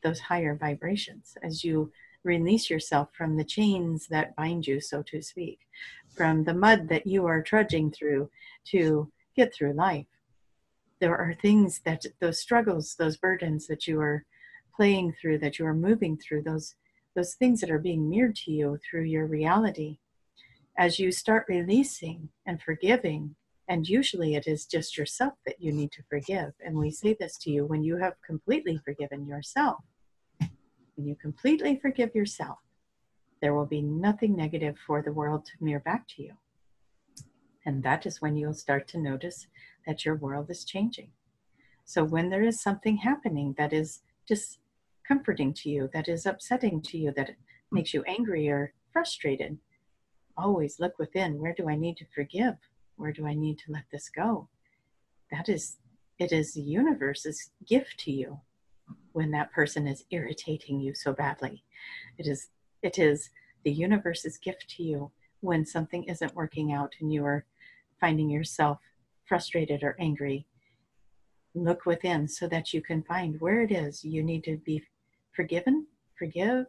those 0.04 0.20
higher 0.20 0.56
vibrations 0.56 1.38
as 1.44 1.64
you 1.64 1.92
release 2.24 2.70
yourself 2.70 3.10
from 3.14 3.36
the 3.36 3.44
chains 3.44 4.08
that 4.08 4.36
bind 4.36 4.66
you 4.66 4.80
so 4.80 5.02
to 5.04 5.22
speak 5.22 5.60
from 6.16 6.44
the 6.44 6.54
mud 6.54 6.88
that 6.88 7.06
you 7.06 7.26
are 7.26 7.42
trudging 7.42 7.92
through 7.92 8.30
to 8.66 9.12
get 9.36 9.54
through 9.54 9.74
life 9.74 10.06
there 11.04 11.18
are 11.18 11.34
things 11.34 11.82
that 11.84 12.06
those 12.22 12.40
struggles 12.40 12.96
those 12.96 13.18
burdens 13.18 13.68
that 13.68 13.86
you 13.90 14.00
are 14.00 14.24
playing 14.74 15.14
through 15.20 15.38
that 15.38 15.60
you 15.60 15.66
are 15.66 15.74
moving 15.74 16.18
through 16.18 16.42
those 16.42 16.76
those 17.14 17.34
things 17.36 17.60
that 17.60 17.70
are 17.70 17.78
being 17.90 18.10
mirrored 18.10 18.38
to 18.38 18.52
you 18.52 18.80
through 18.90 19.04
your 19.04 19.28
reality. 19.28 19.98
As 20.78 21.00
you 21.00 21.12
start 21.12 21.46
releasing 21.50 22.30
and 22.46 22.62
forgiving 22.62 23.36
and 23.68 23.86
usually 23.86 24.36
it 24.36 24.48
is 24.48 24.66
just 24.66 24.98
yourself 24.98 25.34
that 25.46 25.60
you 25.60 25.74
need 25.74 25.92
to 25.92 26.04
forgive 26.10 26.54
and 26.66 26.74
we 26.74 26.90
say 26.90 27.18
this 27.20 27.38
to 27.40 27.52
you 27.52 27.66
when 27.66 27.84
you 27.84 27.98
have 27.98 28.14
completely 28.26 28.80
forgiven 28.86 29.28
yourself 29.28 29.80
when 30.96 31.06
you 31.06 31.16
completely 31.16 31.78
forgive 31.82 32.16
yourself 32.16 32.60
there 33.42 33.54
will 33.54 33.66
be 33.66 33.82
nothing 33.82 34.38
negative 34.38 34.78
for 34.88 35.02
the 35.02 35.14
world 35.14 35.46
to 35.46 35.52
mirror 35.64 35.82
back 35.82 36.08
to 36.08 36.24
you 36.24 36.34
and 37.66 37.84
that 37.84 38.06
is 38.06 38.22
when 38.22 38.36
you'll 38.36 38.54
start 38.54 38.88
to 38.88 38.98
notice 39.00 39.48
that 39.86 40.06
your 40.06 40.16
world 40.16 40.50
is 40.50 40.64
changing 40.64 41.10
so 41.86 42.04
when 42.04 42.30
there 42.30 42.44
is 42.44 42.62
something 42.62 42.98
happening 42.98 43.56
that 43.58 43.74
is 43.74 44.02
just 44.28 44.60
comforting 45.08 45.54
to 45.54 45.70
you, 45.70 45.90
that 45.94 46.08
is 46.08 46.26
upsetting 46.26 46.82
to 46.82 46.98
you, 46.98 47.12
that 47.16 47.36
makes 47.72 47.94
you 47.94 48.04
angry 48.04 48.50
or 48.50 48.74
frustrated, 48.92 49.58
always 50.38 50.80
look 50.80 50.98
within. 50.98 51.40
Where 51.40 51.54
do 51.54 51.70
I 51.70 51.76
need 51.76 51.98
to 51.98 52.06
forgive? 52.16 52.56
Where 52.96 53.12
do 53.12 53.28
I 53.28 53.34
need 53.34 53.58
to 53.60 53.72
let 53.72 53.84
this 53.92 54.10
go? 54.10 54.48
That 55.32 55.50
is, 55.50 55.78
it 56.20 56.32
is 56.32 56.54
the 56.54 56.62
universe's 56.62 57.52
gift 57.68 58.00
to 58.02 58.12
you 58.12 58.40
when 59.12 59.32
that 59.32 59.52
person 59.52 59.88
is 59.88 60.06
irritating 60.12 60.80
you 60.80 60.94
so 60.94 61.12
badly. 61.12 61.64
It 62.18 62.28
is, 62.28 62.50
it 62.82 62.98
is 62.98 63.30
the 63.64 63.72
universe's 63.72 64.38
gift 64.38 64.70
to 64.78 64.84
you 64.84 65.12
when 65.42 65.66
something 65.66 66.04
isn't 66.06 66.36
working 66.36 66.72
out 66.72 66.96
and 67.02 67.12
you 67.12 67.26
are 67.26 67.46
finding 68.04 68.30
yourself 68.30 68.80
frustrated 69.24 69.82
or 69.82 69.96
angry. 69.98 70.46
Look 71.56 71.86
within 71.86 72.28
so 72.28 72.50
that 72.50 72.74
you 72.74 72.82
can 72.82 73.02
find 73.02 73.40
where 73.40 73.62
it 73.62 73.72
is 73.72 74.04
you 74.04 74.22
need 74.22 74.44
to 74.44 74.58
be 74.58 74.84
forgiven, 75.34 75.88
forgive, 76.20 76.66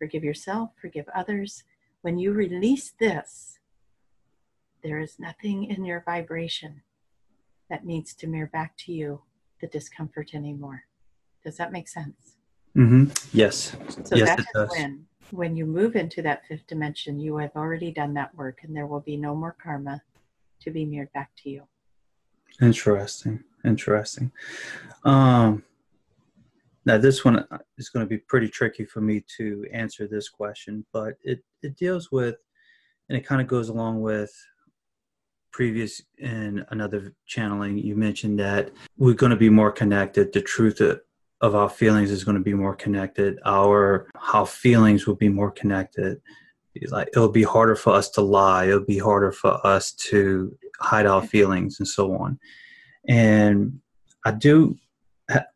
forgive 0.00 0.24
yourself, 0.24 0.70
forgive 0.80 1.06
others. 1.14 1.62
When 2.02 2.18
you 2.18 2.32
release 2.32 2.92
this, 2.98 3.60
there 4.82 4.98
is 4.98 5.20
nothing 5.20 5.62
in 5.62 5.84
your 5.84 6.02
vibration 6.04 6.82
that 7.70 7.86
needs 7.86 8.12
to 8.14 8.26
mirror 8.26 8.50
back 8.52 8.76
to 8.78 8.92
you 8.92 9.22
the 9.60 9.68
discomfort 9.68 10.34
anymore. 10.34 10.82
Does 11.44 11.56
that 11.58 11.70
make 11.70 11.86
sense? 11.86 12.34
Mm-hmm. 12.76 13.04
Yes. 13.32 13.76
So 14.02 14.16
yes, 14.16 14.36
that 14.36 14.64
is 14.64 14.70
when, 14.76 15.06
when 15.30 15.56
you 15.56 15.66
move 15.66 15.94
into 15.94 16.20
that 16.22 16.46
fifth 16.48 16.66
dimension, 16.66 17.20
you 17.20 17.36
have 17.36 17.54
already 17.54 17.92
done 17.92 18.14
that 18.14 18.34
work, 18.34 18.58
and 18.64 18.74
there 18.74 18.88
will 18.88 19.00
be 19.12 19.16
no 19.16 19.36
more 19.36 19.54
karma 19.62 20.02
to 20.60 20.70
be 20.70 20.84
mirrored 20.84 21.12
back 21.12 21.30
to 21.42 21.50
you. 21.50 21.62
Interesting. 22.60 23.44
Interesting. 23.64 24.32
Um, 25.04 25.64
now, 26.84 26.96
this 26.96 27.24
one 27.24 27.46
is 27.76 27.90
going 27.90 28.04
to 28.06 28.08
be 28.08 28.18
pretty 28.18 28.48
tricky 28.48 28.84
for 28.84 29.00
me 29.00 29.22
to 29.36 29.66
answer 29.72 30.06
this 30.06 30.28
question, 30.28 30.86
but 30.92 31.14
it, 31.22 31.40
it 31.62 31.76
deals 31.76 32.10
with, 32.10 32.36
and 33.08 33.18
it 33.18 33.26
kind 33.26 33.40
of 33.40 33.46
goes 33.46 33.68
along 33.68 34.00
with 34.00 34.32
previous 35.52 36.00
in 36.18 36.64
another 36.70 37.14
channeling. 37.26 37.78
You 37.78 37.96
mentioned 37.96 38.38
that 38.38 38.70
we're 38.96 39.14
going 39.14 39.30
to 39.30 39.36
be 39.36 39.50
more 39.50 39.72
connected. 39.72 40.32
The 40.32 40.40
truth 40.40 40.80
of 40.80 41.54
our 41.54 41.68
feelings 41.68 42.10
is 42.10 42.24
going 42.24 42.36
to 42.36 42.42
be 42.42 42.54
more 42.54 42.74
connected. 42.74 43.38
Our 43.44 44.08
how 44.16 44.44
feelings 44.44 45.06
will 45.06 45.16
be 45.16 45.28
more 45.28 45.50
connected. 45.50 46.20
Like 46.88 47.08
it'll 47.08 47.28
be 47.28 47.42
harder 47.42 47.76
for 47.76 47.92
us 47.92 48.08
to 48.10 48.20
lie. 48.20 48.66
It'll 48.66 48.84
be 48.84 48.98
harder 48.98 49.32
for 49.32 49.64
us 49.66 49.92
to 49.92 50.56
hide 50.80 51.06
our 51.06 51.22
feelings 51.22 51.78
and 51.78 51.88
so 51.88 52.14
on. 52.16 52.38
And 53.08 53.80
I 54.24 54.32
do 54.32 54.76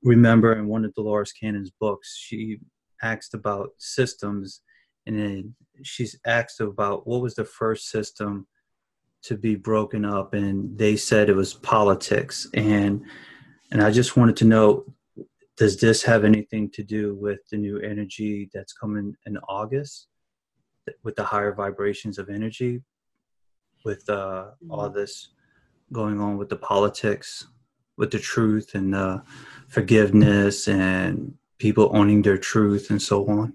remember 0.03 0.53
in 0.55 0.67
one 0.67 0.85
of 0.85 0.95
Dolores 0.95 1.33
Cannon's 1.33 1.71
books, 1.71 2.17
she 2.17 2.59
asked 3.03 3.35
about 3.35 3.71
systems, 3.79 4.61
and 5.07 5.19
then 5.19 5.55
she's 5.83 6.19
asked 6.27 6.61
about 6.61 7.07
what 7.07 7.23
was 7.23 7.35
the 7.35 7.45
first 7.45 7.91
system 7.91 8.47
to 9.23 9.37
be 9.37 9.55
broken 9.55 10.05
up, 10.05 10.35
and 10.35 10.77
they 10.77 10.97
said 10.97 11.29
it 11.29 11.37
was 11.37 11.55
politics. 11.55 12.49
And 12.55 13.05
and 13.71 13.83
I 13.83 13.91
just 13.91 14.17
wanted 14.17 14.37
to 14.39 14.45
know, 14.45 14.85
does 15.57 15.81
this 15.81 16.03
have 16.03 16.25
anything 16.25 16.71
to 16.71 16.83
do 16.83 17.15
with 17.15 17.41
the 17.51 17.57
new 17.57 17.79
energy 17.79 18.51
that's 18.53 18.75
coming 18.75 19.15
in 19.27 19.39
August, 19.49 20.09
with 21.03 21.17
the 21.17 21.25
higher 21.25 21.53
vibrations 21.53 22.19
of 22.19 22.29
energy, 22.29 22.83
with 23.85 24.09
uh, 24.09 24.51
all 24.69 24.89
mm-hmm. 24.89 24.99
this 24.99 25.29
going 25.93 26.21
on 26.21 26.37
with 26.37 26.49
the 26.49 26.57
politics, 26.57 27.47
with 27.97 28.11
the 28.11 28.19
truth 28.19 28.75
and 28.75 28.95
uh, 28.95 29.21
forgiveness 29.69 30.69
and 30.69 31.35
people 31.59 31.91
owning 31.95 32.23
their 32.23 32.39
truth 32.39 32.91
and 32.91 33.01
so 33.01 33.27
on? 33.29 33.55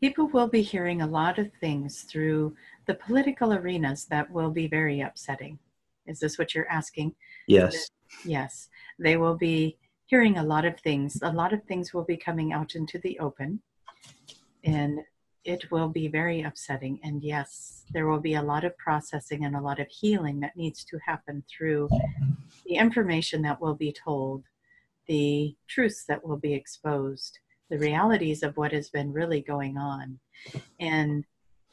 People 0.00 0.28
will 0.28 0.48
be 0.48 0.62
hearing 0.62 1.02
a 1.02 1.06
lot 1.06 1.38
of 1.38 1.50
things 1.60 2.02
through 2.02 2.56
the 2.86 2.94
political 2.94 3.52
arenas 3.52 4.06
that 4.06 4.30
will 4.30 4.50
be 4.50 4.66
very 4.66 5.00
upsetting. 5.00 5.58
Is 6.06 6.18
this 6.18 6.38
what 6.38 6.54
you're 6.54 6.68
asking? 6.68 7.14
Yes. 7.46 7.88
Yes. 8.24 8.68
They 8.98 9.16
will 9.16 9.36
be 9.36 9.78
hearing 10.06 10.38
a 10.38 10.42
lot 10.42 10.64
of 10.64 10.78
things. 10.80 11.18
A 11.22 11.32
lot 11.32 11.52
of 11.52 11.62
things 11.64 11.94
will 11.94 12.04
be 12.04 12.16
coming 12.16 12.52
out 12.52 12.74
into 12.74 12.98
the 12.98 13.18
open. 13.18 13.60
And 14.64 15.00
it 15.44 15.70
will 15.70 15.88
be 15.88 16.08
very 16.08 16.42
upsetting. 16.42 17.00
And 17.02 17.22
yes, 17.22 17.84
there 17.92 18.06
will 18.06 18.20
be 18.20 18.34
a 18.34 18.42
lot 18.42 18.64
of 18.64 18.76
processing 18.78 19.44
and 19.44 19.56
a 19.56 19.60
lot 19.60 19.80
of 19.80 19.88
healing 19.88 20.40
that 20.40 20.56
needs 20.56 20.84
to 20.84 20.98
happen 21.04 21.42
through 21.48 21.88
the 22.66 22.74
information 22.74 23.42
that 23.42 23.60
will 23.60 23.74
be 23.74 23.92
told 23.92 24.44
the 25.08 25.56
truths 25.68 26.04
that 26.06 26.24
will 26.24 26.36
be 26.36 26.54
exposed, 26.54 27.38
the 27.70 27.78
realities 27.78 28.42
of 28.42 28.56
what 28.56 28.72
has 28.72 28.88
been 28.88 29.12
really 29.12 29.40
going 29.40 29.76
on. 29.76 30.18
And 30.78 31.24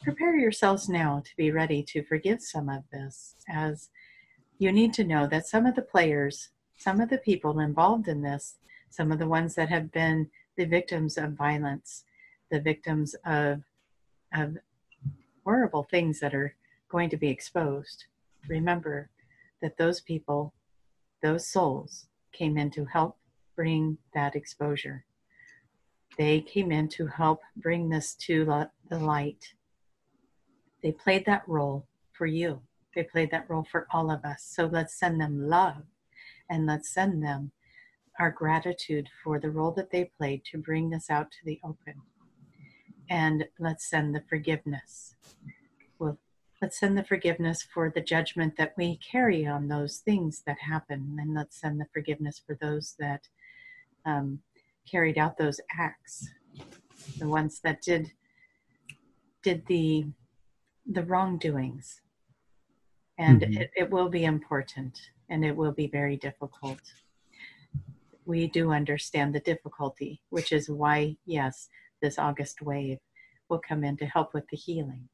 prepare 0.01 0.36
yourselves 0.36 0.89
now 0.89 1.22
to 1.26 1.32
be 1.38 1.51
ready 1.51 1.84
to 1.84 2.03
forgive 2.03 2.41
some 2.41 2.70
of 2.70 2.84
this, 2.91 3.36
as 3.49 3.89
you 4.57 4.72
need 4.72 4.93
to 4.93 5.03
know 5.03 5.28
that 5.28 5.47
some 5.47 5.65
of 5.65 5.76
the 5.76 5.82
players, 5.82 6.49
some 6.78 6.99
of 6.99 7.09
the 7.09 7.17
people 7.20 7.59
involved 7.59 8.07
in 8.07 8.22
this, 8.22 8.55
some 8.89 9.11
of 9.11 9.20
the 9.20 9.28
ones 9.28 9.55
that 9.55 9.70
have 9.70 9.91
been 9.91 10.30
the 10.57 10.65
victims 10.65 11.17
of 11.17 11.34
violence, 11.34 12.03
the 12.52 12.60
victims 12.60 13.16
of, 13.26 13.62
of 14.34 14.58
horrible 15.43 15.84
things 15.84 16.20
that 16.20 16.34
are 16.34 16.56
going 16.89 17.10
to 17.10 17.18
be 17.18 17.30
exposed. 17.30 18.06
Remember, 18.47 19.10
that 19.62 19.78
those 19.78 20.02
people, 20.02 20.54
those 21.22 21.47
souls, 21.47 22.08
came 22.32 22.58
in 22.58 22.72
to 22.72 22.86
help 22.86 23.18
bring 23.56 23.97
that 24.14 24.36
exposure. 24.36 25.06
They 26.18 26.41
came 26.41 26.72
in 26.72 26.88
to 26.89 27.08
help 27.08 27.41
bring 27.56 27.89
this 27.89 28.14
to 28.16 28.45
the 28.89 29.00
light. 29.00 29.54
They 30.82 30.91
played 30.91 31.26
that 31.26 31.47
role 31.47 31.88
for 32.14 32.26
you. 32.26 32.62
They 32.95 33.04
played 33.04 33.32
that 33.32 33.50
role 33.50 33.66
for 33.70 33.88
all 33.91 34.12
of 34.12 34.26
us. 34.26 34.43
So 34.43 34.66
let's 34.66 34.97
send 34.97 35.22
them 35.22 35.47
love 35.47 35.84
and 36.50 36.66
let's 36.66 36.93
send 36.93 37.24
them 37.24 37.52
our 38.20 38.32
gratitude 38.32 39.08
for 39.24 39.39
the 39.39 39.52
role 39.52 39.72
that 39.72 39.91
they 39.91 40.12
played 40.18 40.43
to 40.45 40.58
bring 40.58 40.89
this 40.89 41.10
out 41.10 41.32
to 41.32 41.38
the 41.45 41.60
open. 41.64 42.02
And 43.10 43.45
let's 43.60 43.89
send 43.89 44.14
the 44.14 44.24
forgiveness. 44.30 45.16
Well, 45.97 46.18
let's 46.62 46.80
send 46.80 46.97
the 46.97 47.03
forgiveness 47.03 47.64
for 47.64 47.89
the 47.89 48.01
judgment 48.01 48.55
that 48.57 48.74
we 48.78 48.97
carry 48.97 49.47
on 49.47 49.68
those 49.68 49.97
things 49.97 50.43
that 50.45 50.60
happen. 50.60 51.18
And 51.20 51.34
let's 51.34 51.60
send 51.60 51.80
the 51.80 51.88
forgiveness 51.91 52.41
for 52.45 52.55
those 52.62 52.95
that 52.99 53.28
um, 54.05 54.39
carried 54.89 55.18
out 55.18 55.38
those 55.38 55.60
acts, 55.78 56.30
the 57.18 57.28
ones 57.28 57.60
that 57.64 57.82
did 57.82 58.12
did 59.41 59.66
the 59.68 60.05
the 60.86 61.03
wrongdoings. 61.03 62.01
And 63.18 63.41
mm-hmm. 63.41 63.62
it, 63.62 63.72
it 63.76 63.89
will 63.89 64.10
be 64.10 64.26
important 64.26 64.99
and 65.30 65.45
it 65.45 65.55
will 65.55 65.72
be 65.72 65.88
very 65.88 66.18
difficult. 66.18 66.80
We 68.26 68.47
do 68.47 68.72
understand 68.72 69.34
the 69.34 69.39
difficulty, 69.39 70.22
which 70.30 70.51
is 70.51 70.70
why, 70.70 71.18
yes, 71.26 71.70
this 72.02 72.20
August 72.20 72.62
wave 72.62 72.97
will 73.50 73.60
come 73.60 73.84
in 73.84 73.97
to 73.97 74.06
help 74.06 74.34
with 74.34 74.47
the 74.50 74.58
healing. 74.58 75.10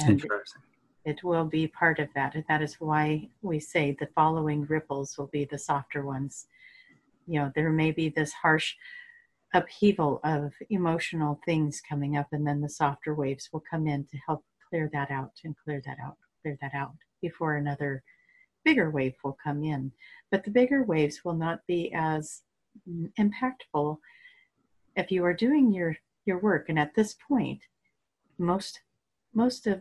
And 0.00 0.20
Interesting. 0.22 0.62
It 1.04 1.24
will 1.24 1.44
be 1.44 1.66
part 1.66 1.98
of 1.98 2.08
that. 2.14 2.34
And 2.34 2.44
that 2.48 2.62
is 2.62 2.74
why 2.78 3.28
we 3.42 3.58
say 3.58 3.96
the 3.98 4.08
following 4.14 4.66
ripples 4.66 5.16
will 5.16 5.28
be 5.28 5.44
the 5.44 5.58
softer 5.58 6.04
ones. 6.04 6.46
You 7.26 7.40
know, 7.40 7.52
there 7.54 7.70
may 7.70 7.90
be 7.90 8.08
this 8.10 8.32
harsh 8.32 8.74
upheaval 9.54 10.20
of 10.24 10.52
emotional 10.68 11.40
things 11.44 11.80
coming 11.80 12.16
up, 12.16 12.28
and 12.32 12.46
then 12.46 12.60
the 12.60 12.68
softer 12.68 13.14
waves 13.14 13.48
will 13.52 13.62
come 13.68 13.86
in 13.86 14.04
to 14.04 14.18
help 14.26 14.44
clear 14.68 14.90
that 14.92 15.10
out 15.10 15.32
and 15.44 15.56
clear 15.64 15.82
that 15.86 15.96
out, 16.04 16.16
clear 16.42 16.56
that 16.60 16.74
out 16.74 16.94
before 17.20 17.56
another 17.56 18.02
bigger 18.64 18.90
wave 18.90 19.14
will 19.24 19.36
come 19.42 19.64
in. 19.64 19.92
But 20.30 20.44
the 20.44 20.50
bigger 20.50 20.84
waves 20.84 21.24
will 21.24 21.34
not 21.34 21.60
be 21.66 21.92
as 21.94 22.42
impactful 23.18 23.98
if 24.96 25.10
you 25.10 25.24
are 25.24 25.34
doing 25.34 25.72
your, 25.72 25.96
your 26.24 26.38
work. 26.38 26.68
And 26.68 26.78
at 26.78 26.94
this 26.94 27.16
point, 27.28 27.60
most 28.38 28.80
most 29.32 29.68
of 29.68 29.80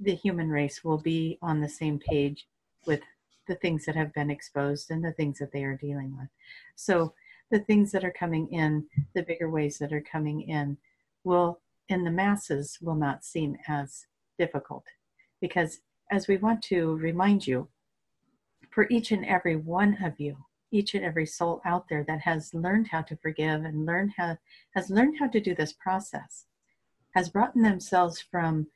the 0.00 0.14
human 0.14 0.48
race 0.48 0.82
will 0.82 0.98
be 0.98 1.38
on 1.40 1.60
the 1.60 1.68
same 1.68 2.00
page 2.00 2.48
with 2.84 3.00
the 3.46 3.54
things 3.54 3.84
that 3.84 3.94
have 3.94 4.12
been 4.12 4.28
exposed 4.28 4.90
and 4.90 5.04
the 5.04 5.12
things 5.12 5.38
that 5.38 5.52
they 5.52 5.62
are 5.62 5.76
dealing 5.76 6.16
with. 6.18 6.28
So 6.74 7.14
the 7.50 7.60
things 7.60 7.92
that 7.92 8.04
are 8.04 8.10
coming 8.10 8.48
in, 8.48 8.84
the 9.14 9.22
bigger 9.22 9.48
ways 9.48 9.78
that 9.78 9.92
are 9.92 10.00
coming 10.00 10.42
in, 10.42 10.76
will 11.22 11.60
in 11.88 12.02
the 12.02 12.10
masses 12.10 12.78
will 12.82 12.96
not 12.96 13.24
seem 13.24 13.56
as 13.68 14.06
difficult 14.36 14.84
because 15.40 15.80
as 16.10 16.28
we 16.28 16.36
want 16.36 16.62
to 16.62 16.96
remind 16.96 17.46
you 17.46 17.68
for 18.70 18.86
each 18.90 19.12
and 19.12 19.24
every 19.24 19.56
one 19.56 20.02
of 20.02 20.18
you, 20.18 20.36
each 20.70 20.94
and 20.94 21.04
every 21.04 21.26
soul 21.26 21.60
out 21.64 21.88
there 21.88 22.04
that 22.04 22.20
has 22.20 22.54
learned 22.54 22.88
how 22.88 23.02
to 23.02 23.16
forgive 23.16 23.64
and 23.64 23.86
learn 23.86 24.12
how 24.16 24.36
has 24.74 24.90
learned 24.90 25.16
how 25.18 25.28
to 25.28 25.40
do 25.40 25.54
this 25.54 25.72
process, 25.72 26.46
has 27.14 27.28
brought 27.28 27.54
themselves 27.54 28.20
from 28.20 28.66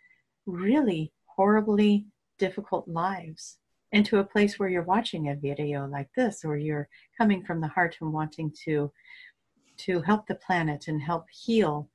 really 0.47 1.13
horribly 1.27 2.07
difficult 2.39 2.89
lives 2.89 3.59
into 3.93 4.19
a 4.19 4.25
place 4.25 4.59
where 4.59 4.69
you're 4.69 4.83
watching 4.83 5.29
a 5.29 5.37
video 5.37 5.87
like 5.87 6.09
this 6.17 6.45
or 6.45 6.57
you're 6.57 6.89
coming 7.17 7.45
from 7.45 7.61
the 7.61 7.69
heart 7.69 7.97
and 8.01 8.13
wanting 8.13 8.53
to 8.65 8.91
to 9.79 10.01
help 10.03 10.27
the 10.27 10.35
planet 10.35 10.89
and 10.89 11.03
help 11.03 11.27
heal. 11.31 11.89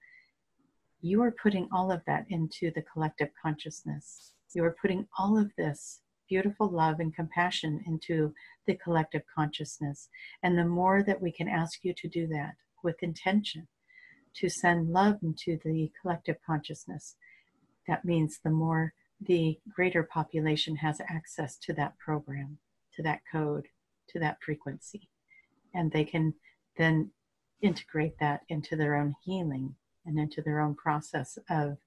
You 1.02 1.22
are 1.22 1.32
putting 1.32 1.68
all 1.72 1.92
of 1.92 2.02
that 2.06 2.26
into 2.30 2.72
the 2.72 2.82
collective 2.82 3.30
consciousness. 3.42 4.34
You 4.54 4.64
are 4.66 4.76
putting 4.82 5.08
all 5.18 5.38
of 5.38 5.52
this 5.58 6.02
beautiful 6.28 6.70
love 6.70 7.00
and 7.00 7.16
compassion 7.16 7.84
into 7.86 8.34
the 8.66 8.76
collective 8.76 9.24
consciousness. 9.34 10.10
And 10.44 10.58
the 10.58 10.66
more 10.66 11.04
that 11.04 11.22
we 11.22 11.32
can 11.32 11.48
ask 11.48 11.80
you 11.84 11.94
to 11.94 12.08
do 12.08 12.28
that 12.28 12.56
with 12.84 13.02
intention, 13.02 13.68
to 14.36 14.50
send 14.50 14.90
love 14.90 15.18
into 15.24 15.58
the 15.64 15.92
collective 16.02 16.38
consciousness, 16.46 17.16
that 17.88 18.06
means 18.06 18.40
the 18.44 18.50
more 18.50 18.94
the 19.20 19.58
greater 19.74 20.04
population 20.04 20.76
has 20.76 21.02
access 21.10 21.58
to 21.58 21.74
that 21.74 21.98
program, 21.98 22.58
to 22.96 23.02
that 23.04 23.22
code, 23.32 23.68
to 24.10 24.20
that 24.20 24.38
frequency. 24.44 25.10
And 25.74 25.92
they 25.92 26.04
can 26.04 26.34
then 26.78 27.12
integrate 27.62 28.20
that 28.20 28.42
into 28.50 28.76
their 28.76 28.96
own 28.96 29.16
healing 29.24 29.76
and 30.06 30.20
into 30.20 30.42
their 30.42 30.60
own 30.60 30.76
process 30.76 31.38
of 31.50 31.78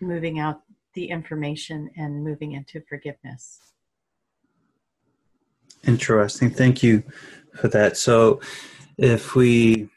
moving 0.00 0.38
out 0.38 0.62
the 0.94 1.08
information 1.08 1.90
and 1.96 2.22
moving 2.24 2.52
into 2.52 2.80
forgiveness. 2.88 3.60
Interesting. 5.86 6.50
Thank 6.50 6.82
you 6.82 7.02
for 7.54 7.68
that. 7.68 7.96
So, 7.96 8.40
if 8.98 9.34
we 9.34 9.88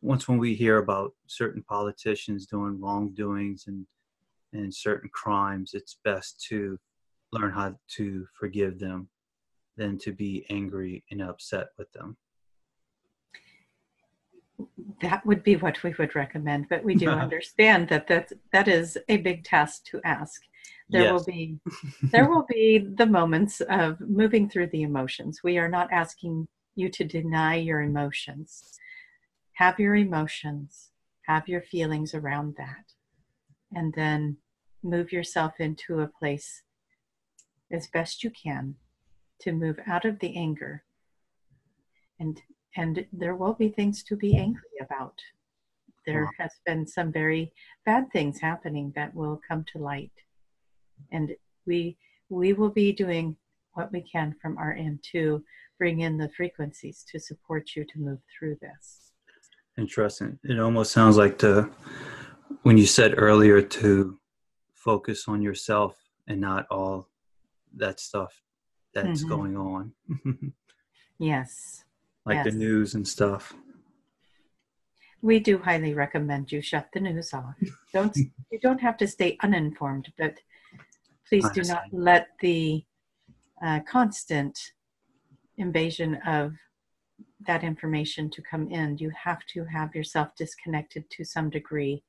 once 0.00 0.26
when 0.28 0.38
we 0.38 0.54
hear 0.54 0.78
about 0.78 1.12
certain 1.26 1.62
politicians 1.62 2.46
doing 2.46 2.80
wrongdoings 2.80 3.64
and 3.66 3.86
and 4.52 4.74
certain 4.74 5.10
crimes, 5.12 5.72
it's 5.74 5.98
best 6.04 6.40
to 6.48 6.78
learn 7.32 7.52
how 7.52 7.74
to 7.96 8.26
forgive 8.38 8.78
them 8.78 9.08
than 9.76 9.98
to 9.98 10.12
be 10.12 10.46
angry 10.48 11.04
and 11.10 11.20
upset 11.20 11.68
with 11.76 11.92
them 11.92 12.16
that 15.00 15.24
would 15.24 15.42
be 15.44 15.54
what 15.56 15.80
we 15.84 15.94
would 15.98 16.16
recommend 16.16 16.68
but 16.68 16.82
we 16.82 16.94
do 16.94 17.08
understand 17.24 17.88
that 17.88 18.08
that 18.08 18.32
that 18.52 18.66
is 18.68 18.98
a 19.08 19.18
big 19.18 19.44
task 19.44 19.84
to 19.84 20.00
ask. 20.04 20.42
There 20.90 21.02
yes. 21.02 21.12
will 21.12 21.24
be 21.24 21.58
there 22.02 22.28
will 22.28 22.46
be 22.48 22.78
the 22.78 23.06
moments 23.06 23.60
of 23.60 24.00
moving 24.00 24.48
through 24.48 24.68
the 24.68 24.82
emotions. 24.82 25.40
We 25.44 25.58
are 25.58 25.68
not 25.68 25.92
asking 25.92 26.48
you 26.74 26.88
to 26.90 27.04
deny 27.04 27.56
your 27.56 27.82
emotions. 27.82 28.78
Have 29.54 29.78
your 29.78 29.96
emotions 29.96 30.90
have 31.28 31.46
your 31.46 31.60
feelings 31.60 32.14
around 32.14 32.56
that 32.56 32.94
and 33.74 33.92
then 33.94 34.38
move 34.82 35.12
yourself 35.12 35.52
into 35.58 36.00
a 36.00 36.08
place 36.08 36.62
as 37.70 37.86
best 37.88 38.24
you 38.24 38.30
can 38.30 38.74
to 39.38 39.52
move 39.52 39.78
out 39.86 40.06
of 40.06 40.18
the 40.20 40.36
anger 40.36 40.82
and 42.18 42.40
and 42.76 43.06
there 43.12 43.34
will 43.34 43.54
be 43.54 43.68
things 43.68 44.02
to 44.04 44.16
be 44.16 44.36
angry 44.36 44.78
about. 44.80 45.14
There 46.06 46.30
has 46.38 46.52
been 46.64 46.86
some 46.86 47.12
very 47.12 47.52
bad 47.84 48.10
things 48.12 48.40
happening 48.40 48.92
that 48.96 49.14
will 49.14 49.40
come 49.46 49.64
to 49.72 49.78
light, 49.78 50.12
and 51.12 51.36
we 51.66 51.98
we 52.30 52.54
will 52.54 52.70
be 52.70 52.92
doing 52.92 53.36
what 53.74 53.92
we 53.92 54.00
can 54.00 54.34
from 54.40 54.56
our 54.56 54.72
end 54.72 55.04
to 55.12 55.44
bring 55.78 56.00
in 56.00 56.16
the 56.16 56.30
frequencies 56.30 57.04
to 57.12 57.20
support 57.20 57.70
you 57.76 57.84
to 57.84 57.98
move 57.98 58.20
through 58.38 58.56
this. 58.62 59.12
Interesting. 59.76 60.38
It 60.44 60.58
almost 60.58 60.92
sounds 60.92 61.16
like 61.18 61.38
to 61.40 61.70
when 62.62 62.78
you 62.78 62.86
said 62.86 63.14
earlier 63.16 63.60
to 63.60 64.18
focus 64.72 65.28
on 65.28 65.42
yourself 65.42 65.94
and 66.26 66.40
not 66.40 66.66
all 66.70 67.08
that 67.76 68.00
stuff 68.00 68.32
that's 68.94 69.20
mm-hmm. 69.20 69.28
going 69.28 69.56
on. 69.58 69.92
yes 71.18 71.84
like 72.28 72.44
yes. 72.44 72.44
the 72.44 72.58
news 72.58 72.94
and 72.94 73.08
stuff. 73.08 73.54
We 75.22 75.40
do 75.40 75.58
highly 75.58 75.94
recommend 75.94 76.52
you 76.52 76.60
shut 76.60 76.88
the 76.92 77.00
news 77.00 77.32
off. 77.32 77.54
Don't 77.92 78.14
you 78.52 78.60
don't 78.60 78.80
have 78.80 78.98
to 78.98 79.06
stay 79.08 79.36
uninformed, 79.42 80.12
but 80.18 80.38
please 81.26 81.48
do 81.50 81.62
not 81.62 81.84
let 81.90 82.28
the 82.40 82.84
uh, 83.64 83.80
constant 83.90 84.56
invasion 85.56 86.16
of 86.26 86.52
that 87.46 87.64
information 87.64 88.30
to 88.30 88.42
come 88.42 88.70
in. 88.70 88.98
You 88.98 89.10
have 89.10 89.44
to 89.54 89.64
have 89.64 89.94
yourself 89.94 90.28
disconnected 90.36 91.08
to 91.10 91.24
some 91.24 91.48
degree 91.50 92.04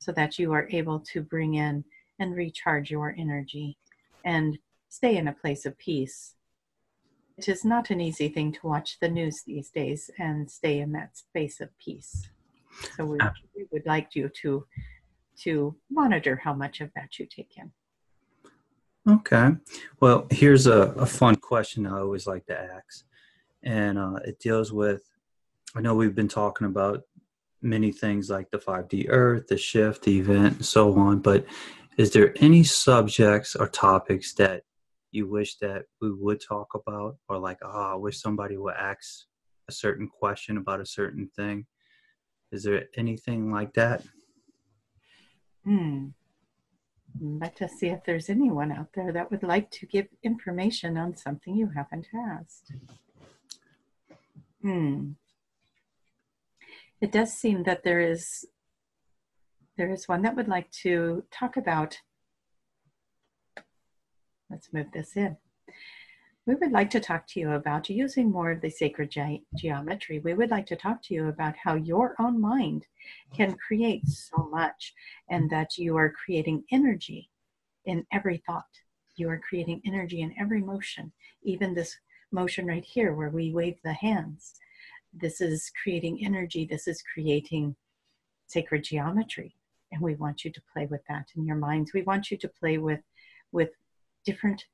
so 0.00 0.10
that 0.12 0.38
you 0.38 0.52
are 0.52 0.68
able 0.70 0.98
to 1.12 1.22
bring 1.22 1.54
in 1.54 1.84
and 2.18 2.34
recharge 2.34 2.90
your 2.90 3.14
energy 3.16 3.78
and 4.24 4.58
stay 4.88 5.16
in 5.16 5.28
a 5.28 5.32
place 5.32 5.64
of 5.64 5.78
peace 5.78 6.34
it 7.40 7.48
is 7.48 7.64
not 7.64 7.88
an 7.88 8.02
easy 8.02 8.28
thing 8.28 8.52
to 8.52 8.66
watch 8.66 8.98
the 9.00 9.08
news 9.08 9.42
these 9.46 9.70
days 9.70 10.10
and 10.18 10.50
stay 10.50 10.80
in 10.80 10.92
that 10.92 11.16
space 11.16 11.62
of 11.62 11.70
peace. 11.78 12.28
So 12.96 13.06
we, 13.06 13.18
we 13.56 13.64
would 13.72 13.86
like 13.86 14.14
you 14.14 14.28
to 14.42 14.66
to 15.44 15.74
monitor 15.90 16.36
how 16.36 16.52
much 16.52 16.82
of 16.82 16.90
that 16.94 17.18
you 17.18 17.24
take 17.24 17.52
in. 17.56 17.72
Okay. 19.10 19.56
Well, 19.98 20.26
here's 20.30 20.66
a, 20.66 20.92
a 21.06 21.06
fun 21.06 21.36
question 21.36 21.86
I 21.86 22.00
always 22.00 22.26
like 22.26 22.44
to 22.46 22.60
ask. 22.60 23.06
And 23.62 23.98
uh, 23.98 24.18
it 24.26 24.38
deals 24.38 24.70
with 24.70 25.02
I 25.74 25.80
know 25.80 25.94
we've 25.94 26.14
been 26.14 26.28
talking 26.28 26.66
about 26.66 27.04
many 27.62 27.90
things 27.90 28.28
like 28.28 28.50
the 28.50 28.58
5D 28.58 29.06
Earth, 29.08 29.46
the 29.46 29.56
shift, 29.56 30.02
the 30.02 30.18
event, 30.18 30.56
and 30.56 30.66
so 30.66 30.94
on, 30.98 31.20
but 31.20 31.46
is 31.96 32.10
there 32.12 32.34
any 32.36 32.64
subjects 32.64 33.56
or 33.56 33.66
topics 33.66 34.34
that 34.34 34.64
you 35.12 35.28
wish 35.28 35.56
that 35.58 35.84
we 36.00 36.12
would 36.12 36.40
talk 36.40 36.68
about, 36.74 37.16
or 37.28 37.38
like, 37.38 37.58
oh, 37.62 37.92
I 37.92 37.96
wish 37.96 38.20
somebody 38.20 38.56
would 38.56 38.74
ask 38.74 39.26
a 39.68 39.72
certain 39.72 40.08
question 40.08 40.56
about 40.56 40.80
a 40.80 40.86
certain 40.86 41.28
thing? 41.36 41.66
Is 42.52 42.64
there 42.64 42.84
anything 42.96 43.52
like 43.52 43.74
that? 43.74 44.02
Hmm. 45.64 46.08
Let 47.20 47.60
us 47.62 47.72
see 47.78 47.88
if 47.88 48.04
there's 48.04 48.28
anyone 48.28 48.72
out 48.72 48.88
there 48.94 49.12
that 49.12 49.30
would 49.30 49.42
like 49.42 49.70
to 49.72 49.86
give 49.86 50.06
information 50.22 50.96
on 50.96 51.16
something 51.16 51.54
you 51.56 51.70
haven't 51.74 52.08
asked. 52.14 52.72
Hmm. 54.62 55.12
It 57.00 57.12
does 57.12 57.32
seem 57.32 57.62
that 57.64 57.82
there 57.82 58.00
is 58.00 58.46
there 59.76 59.90
is 59.90 60.06
one 60.06 60.22
that 60.22 60.36
would 60.36 60.48
like 60.48 60.70
to 60.82 61.24
talk 61.30 61.56
about. 61.56 61.96
Let's 64.50 64.72
move 64.72 64.86
this 64.92 65.16
in. 65.16 65.36
We 66.46 66.54
would 66.56 66.72
like 66.72 66.90
to 66.90 67.00
talk 67.00 67.26
to 67.28 67.40
you 67.40 67.52
about 67.52 67.88
using 67.88 68.30
more 68.30 68.50
of 68.50 68.60
the 68.60 68.70
sacred 68.70 69.10
ge- 69.10 69.42
geometry. 69.56 70.18
We 70.18 70.34
would 70.34 70.50
like 70.50 70.66
to 70.66 70.76
talk 70.76 71.02
to 71.04 71.14
you 71.14 71.28
about 71.28 71.54
how 71.56 71.74
your 71.74 72.16
own 72.18 72.40
mind 72.40 72.86
can 73.32 73.56
create 73.56 74.08
so 74.08 74.48
much 74.50 74.94
and 75.28 75.48
that 75.50 75.78
you 75.78 75.96
are 75.96 76.10
creating 76.10 76.64
energy 76.72 77.30
in 77.84 78.04
every 78.12 78.42
thought. 78.46 78.64
You 79.16 79.28
are 79.28 79.40
creating 79.48 79.82
energy 79.84 80.22
in 80.22 80.34
every 80.40 80.60
motion, 80.60 81.12
even 81.42 81.74
this 81.74 81.96
motion 82.32 82.66
right 82.66 82.84
here 82.84 83.14
where 83.14 83.30
we 83.30 83.52
wave 83.52 83.76
the 83.84 83.92
hands. 83.92 84.54
This 85.12 85.40
is 85.40 85.70
creating 85.82 86.24
energy, 86.24 86.64
this 86.64 86.88
is 86.88 87.02
creating 87.14 87.76
sacred 88.46 88.84
geometry. 88.84 89.54
And 89.92 90.00
we 90.00 90.14
want 90.14 90.44
you 90.44 90.50
to 90.50 90.62
play 90.72 90.86
with 90.86 91.02
that 91.08 91.28
in 91.36 91.44
your 91.44 91.56
minds. 91.56 91.92
We 91.92 92.02
want 92.02 92.30
you 92.30 92.36
to 92.38 92.48
play 92.48 92.78
with 92.78 93.00
with 93.52 93.70
different 94.24 94.64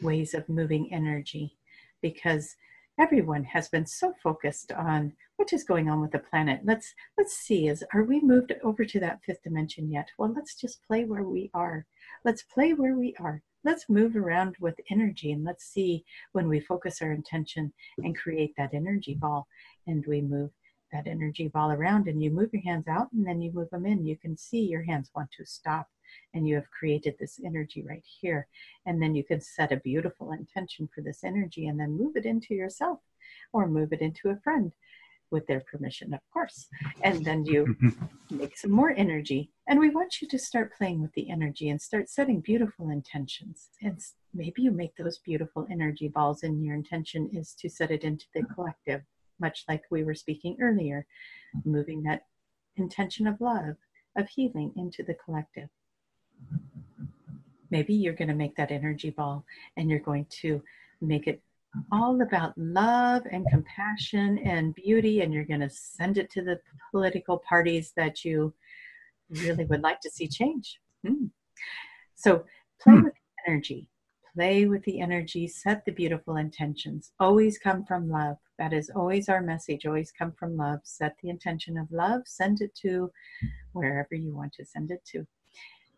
ways 0.00 0.34
of 0.34 0.48
moving 0.48 0.92
energy 0.92 1.56
because 2.00 2.56
everyone 2.98 3.44
has 3.44 3.68
been 3.68 3.86
so 3.86 4.12
focused 4.22 4.72
on 4.72 5.12
what 5.36 5.52
is 5.52 5.64
going 5.64 5.88
on 5.88 6.00
with 6.00 6.12
the 6.12 6.18
planet. 6.18 6.60
Let's 6.64 6.94
let's 7.16 7.34
see 7.34 7.68
is 7.68 7.84
are 7.94 8.04
we 8.04 8.20
moved 8.20 8.52
over 8.62 8.84
to 8.84 9.00
that 9.00 9.20
fifth 9.24 9.42
dimension 9.42 9.90
yet? 9.90 10.08
Well 10.18 10.32
let's 10.34 10.54
just 10.54 10.86
play 10.86 11.04
where 11.04 11.24
we 11.24 11.50
are. 11.54 11.86
Let's 12.24 12.42
play 12.42 12.74
where 12.74 12.94
we 12.94 13.14
are. 13.18 13.42
Let's 13.64 13.88
move 13.88 14.16
around 14.16 14.56
with 14.60 14.74
energy 14.90 15.32
and 15.32 15.44
let's 15.44 15.64
see 15.64 16.04
when 16.32 16.48
we 16.48 16.60
focus 16.60 17.00
our 17.00 17.12
intention 17.12 17.72
and 17.98 18.16
create 18.16 18.54
that 18.56 18.74
energy 18.74 19.14
ball 19.14 19.46
and 19.86 20.04
we 20.06 20.20
move 20.20 20.50
that 20.92 21.06
energy 21.06 21.48
ball 21.48 21.70
around 21.70 22.08
and 22.08 22.22
you 22.22 22.30
move 22.30 22.50
your 22.52 22.62
hands 22.62 22.86
out 22.88 23.08
and 23.12 23.26
then 23.26 23.40
you 23.40 23.52
move 23.52 23.70
them 23.70 23.86
in. 23.86 24.04
You 24.04 24.16
can 24.18 24.36
see 24.36 24.60
your 24.60 24.82
hands 24.82 25.10
want 25.14 25.30
to 25.38 25.46
stop 25.46 25.88
and 26.34 26.46
you 26.46 26.54
have 26.54 26.70
created 26.70 27.14
this 27.18 27.40
energy 27.44 27.84
right 27.88 28.04
here 28.20 28.46
and 28.86 29.02
then 29.02 29.14
you 29.14 29.24
can 29.24 29.40
set 29.40 29.72
a 29.72 29.76
beautiful 29.76 30.32
intention 30.32 30.88
for 30.94 31.00
this 31.00 31.24
energy 31.24 31.66
and 31.66 31.78
then 31.78 31.96
move 31.98 32.16
it 32.16 32.26
into 32.26 32.54
yourself 32.54 32.98
or 33.52 33.68
move 33.68 33.92
it 33.92 34.00
into 34.00 34.30
a 34.30 34.40
friend 34.42 34.72
with 35.32 35.46
their 35.46 35.64
permission, 35.72 36.14
of 36.14 36.20
course. 36.32 36.68
And 37.02 37.24
then 37.24 37.44
you 37.44 37.74
make 38.30 38.56
some 38.56 38.70
more 38.70 38.90
energy. 38.96 39.50
And 39.66 39.80
we 39.80 39.88
want 39.88 40.20
you 40.20 40.28
to 40.28 40.38
start 40.38 40.76
playing 40.76 41.00
with 41.00 41.12
the 41.14 41.30
energy 41.30 41.70
and 41.70 41.80
start 41.80 42.08
setting 42.08 42.40
beautiful 42.40 42.90
intentions. 42.90 43.70
And 43.80 43.98
maybe 44.34 44.62
you 44.62 44.70
make 44.70 44.94
those 44.96 45.18
beautiful 45.18 45.66
energy 45.70 46.08
balls, 46.08 46.42
and 46.42 46.64
your 46.64 46.76
intention 46.76 47.30
is 47.32 47.54
to 47.60 47.68
set 47.68 47.90
it 47.90 48.04
into 48.04 48.26
the 48.34 48.42
collective, 48.54 49.02
much 49.40 49.64
like 49.68 49.82
we 49.90 50.04
were 50.04 50.14
speaking 50.14 50.56
earlier, 50.60 51.06
moving 51.64 52.02
that 52.02 52.26
intention 52.76 53.26
of 53.26 53.40
love, 53.40 53.76
of 54.16 54.28
healing 54.28 54.72
into 54.76 55.02
the 55.02 55.14
collective. 55.14 55.68
Maybe 57.70 57.94
you're 57.94 58.14
going 58.14 58.28
to 58.28 58.34
make 58.34 58.56
that 58.56 58.70
energy 58.70 59.10
ball 59.10 59.44
and 59.76 59.88
you're 59.88 59.98
going 59.98 60.26
to 60.42 60.62
make 61.00 61.26
it 61.26 61.42
all 61.90 62.20
about 62.20 62.56
love 62.56 63.22
and 63.30 63.46
compassion 63.50 64.38
and 64.44 64.74
beauty, 64.74 65.22
and 65.22 65.32
you're 65.32 65.44
going 65.44 65.60
to 65.60 65.70
send 65.70 66.18
it 66.18 66.30
to 66.30 66.42
the 66.42 66.60
political 66.90 67.38
parties 67.38 67.92
that 67.96 68.24
you 68.24 68.52
really 69.30 69.64
would 69.64 69.82
like 69.82 70.00
to 70.00 70.10
see 70.10 70.28
change. 70.28 70.78
Hmm. 71.06 71.26
So 72.14 72.44
play 72.80 72.94
hmm. 72.94 73.04
with 73.04 73.14
energy. 73.46 73.88
Play 74.34 74.64
with 74.64 74.82
the 74.84 75.00
energy, 75.00 75.46
set 75.46 75.84
the 75.84 75.92
beautiful 75.92 76.36
intentions. 76.36 77.12
Always 77.20 77.58
come 77.58 77.84
from 77.84 78.08
love. 78.08 78.38
That 78.58 78.72
is 78.72 78.90
always 78.94 79.28
our 79.28 79.42
message. 79.42 79.84
Always 79.84 80.10
come 80.10 80.32
from 80.32 80.56
love. 80.56 80.80
Set 80.84 81.16
the 81.22 81.28
intention 81.28 81.76
of 81.76 81.90
love, 81.90 82.22
send 82.24 82.62
it 82.62 82.74
to 82.76 83.10
wherever 83.72 84.14
you 84.14 84.34
want 84.34 84.54
to 84.54 84.64
send 84.64 84.90
it 84.90 85.04
to. 85.12 85.26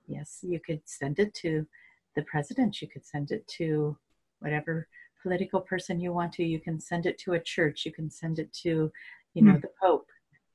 Yes, 0.06 0.40
you 0.42 0.60
could 0.60 0.82
send 0.84 1.18
it 1.18 1.34
to 1.34 1.66
the 2.14 2.22
president, 2.22 2.80
you 2.80 2.88
could 2.88 3.04
send 3.04 3.30
it 3.30 3.46
to 3.48 3.96
whatever 4.40 4.88
political 5.24 5.60
person 5.60 5.98
you 5.98 6.12
want 6.12 6.34
to. 6.34 6.44
You 6.44 6.60
can 6.60 6.78
send 6.78 7.06
it 7.06 7.18
to 7.20 7.32
a 7.32 7.40
church. 7.40 7.86
You 7.86 7.92
can 7.92 8.10
send 8.10 8.38
it 8.38 8.52
to, 8.62 8.92
you 9.32 9.42
know, 9.42 9.54
mm. 9.54 9.62
the 9.62 9.70
Pope. 9.82 10.06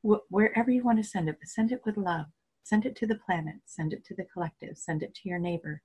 Wh- 0.07 0.31
wherever 0.31 0.69
you 0.69 0.83
want 0.83 0.99
to 0.99 1.03
send 1.03 1.27
it, 1.27 1.37
but 1.39 1.49
send 1.49 1.71
it 1.71 1.81
with 1.85 1.97
love. 1.97 2.27
Send 2.63 2.85
it 2.85 2.95
to 2.97 3.07
the 3.07 3.15
planet. 3.15 3.55
Send 3.65 3.93
it 3.93 4.05
to 4.05 4.15
the 4.15 4.25
collective. 4.31 4.77
Send 4.77 5.01
it 5.01 5.15
to 5.15 5.27
your 5.27 5.39
neighbor. 5.39 5.81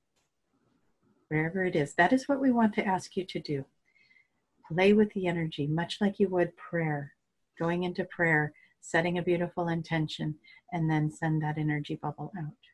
Wherever 1.28 1.64
it 1.64 1.74
is. 1.74 1.94
That 1.94 2.12
is 2.12 2.28
what 2.28 2.40
we 2.40 2.52
want 2.52 2.74
to 2.74 2.86
ask 2.86 3.16
you 3.16 3.24
to 3.24 3.40
do. 3.40 3.64
Play 4.68 4.92
with 4.92 5.12
the 5.14 5.26
energy, 5.26 5.66
much 5.66 5.98
like 6.02 6.20
you 6.20 6.28
would 6.28 6.54
prayer. 6.56 7.14
Going 7.58 7.84
into 7.84 8.04
prayer, 8.04 8.52
setting 8.82 9.16
a 9.16 9.22
beautiful 9.22 9.68
intention, 9.68 10.34
and 10.72 10.90
then 10.90 11.10
send 11.10 11.42
that 11.42 11.56
energy 11.56 11.96
bubble 11.96 12.32
out. 12.38 12.73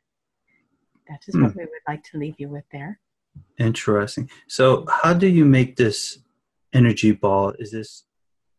That 1.10 1.24
is 1.26 1.34
mm. 1.34 1.42
what 1.42 1.56
we 1.56 1.64
would 1.64 1.86
like 1.88 2.04
to 2.04 2.18
leave 2.18 2.36
you 2.38 2.48
with 2.48 2.64
there. 2.70 3.00
Interesting. 3.58 4.30
So, 4.48 4.86
how 4.88 5.12
do 5.12 5.26
you 5.26 5.44
make 5.44 5.76
this 5.76 6.18
energy 6.72 7.12
ball? 7.12 7.52
Is 7.58 7.72
this 7.72 8.04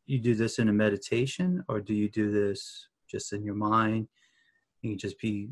you 0.05 0.19
do 0.19 0.35
this 0.35 0.59
in 0.59 0.67
a 0.67 0.73
meditation, 0.73 1.63
or 1.69 1.79
do 1.79 1.93
you 1.93 2.09
do 2.09 2.29
this 2.29 2.87
just 3.09 3.31
in 3.31 3.43
your 3.43 3.55
mind? 3.55 4.09
You 4.81 4.97
just 4.97 5.19
be 5.19 5.49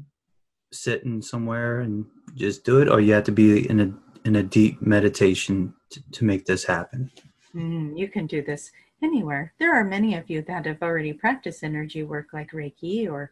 sitting 0.73 1.21
somewhere 1.21 1.79
and 1.79 2.05
just 2.35 2.65
do 2.65 2.81
it, 2.81 2.89
or 2.89 2.99
you 2.99 3.13
have 3.13 3.23
to 3.25 3.31
be 3.31 3.69
in 3.69 3.79
a 3.79 3.93
in 4.25 4.35
a 4.35 4.43
deep 4.43 4.81
meditation 4.81 5.73
to, 5.91 6.03
to 6.11 6.25
make 6.25 6.45
this 6.45 6.65
happen. 6.65 7.09
Mm, 7.55 7.97
you 7.97 8.09
can 8.09 8.27
do 8.27 8.41
this 8.41 8.71
anywhere. 9.01 9.53
There 9.57 9.73
are 9.73 9.83
many 9.85 10.15
of 10.15 10.29
you 10.29 10.41
that 10.43 10.65
have 10.65 10.81
already 10.81 11.13
practiced 11.13 11.63
energy 11.63 12.03
work, 12.03 12.27
like 12.33 12.51
Reiki 12.51 13.09
or 13.09 13.31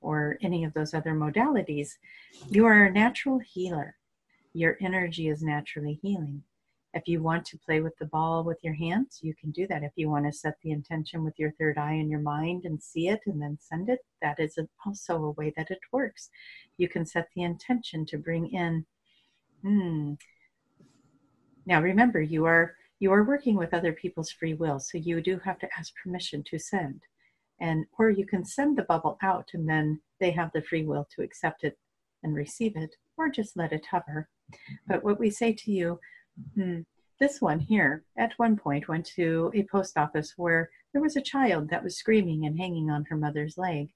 or 0.00 0.38
any 0.42 0.64
of 0.64 0.74
those 0.74 0.94
other 0.94 1.14
modalities. 1.14 1.90
You 2.48 2.66
are 2.66 2.84
a 2.84 2.92
natural 2.92 3.38
healer 3.38 3.96
your 4.56 4.78
energy 4.80 5.28
is 5.28 5.42
naturally 5.42 5.98
healing. 6.00 6.42
If 6.94 7.06
you 7.06 7.22
want 7.22 7.44
to 7.46 7.58
play 7.58 7.82
with 7.82 7.94
the 7.98 8.06
ball 8.06 8.42
with 8.42 8.56
your 8.62 8.72
hands, 8.72 9.20
you 9.22 9.34
can 9.34 9.50
do 9.50 9.66
that. 9.66 9.82
If 9.82 9.92
you 9.96 10.08
want 10.08 10.24
to 10.24 10.32
set 10.32 10.54
the 10.62 10.70
intention 10.70 11.24
with 11.24 11.38
your 11.38 11.52
third 11.52 11.76
eye 11.76 11.92
in 11.92 12.08
your 12.08 12.20
mind 12.20 12.64
and 12.64 12.82
see 12.82 13.08
it 13.08 13.20
and 13.26 13.40
then 13.40 13.58
send 13.60 13.90
it, 13.90 13.98
that 14.22 14.40
is 14.40 14.58
also 14.86 15.16
a 15.24 15.30
way 15.32 15.52
that 15.58 15.70
it 15.70 15.80
works. 15.92 16.30
You 16.78 16.88
can 16.88 17.04
set 17.04 17.28
the 17.36 17.42
intention 17.42 18.06
to 18.06 18.16
bring 18.16 18.46
in. 18.46 18.86
Hmm. 19.60 20.14
Now 21.66 21.82
remember, 21.82 22.22
you 22.22 22.46
are 22.46 22.76
you 22.98 23.12
are 23.12 23.24
working 23.24 23.56
with 23.56 23.74
other 23.74 23.92
people's 23.92 24.30
free 24.30 24.54
will, 24.54 24.80
so 24.80 24.96
you 24.96 25.20
do 25.20 25.38
have 25.40 25.58
to 25.58 25.68
ask 25.78 25.92
permission 26.02 26.42
to 26.44 26.58
send. 26.58 27.02
And 27.60 27.86
or 27.98 28.10
you 28.10 28.26
can 28.26 28.44
send 28.44 28.76
the 28.76 28.82
bubble 28.82 29.18
out 29.22 29.50
and 29.54 29.68
then 29.68 30.00
they 30.20 30.30
have 30.32 30.50
the 30.52 30.62
free 30.62 30.84
will 30.84 31.06
to 31.14 31.22
accept 31.22 31.64
it 31.64 31.78
and 32.22 32.34
receive 32.34 32.76
it, 32.76 32.96
or 33.16 33.28
just 33.28 33.56
let 33.56 33.72
it 33.72 33.86
hover 33.90 34.28
but 34.86 35.02
what 35.02 35.18
we 35.18 35.30
say 35.30 35.52
to 35.52 35.72
you, 35.72 36.00
hmm, 36.54 36.80
this 37.18 37.40
one 37.40 37.58
here 37.60 38.04
at 38.16 38.38
one 38.38 38.56
point 38.56 38.88
went 38.88 39.06
to 39.16 39.50
a 39.54 39.64
post 39.64 39.96
office 39.96 40.34
where 40.36 40.70
there 40.92 41.02
was 41.02 41.16
a 41.16 41.22
child 41.22 41.68
that 41.70 41.82
was 41.82 41.96
screaming 41.96 42.44
and 42.46 42.58
hanging 42.58 42.90
on 42.90 43.04
her 43.06 43.16
mother's 43.16 43.58
leg. 43.58 43.90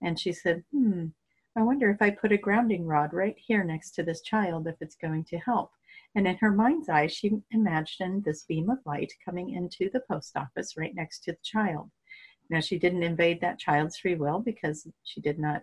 And 0.00 0.18
she 0.18 0.32
said, 0.32 0.64
Hmm, 0.72 1.08
I 1.56 1.62
wonder 1.62 1.90
if 1.90 2.00
I 2.00 2.10
put 2.10 2.32
a 2.32 2.38
grounding 2.38 2.86
rod 2.86 3.12
right 3.12 3.36
here 3.38 3.62
next 3.62 3.92
to 3.92 4.02
this 4.02 4.22
child 4.22 4.66
if 4.66 4.76
it's 4.80 4.96
going 4.96 5.24
to 5.24 5.38
help. 5.38 5.70
And 6.14 6.26
in 6.26 6.36
her 6.36 6.50
mind's 6.50 6.88
eye, 6.88 7.06
she 7.06 7.42
imagined 7.50 8.24
this 8.24 8.44
beam 8.44 8.70
of 8.70 8.78
light 8.84 9.12
coming 9.24 9.50
into 9.50 9.88
the 9.90 10.02
post 10.10 10.36
office 10.36 10.76
right 10.76 10.94
next 10.94 11.24
to 11.24 11.32
the 11.32 11.38
child. 11.42 11.90
Now, 12.52 12.60
she 12.60 12.78
didn't 12.78 13.02
invade 13.02 13.40
that 13.40 13.58
child's 13.58 13.96
free 13.96 14.14
will 14.14 14.38
because 14.38 14.86
she 15.04 15.22
did 15.22 15.38
not 15.38 15.62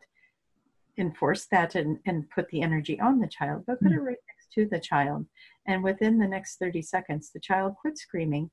enforce 0.97 1.45
that 1.51 1.75
and, 1.75 1.99
and 2.07 2.27
put 2.31 2.49
the 2.49 2.63
energy 2.63 2.99
on 2.99 3.19
the 3.19 3.27
child, 3.27 3.63
but 3.67 3.79
put 3.79 3.91
it 3.91 3.99
hmm. 3.99 4.05
right 4.05 4.17
next 4.27 4.51
to 4.55 4.65
the 4.65 4.79
child. 4.79 5.27
And 5.67 5.83
within 5.83 6.17
the 6.17 6.27
next 6.27 6.57
30 6.57 6.81
seconds, 6.81 7.29
the 7.31 7.39
child 7.39 7.75
quit 7.79 7.99
screaming 7.99 8.49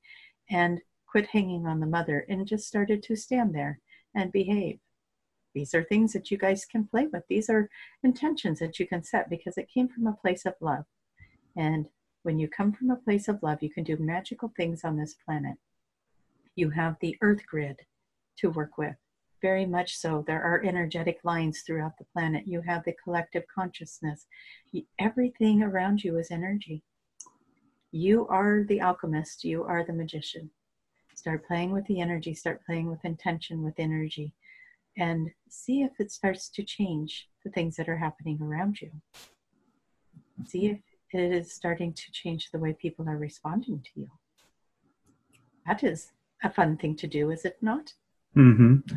and 0.51 0.79
quit 1.07 1.25
hanging 1.25 1.65
on 1.65 1.79
the 1.79 1.87
mother 1.87 2.27
and 2.29 2.45
just 2.45 2.67
started 2.67 3.01
to 3.03 3.15
stand 3.15 3.55
there 3.55 3.79
and 4.13 4.31
behave. 4.31 4.77
These 5.55 5.73
are 5.73 5.83
things 5.83 6.13
that 6.13 6.29
you 6.29 6.37
guys 6.37 6.63
can 6.63 6.85
play 6.85 7.07
with. 7.11 7.23
These 7.27 7.49
are 7.49 7.71
intentions 8.03 8.59
that 8.59 8.77
you 8.77 8.85
can 8.85 9.03
set 9.03 9.31
because 9.31 9.57
it 9.57 9.71
came 9.73 9.87
from 9.87 10.05
a 10.05 10.13
place 10.13 10.45
of 10.45 10.53
love. 10.61 10.85
And 11.55 11.87
when 12.21 12.37
you 12.37 12.47
come 12.47 12.71
from 12.71 12.91
a 12.91 12.97
place 12.97 13.27
of 13.27 13.41
love, 13.41 13.63
you 13.63 13.71
can 13.71 13.83
do 13.83 13.97
magical 13.97 14.53
things 14.55 14.83
on 14.83 14.95
this 14.95 15.15
planet. 15.25 15.55
You 16.55 16.69
have 16.69 16.97
the 17.01 17.17
earth 17.21 17.41
grid 17.47 17.77
to 18.37 18.49
work 18.49 18.77
with 18.77 18.95
very 19.41 19.65
much 19.65 19.95
so. 19.97 20.23
There 20.25 20.41
are 20.41 20.63
energetic 20.63 21.19
lines 21.23 21.61
throughout 21.61 21.97
the 21.97 22.05
planet. 22.05 22.47
You 22.47 22.61
have 22.61 22.83
the 22.83 22.95
collective 23.03 23.43
consciousness. 23.53 24.25
Everything 24.99 25.61
around 25.61 26.03
you 26.03 26.17
is 26.17 26.31
energy. 26.31 26.83
You 27.91 28.27
are 28.27 28.63
the 28.67 28.81
alchemist, 28.81 29.43
you 29.43 29.63
are 29.63 29.83
the 29.85 29.93
magician. 29.93 30.49
Start 31.15 31.47
playing 31.47 31.71
with 31.71 31.85
the 31.87 32.01
energy, 32.01 32.33
start 32.33 32.63
playing 32.65 32.89
with 32.89 33.03
intention, 33.03 33.63
with 33.63 33.75
energy, 33.77 34.33
and 34.97 35.29
see 35.49 35.81
if 35.81 35.91
it 35.99 36.11
starts 36.11 36.49
to 36.49 36.63
change 36.63 37.29
the 37.43 37.49
things 37.51 37.75
that 37.75 37.89
are 37.89 37.97
happening 37.97 38.39
around 38.41 38.81
you. 38.81 38.91
See 40.45 40.67
if 40.67 40.79
it 41.13 41.31
is 41.31 41.53
starting 41.53 41.93
to 41.93 42.11
change 42.11 42.51
the 42.51 42.59
way 42.59 42.73
people 42.73 43.07
are 43.07 43.17
responding 43.17 43.81
to 43.81 44.01
you. 44.01 44.09
That 45.65 45.83
is 45.83 46.11
a 46.43 46.51
fun 46.51 46.77
thing 46.77 46.95
to 46.97 47.07
do, 47.07 47.31
is 47.31 47.45
it 47.45 47.57
not? 47.61 47.93
Mm-hmm. 48.35 48.95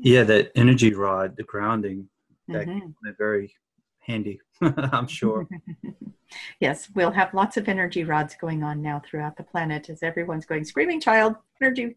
Yeah, 0.00 0.24
that 0.24 0.52
energy 0.54 0.92
rod, 0.92 1.36
the 1.36 1.42
grounding, 1.42 2.08
that 2.48 2.66
Mhm. 2.66 2.94
very 3.16 3.54
handy, 4.00 4.40
I'm 4.60 5.06
sure. 5.06 5.48
yes, 6.60 6.88
we'll 6.94 7.12
have 7.12 7.32
lots 7.34 7.56
of 7.56 7.68
energy 7.68 8.04
rods 8.04 8.34
going 8.34 8.62
on 8.62 8.82
now 8.82 9.00
throughout 9.04 9.36
the 9.36 9.42
planet 9.42 9.88
as 9.88 10.02
everyone's 10.02 10.46
going 10.46 10.64
screaming 10.64 11.00
child, 11.00 11.36
energy, 11.60 11.96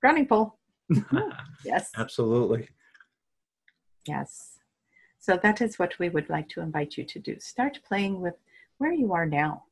grounding 0.00 0.26
pole. 0.26 0.58
Yes, 1.64 1.90
Absolutely. 1.96 2.68
yes. 4.06 4.58
So 5.18 5.36
that 5.36 5.60
is 5.60 5.78
what 5.78 5.98
we 5.98 6.08
would 6.08 6.30
like 6.30 6.48
to 6.50 6.60
invite 6.62 6.96
you 6.96 7.04
to 7.04 7.18
do. 7.18 7.38
Start 7.38 7.78
playing 7.86 8.20
with 8.20 8.34
where 8.78 8.92
you 8.92 9.12
are 9.12 9.26
now. 9.26 9.64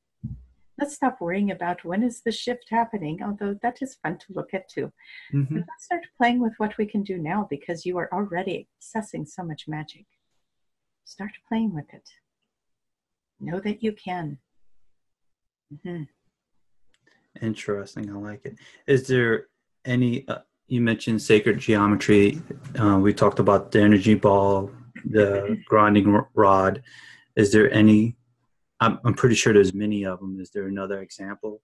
Let's 0.78 0.94
stop 0.94 1.20
worrying 1.20 1.50
about 1.50 1.84
when 1.84 2.04
is 2.04 2.20
the 2.22 2.30
shift 2.30 2.66
happening, 2.70 3.20
although 3.22 3.58
that 3.62 3.82
is 3.82 3.96
fun 3.96 4.16
to 4.18 4.32
look 4.32 4.54
at 4.54 4.68
too. 4.68 4.92
hmm 5.30 5.56
let's 5.56 5.84
start 5.84 6.06
playing 6.16 6.40
with 6.40 6.54
what 6.58 6.76
we 6.78 6.86
can 6.86 7.02
do 7.02 7.18
now 7.18 7.46
because 7.50 7.84
you 7.84 7.98
are 7.98 8.08
already 8.12 8.68
accessing 8.80 9.26
so 9.26 9.42
much 9.42 9.66
magic. 9.66 10.06
Start 11.04 11.32
playing 11.48 11.74
with 11.74 11.92
it. 11.92 12.08
Know 13.40 13.60
that 13.60 13.82
you 13.82 13.92
can. 13.92 14.38
Mhm. 15.72 16.08
Interesting. 17.40 18.10
I 18.10 18.14
like 18.14 18.44
it. 18.44 18.56
Is 18.86 19.06
there 19.08 19.46
any? 19.84 20.26
Uh, 20.28 20.38
you 20.66 20.80
mentioned 20.80 21.22
sacred 21.22 21.58
geometry. 21.58 22.40
Uh, 22.78 22.98
we 22.98 23.14
talked 23.14 23.38
about 23.38 23.72
the 23.72 23.80
energy 23.80 24.14
ball, 24.14 24.70
the 25.04 25.58
grinding 25.66 26.24
rod. 26.34 26.82
Is 27.36 27.52
there 27.52 27.72
any? 27.72 28.17
I'm, 28.80 28.98
I'm 29.04 29.14
pretty 29.14 29.34
sure 29.34 29.52
there's 29.52 29.74
many 29.74 30.04
of 30.04 30.20
them. 30.20 30.38
Is 30.40 30.50
there 30.50 30.66
another 30.66 31.00
example? 31.02 31.62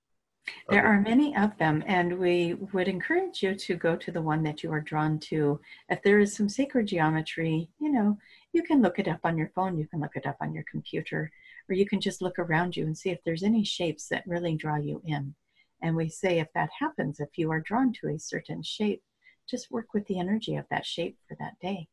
There 0.68 0.84
are 0.84 1.00
many 1.00 1.34
of 1.36 1.56
them, 1.56 1.82
and 1.86 2.18
we 2.18 2.54
would 2.72 2.86
encourage 2.86 3.42
you 3.42 3.54
to 3.54 3.76
go 3.76 3.96
to 3.96 4.12
the 4.12 4.20
one 4.20 4.42
that 4.42 4.62
you 4.62 4.70
are 4.72 4.80
drawn 4.80 5.18
to. 5.20 5.58
If 5.88 6.02
there 6.02 6.20
is 6.20 6.36
some 6.36 6.50
sacred 6.50 6.86
geometry, 6.86 7.70
you 7.78 7.90
know, 7.90 8.18
you 8.52 8.62
can 8.62 8.82
look 8.82 8.98
it 8.98 9.08
up 9.08 9.20
on 9.24 9.38
your 9.38 9.50
phone, 9.54 9.78
you 9.78 9.86
can 9.86 10.00
look 10.00 10.16
it 10.16 10.26
up 10.26 10.36
on 10.42 10.52
your 10.52 10.64
computer, 10.70 11.30
or 11.68 11.74
you 11.74 11.86
can 11.86 11.98
just 11.98 12.20
look 12.20 12.38
around 12.38 12.76
you 12.76 12.84
and 12.84 12.96
see 12.96 13.08
if 13.08 13.20
there's 13.24 13.42
any 13.42 13.64
shapes 13.64 14.08
that 14.08 14.26
really 14.26 14.54
draw 14.54 14.76
you 14.76 15.00
in. 15.06 15.34
And 15.80 15.96
we 15.96 16.10
say 16.10 16.40
if 16.40 16.52
that 16.54 16.70
happens, 16.78 17.20
if 17.20 17.38
you 17.38 17.50
are 17.50 17.60
drawn 17.60 17.92
to 17.94 18.08
a 18.08 18.18
certain 18.18 18.62
shape, 18.62 19.02
just 19.48 19.70
work 19.70 19.94
with 19.94 20.06
the 20.06 20.18
energy 20.18 20.56
of 20.56 20.66
that 20.70 20.84
shape 20.84 21.16
for 21.26 21.36
that 21.40 21.58
day. 21.60 21.88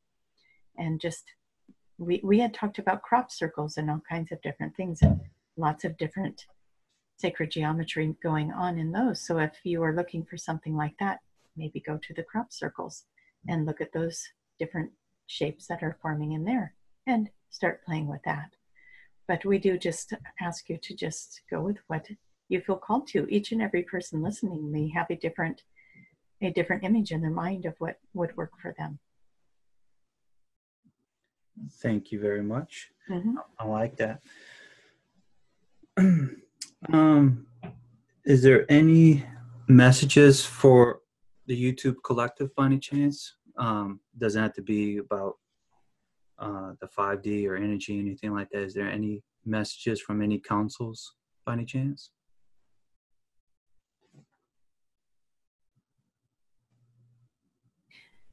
And 0.77 0.99
just, 0.99 1.23
we, 2.01 2.19
we 2.23 2.39
had 2.39 2.53
talked 2.53 2.79
about 2.79 3.03
crop 3.03 3.31
circles 3.31 3.77
and 3.77 3.89
all 3.89 4.01
kinds 4.09 4.31
of 4.31 4.41
different 4.41 4.75
things, 4.75 5.03
and 5.03 5.21
lots 5.55 5.85
of 5.85 5.97
different 5.97 6.47
sacred 7.17 7.51
geometry 7.51 8.15
going 8.23 8.51
on 8.51 8.79
in 8.79 8.91
those. 8.91 9.21
So 9.21 9.37
if 9.37 9.53
you 9.63 9.83
are 9.83 9.95
looking 9.95 10.25
for 10.25 10.35
something 10.35 10.75
like 10.75 10.95
that, 10.99 11.19
maybe 11.55 11.79
go 11.79 11.97
to 11.97 12.13
the 12.15 12.23
crop 12.23 12.51
circles 12.51 13.05
and 13.47 13.67
look 13.67 13.81
at 13.81 13.93
those 13.93 14.27
different 14.57 14.89
shapes 15.27 15.67
that 15.67 15.83
are 15.83 15.97
forming 16.01 16.31
in 16.31 16.43
there 16.43 16.73
and 17.05 17.29
start 17.51 17.85
playing 17.85 18.07
with 18.07 18.21
that. 18.25 18.49
But 19.27 19.45
we 19.45 19.59
do 19.59 19.77
just 19.77 20.13
ask 20.41 20.69
you 20.69 20.77
to 20.81 20.95
just 20.95 21.41
go 21.51 21.61
with 21.61 21.77
what 21.85 22.07
you 22.49 22.61
feel 22.61 22.77
called 22.77 23.07
to. 23.09 23.27
Each 23.29 23.51
and 23.51 23.61
every 23.61 23.83
person 23.83 24.23
listening 24.23 24.71
may 24.71 24.89
have 24.89 25.09
a 25.11 25.15
different 25.15 25.61
a 26.43 26.49
different 26.49 26.83
image 26.83 27.11
in 27.11 27.21
their 27.21 27.29
mind 27.29 27.65
of 27.65 27.75
what 27.77 27.99
would 28.15 28.35
work 28.35 28.53
for 28.59 28.73
them. 28.75 28.97
Thank 31.81 32.11
you 32.11 32.19
very 32.19 32.43
much. 32.43 32.91
Mhm. 33.09 33.35
I 33.59 33.65
like 33.65 33.97
that. 33.97 34.21
um, 36.93 37.45
is 38.25 38.41
there 38.41 38.65
any 38.71 39.25
messages 39.67 40.45
for 40.45 41.01
the 41.47 41.55
YouTube 41.55 41.97
collective 42.03 42.53
by 42.55 42.65
any 42.65 42.79
chance? 42.79 43.35
Um, 43.57 43.99
doesn't 44.17 44.41
have 44.41 44.53
to 44.53 44.61
be 44.61 44.97
about 44.97 45.37
uh, 46.39 46.73
the 46.79 46.87
5D 46.87 47.47
or 47.47 47.55
energy, 47.55 47.99
anything 47.99 48.33
like 48.33 48.49
that. 48.51 48.63
Is 48.63 48.73
there 48.73 48.89
any 48.89 49.23
messages 49.45 50.01
from 50.01 50.21
any 50.21 50.39
councils 50.39 51.15
by 51.45 51.53
any 51.53 51.65
chance? 51.65 52.11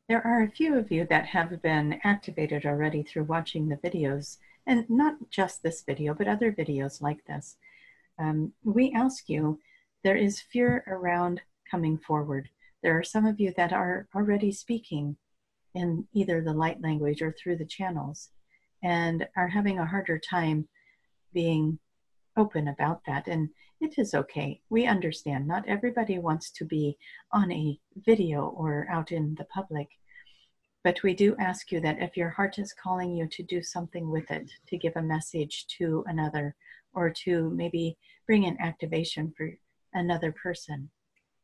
There 0.09 0.27
are 0.27 0.43
a 0.43 0.51
few 0.51 0.75
of 0.75 0.91
you 0.91 1.07
that 1.11 1.27
have 1.27 1.61
been 1.61 2.01
activated 2.03 2.65
already 2.65 3.03
through 3.03 3.25
watching 3.25 3.69
the 3.69 3.77
videos, 3.77 4.39
and 4.67 4.89
not 4.89 5.29
just 5.29 5.63
this 5.63 5.83
video, 5.83 6.15
but 6.15 6.27
other 6.27 6.51
videos 6.51 7.03
like 7.03 7.27
this. 7.27 7.59
Um, 8.19 8.55
we 8.65 8.91
ask 8.93 9.29
you, 9.29 9.61
there 10.03 10.17
is 10.17 10.41
fear 10.41 10.83
around 10.87 11.43
coming 11.71 11.99
forward. 11.99 12.49
There 12.83 12.99
are 12.99 13.05
some 13.05 13.27
of 13.27 13.39
you 13.39 13.53
that 13.59 13.75
are 13.75 14.09
already 14.15 14.51
speaking 14.51 15.19
in 15.75 16.09
either 16.15 16.41
the 16.41 16.55
light 16.55 16.81
language 16.81 17.21
or 17.21 17.33
through 17.33 17.57
the 17.57 17.67
channels 17.67 18.31
and 18.83 19.29
are 19.37 19.49
having 19.49 19.79
a 19.79 19.85
harder 19.85 20.19
time 20.19 20.69
being 21.35 21.79
open 22.39 22.69
about 22.69 23.03
that. 23.07 23.27
And 23.27 23.51
it 23.81 23.99
is 23.99 24.15
okay. 24.15 24.61
We 24.71 24.87
understand. 24.87 25.47
Not 25.47 25.69
everybody 25.69 26.19
wants 26.19 26.51
to 26.53 26.65
be 26.65 26.97
on 27.33 27.53
a 27.53 27.79
video 27.97 28.47
or 28.57 28.87
out 28.91 29.13
in 29.13 29.35
the 29.37 29.45
public. 29.45 29.89
But 30.85 31.03
we 31.03 31.15
do 31.15 31.37
ask 31.39 31.71
you 31.73 31.81
that 31.81 32.01
if 32.01 32.17
your 32.17 32.31
heart 32.31 32.59
is 32.59 32.73
calling 32.73 33.15
you 33.15 33.29
to 33.29 33.43
do 33.43 33.63
something 33.63 34.11
with 34.11 34.31
it, 34.31 34.51
to 34.69 34.79
give 34.79 34.95
a 34.97 35.03
message 35.03 35.67
to 35.79 36.05
another, 36.07 36.55
or 36.95 37.11
to 37.25 37.51
maybe 37.51 37.99
bring 38.27 38.47
an 38.47 38.57
activation 38.61 39.33
for 39.37 39.51
another 39.93 40.33
person, 40.33 40.91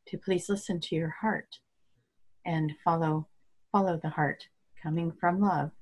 to 0.07 0.19
please 0.19 0.49
listen 0.49 0.81
to 0.81 0.95
your 0.95 1.15
heart 1.21 1.59
and 2.47 2.73
follow 2.85 3.29
follow 3.73 3.99
the 4.03 4.09
heart 4.09 4.47
coming 4.81 5.13
from 5.21 5.41
love. 5.41 5.73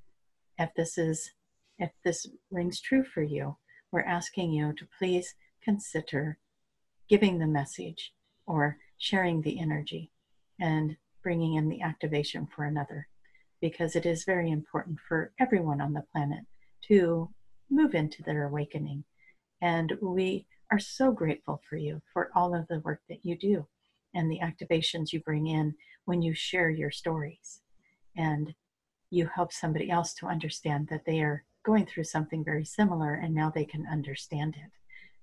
If 0.57 0.71
this 0.75 0.97
is 0.97 1.31
if 1.77 1.91
this 2.03 2.27
rings 2.51 2.81
true 2.81 3.03
for 3.03 3.21
you, 3.21 3.57
we're 3.93 4.01
asking 4.01 4.51
you 4.51 4.73
to 4.73 4.87
please 4.97 5.35
consider 5.63 6.39
giving 7.07 7.37
the 7.37 7.47
message 7.47 8.11
or 8.47 8.77
sharing 8.97 9.41
the 9.41 9.59
energy 9.59 10.11
and 10.59 10.97
bringing 11.21 11.53
in 11.53 11.69
the 11.69 11.81
activation 11.81 12.47
for 12.53 12.65
another 12.65 13.07
because 13.61 13.95
it 13.95 14.05
is 14.05 14.25
very 14.25 14.49
important 14.49 14.97
for 15.07 15.31
everyone 15.39 15.79
on 15.79 15.93
the 15.93 16.03
planet 16.11 16.43
to 16.81 17.29
move 17.69 17.93
into 17.93 18.23
their 18.23 18.47
awakening. 18.47 19.03
And 19.61 19.93
we 20.01 20.47
are 20.71 20.79
so 20.79 21.11
grateful 21.11 21.61
for 21.69 21.77
you 21.77 22.01
for 22.11 22.31
all 22.35 22.55
of 22.55 22.67
the 22.67 22.79
work 22.79 23.01
that 23.09 23.23
you 23.23 23.37
do 23.37 23.67
and 24.15 24.29
the 24.29 24.39
activations 24.39 25.13
you 25.13 25.19
bring 25.21 25.45
in 25.45 25.75
when 26.05 26.21
you 26.21 26.33
share 26.33 26.69
your 26.69 26.91
stories 26.91 27.61
and 28.17 28.55
you 29.11 29.29
help 29.33 29.53
somebody 29.53 29.91
else 29.91 30.15
to 30.15 30.25
understand 30.25 30.87
that 30.89 31.05
they 31.05 31.21
are 31.21 31.45
going 31.63 31.85
through 31.85 32.03
something 32.03 32.43
very 32.43 32.65
similar 32.65 33.15
and 33.15 33.33
now 33.33 33.49
they 33.49 33.65
can 33.65 33.87
understand 33.87 34.55
it 34.55 34.71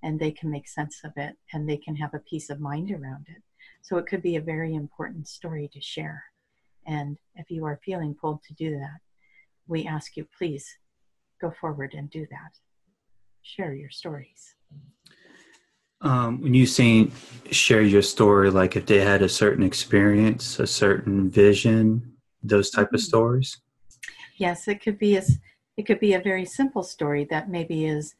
and 0.03 0.18
they 0.18 0.30
can 0.30 0.51
make 0.51 0.66
sense 0.66 1.01
of 1.05 1.12
it 1.16 1.36
and 1.53 1.68
they 1.68 1.76
can 1.76 1.95
have 1.95 2.14
a 2.14 2.18
peace 2.20 2.51
of 2.51 2.61
mind 2.61 2.91
around 2.91 3.26
it. 3.28 3.43
So 3.82 3.99
it 3.99 4.07
could 4.07 4.22
be 4.22 4.36
a 4.36 4.41
very 4.41 4.74
important 4.74 5.28
story 5.28 5.70
to 5.72 5.80
share. 5.80 6.24
And 6.86 7.18
if 7.36 7.51
you 7.51 7.64
are 7.66 7.80
feeling 7.84 8.14
pulled 8.14 8.43
to 8.45 8.55
do 8.55 8.78
that, 8.78 9.01
we 9.68 9.86
ask 9.86 10.16
you 10.16 10.26
please 10.36 10.66
go 11.41 11.53
forward 11.61 11.95
and 11.95 12.11
do 12.11 12.26
that. 12.30 12.53
Share 13.43 13.74
your 13.74 13.91
stories. 13.91 14.55
Um, 16.03 16.41
when 16.41 16.55
you 16.55 16.64
saying 16.64 17.12
share 17.51 17.82
your 17.82 18.01
story, 18.01 18.51
like 18.51 18.74
if 18.74 18.86
they 18.86 19.01
had 19.01 19.20
a 19.20 19.28
certain 19.28 19.62
experience, 19.62 20.59
a 20.59 20.66
certain 20.66 21.28
vision, 21.28 22.14
those 22.43 22.70
type 22.70 22.88
of 22.95 23.01
Mhm. 23.01 23.05
stories. 23.05 23.61
Yes, 24.38 24.66
it 24.66 24.82
could 24.82 24.99
be 24.99 25.18
as 25.18 25.38
it 25.77 25.87
could 25.87 26.01
be 26.01 26.14
a 26.14 26.21
very 26.21 26.45
simple 26.45 26.83
story 26.83 27.25
that 27.31 27.49
maybe 27.49 27.87
is 27.87 28.14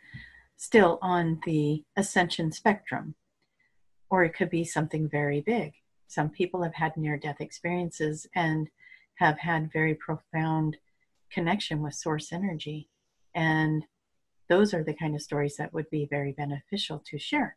still 0.57 0.99
on 1.03 1.41
the 1.47 1.85
ascension 1.97 2.53
spectrum, 2.53 3.15
or 4.11 4.25
it 4.25 4.35
could 4.35 4.51
be 4.51 4.65
something 4.65 5.09
very 5.09 5.41
big. 5.41 5.73
Some 6.07 6.29
people 6.29 6.63
have 6.63 6.75
had 6.75 6.97
near 6.97 7.17
death 7.17 7.41
experiences 7.41 8.27
and 8.35 8.69
have 9.15 9.39
had 9.39 9.73
very 9.73 9.95
profound 9.95 10.77
connection 11.31 11.83
with 11.83 11.95
source 11.95 12.33
energy. 12.33 12.89
And 13.35 13.87
those 14.49 14.75
are 14.75 14.83
the 14.83 14.95
kind 14.95 15.15
of 15.15 15.23
stories 15.23 15.57
that 15.57 15.73
would 15.73 15.89
be 15.91 16.07
very 16.11 16.33
beneficial 16.33 17.03
to 17.07 17.19
share. 17.19 17.57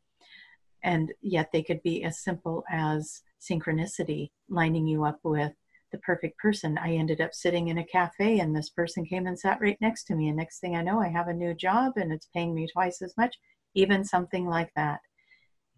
And 0.84 1.14
yet 1.22 1.52
they 1.52 1.64
could 1.64 1.82
be 1.82 2.04
as 2.04 2.20
simple 2.20 2.64
as 2.70 3.24
synchronicity 3.42 4.30
lining 4.50 4.86
you 4.86 5.04
up 5.04 5.20
with 5.24 5.54
the 5.94 6.00
perfect 6.00 6.38
person. 6.40 6.78
I 6.78 6.96
ended 6.96 7.22
up 7.22 7.34
sitting 7.34 7.70
in 7.70 7.78
a 7.78 7.86
cafe 7.86 8.40
and 8.40 8.54
this 8.54 8.70
person 8.70 9.06
came 9.06 9.28
and 9.28 9.40
sat 9.40 9.62
right 9.62 9.78
next 9.80 10.04
to 10.06 10.16
me. 10.16 10.28
And 10.28 10.36
next 10.36 10.60
thing 10.60 10.76
I 10.76 10.82
know, 10.82 11.00
I 11.00 11.08
have 11.08 11.30
a 11.30 11.34
new 11.34 11.54
job 11.54 11.94
and 11.96 12.12
it's 12.12 12.28
paying 12.34 12.54
me 12.54 12.68
twice 12.68 13.02
as 13.02 13.16
much. 13.16 13.38
Even 13.76 14.04
something 14.04 14.46
like 14.46 14.72
that. 14.76 15.00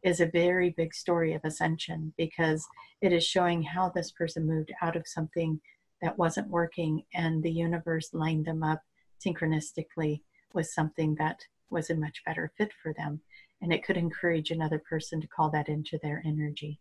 is 0.04 0.20
a 0.22 0.26
very 0.28 0.70
big 0.78 0.94
story 0.94 1.34
of 1.34 1.42
ascension 1.44 2.14
because 2.18 2.66
it 3.02 3.12
is 3.12 3.24
showing 3.26 3.62
how 3.64 3.90
this 3.90 4.12
person 4.12 4.48
moved 4.48 4.72
out 4.82 4.96
of 4.96 5.08
something 5.08 5.60
that 6.02 6.18
wasn't 6.18 6.48
working 6.50 7.04
and 7.14 7.42
the 7.44 7.52
universe 7.52 8.10
lined 8.14 8.46
them 8.46 8.64
up 8.64 8.82
synchronistically 9.26 10.22
with 10.54 10.68
something 10.68 11.16
that 11.16 11.40
was 11.70 11.90
a 11.90 11.96
much 11.96 12.22
better 12.26 12.52
fit 12.58 12.72
for 12.82 12.94
them. 12.94 13.20
And 13.62 13.74
it 13.74 13.84
could 13.84 13.98
encourage 13.98 14.52
another 14.52 14.80
person 14.80 15.20
to 15.22 15.28
call 15.28 15.50
that 15.52 15.70
into 15.70 15.98
their 16.02 16.22
energy. 16.26 16.80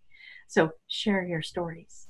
So 0.48 0.72
share 0.88 1.24
your 1.24 1.42
stories. 1.42 2.08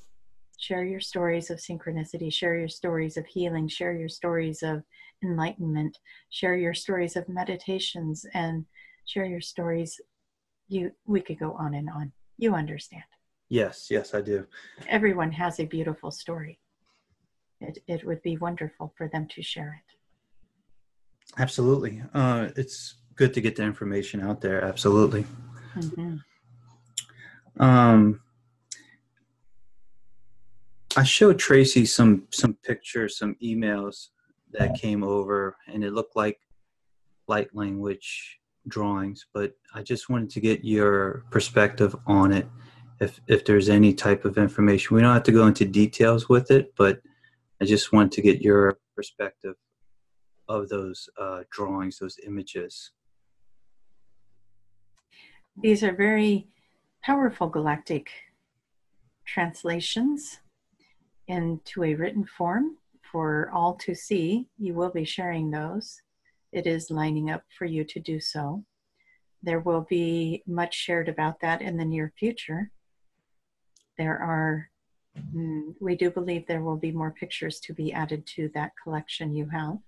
Share 0.59 0.84
your 0.84 1.00
stories 1.00 1.50
of 1.50 1.59
synchronicity, 1.59 2.32
share 2.32 2.57
your 2.57 2.68
stories 2.68 3.16
of 3.16 3.26
healing, 3.26 3.68
share 3.68 3.92
your 3.92 4.09
stories 4.09 4.62
of 4.62 4.82
enlightenment, 5.22 5.98
share 6.30 6.57
your 6.57 6.74
stories 6.74 7.16
of 7.16 7.28
meditations, 7.28 8.24
and 8.34 8.64
share 9.05 9.24
your 9.24 9.40
stories. 9.40 10.00
You 10.68 10.92
we 11.07 11.20
could 11.20 11.38
go 11.38 11.52
on 11.52 11.74
and 11.74 11.90
on. 11.90 12.12
You 12.38 12.55
understand. 12.55 13.02
Yes, 13.48 13.88
yes, 13.90 14.14
I 14.14 14.20
do. 14.20 14.46
Everyone 14.88 15.32
has 15.32 15.61
a 15.61 15.64
beautiful 15.64 16.11
story. 16.11 16.61
It 17.61 17.78
it 17.86 18.05
would 18.05 18.22
be 18.22 18.36
wonderful 18.36 18.94
for 18.96 19.09
them 19.09 19.28
to 19.34 19.42
share 19.42 19.82
it. 19.82 19.96
Absolutely. 21.38 22.02
Uh, 22.12 22.48
it's 22.57 22.94
good 23.16 23.34
to 23.34 23.40
get 23.40 23.57
the 23.57 23.62
information 23.62 24.20
out 24.20 24.40
there. 24.40 24.64
Absolutely. 24.64 25.24
Mm-hmm. 25.76 26.16
Um, 27.62 28.20
I 30.97 31.03
showed 31.03 31.38
Tracy 31.38 31.86
some 31.86 32.26
some 32.30 32.55
pictures, 32.62 33.18
some 33.18 33.36
emails 33.42 34.09
that 34.53 34.74
came 34.74 35.03
over, 35.03 35.57
and 35.66 35.82
it 35.82 35.92
looked 35.92 36.14
like 36.14 36.38
light 37.26 37.49
language 37.55 38.38
drawings. 38.68 39.26
But 39.34 39.53
I 39.74 39.82
just 39.82 40.09
wanted 40.09 40.30
to 40.30 40.40
get 40.40 40.64
your 40.64 41.24
perspective 41.30 41.97
on 42.07 42.32
it. 42.32 42.47
If 43.01 43.20
if 43.26 43.45
there's 43.45 43.68
any 43.68 43.92
type 43.92 44.24
of 44.24 44.38
information, 44.38 44.95
we 44.95 45.03
don't 45.03 45.12
have 45.14 45.24
to 45.24 45.32
go 45.32 45.47
into 45.47 45.64
details 45.64 46.28
with 46.28 46.51
it, 46.51 46.72
but 46.76 47.01
I 47.61 47.64
just 47.64 47.92
want 47.92 48.12
to 48.12 48.22
get 48.22 48.40
your 48.40 48.78
perspective 48.95 49.57
of 50.49 50.68
those 50.68 51.09
uh, 51.18 51.42
drawings, 51.51 51.99
those 51.99 52.18
images. 52.24 52.92
These 55.61 55.82
are 55.82 55.95
very 55.95 56.49
powerful 57.03 57.49
galactic 57.49 58.11
translations 59.24 60.40
into 61.29 61.85
a 61.85 61.95
written 61.95 62.25
form 62.25 62.77
for 63.11 63.51
all 63.53 63.75
to 63.75 63.95
see. 63.95 64.49
You 64.59 64.75
will 64.75 64.91
be 64.91 65.05
sharing 65.05 65.51
those. 65.51 66.01
It 66.53 66.66
is 66.66 66.91
lining 66.91 67.31
up 67.31 67.43
for 67.59 67.64
you 67.64 67.85
to 67.85 68.01
do 68.01 68.20
so. 68.20 68.64
There 69.43 69.61
will 69.61 69.83
be 69.83 70.43
much 70.47 70.75
shared 70.75 71.09
about 71.09 71.41
that 71.41 71.61
in 71.61 71.77
the 71.77 71.85
near 71.85 72.12
future. 72.18 72.70
There 73.99 74.18
are, 74.18 74.70
mm, 75.35 75.75
we 75.81 75.97
do 75.97 76.11
believe 76.11 76.47
there 76.47 76.62
will 76.62 76.77
be 76.77 76.93
more 76.93 77.11
pictures 77.11 77.61
to 77.61 77.75
be 77.75 77.93
added 77.93 78.27
to 78.35 78.51
that 78.55 78.72
collection 78.83 79.35
you 79.35 79.49
have. 79.51 79.79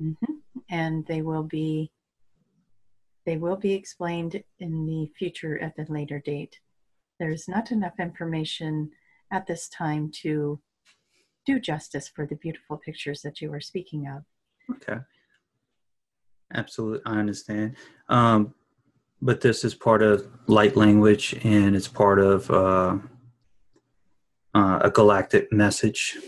Mm-hmm. 0.00 0.34
And 0.70 1.06
they 1.06 1.22
will 1.22 1.42
be 1.42 1.90
they 3.28 3.36
will 3.36 3.56
be 3.56 3.74
explained 3.74 4.42
in 4.58 4.86
the 4.86 5.12
future 5.18 5.58
at 5.58 5.76
the 5.76 5.84
later 5.92 6.18
date. 6.18 6.60
There's 7.18 7.46
not 7.46 7.70
enough 7.70 8.00
information 8.00 8.90
at 9.30 9.46
this 9.46 9.68
time 9.68 10.10
to 10.22 10.60
do 11.46 11.58
justice 11.58 12.08
for 12.08 12.26
the 12.26 12.36
beautiful 12.36 12.76
pictures 12.76 13.22
that 13.22 13.40
you 13.40 13.50
were 13.50 13.60
speaking 13.60 14.06
of. 14.06 14.24
Okay. 14.76 15.00
Absolutely, 16.54 17.00
I 17.06 17.18
understand. 17.18 17.76
Um, 18.08 18.54
but 19.20 19.40
this 19.40 19.64
is 19.64 19.74
part 19.74 20.02
of 20.02 20.26
light 20.46 20.76
language 20.76 21.34
and 21.42 21.74
it's 21.74 21.88
part 21.88 22.18
of 22.18 22.50
uh, 22.50 22.98
uh, 24.54 24.78
a 24.82 24.90
galactic 24.90 25.52
message. 25.52 26.18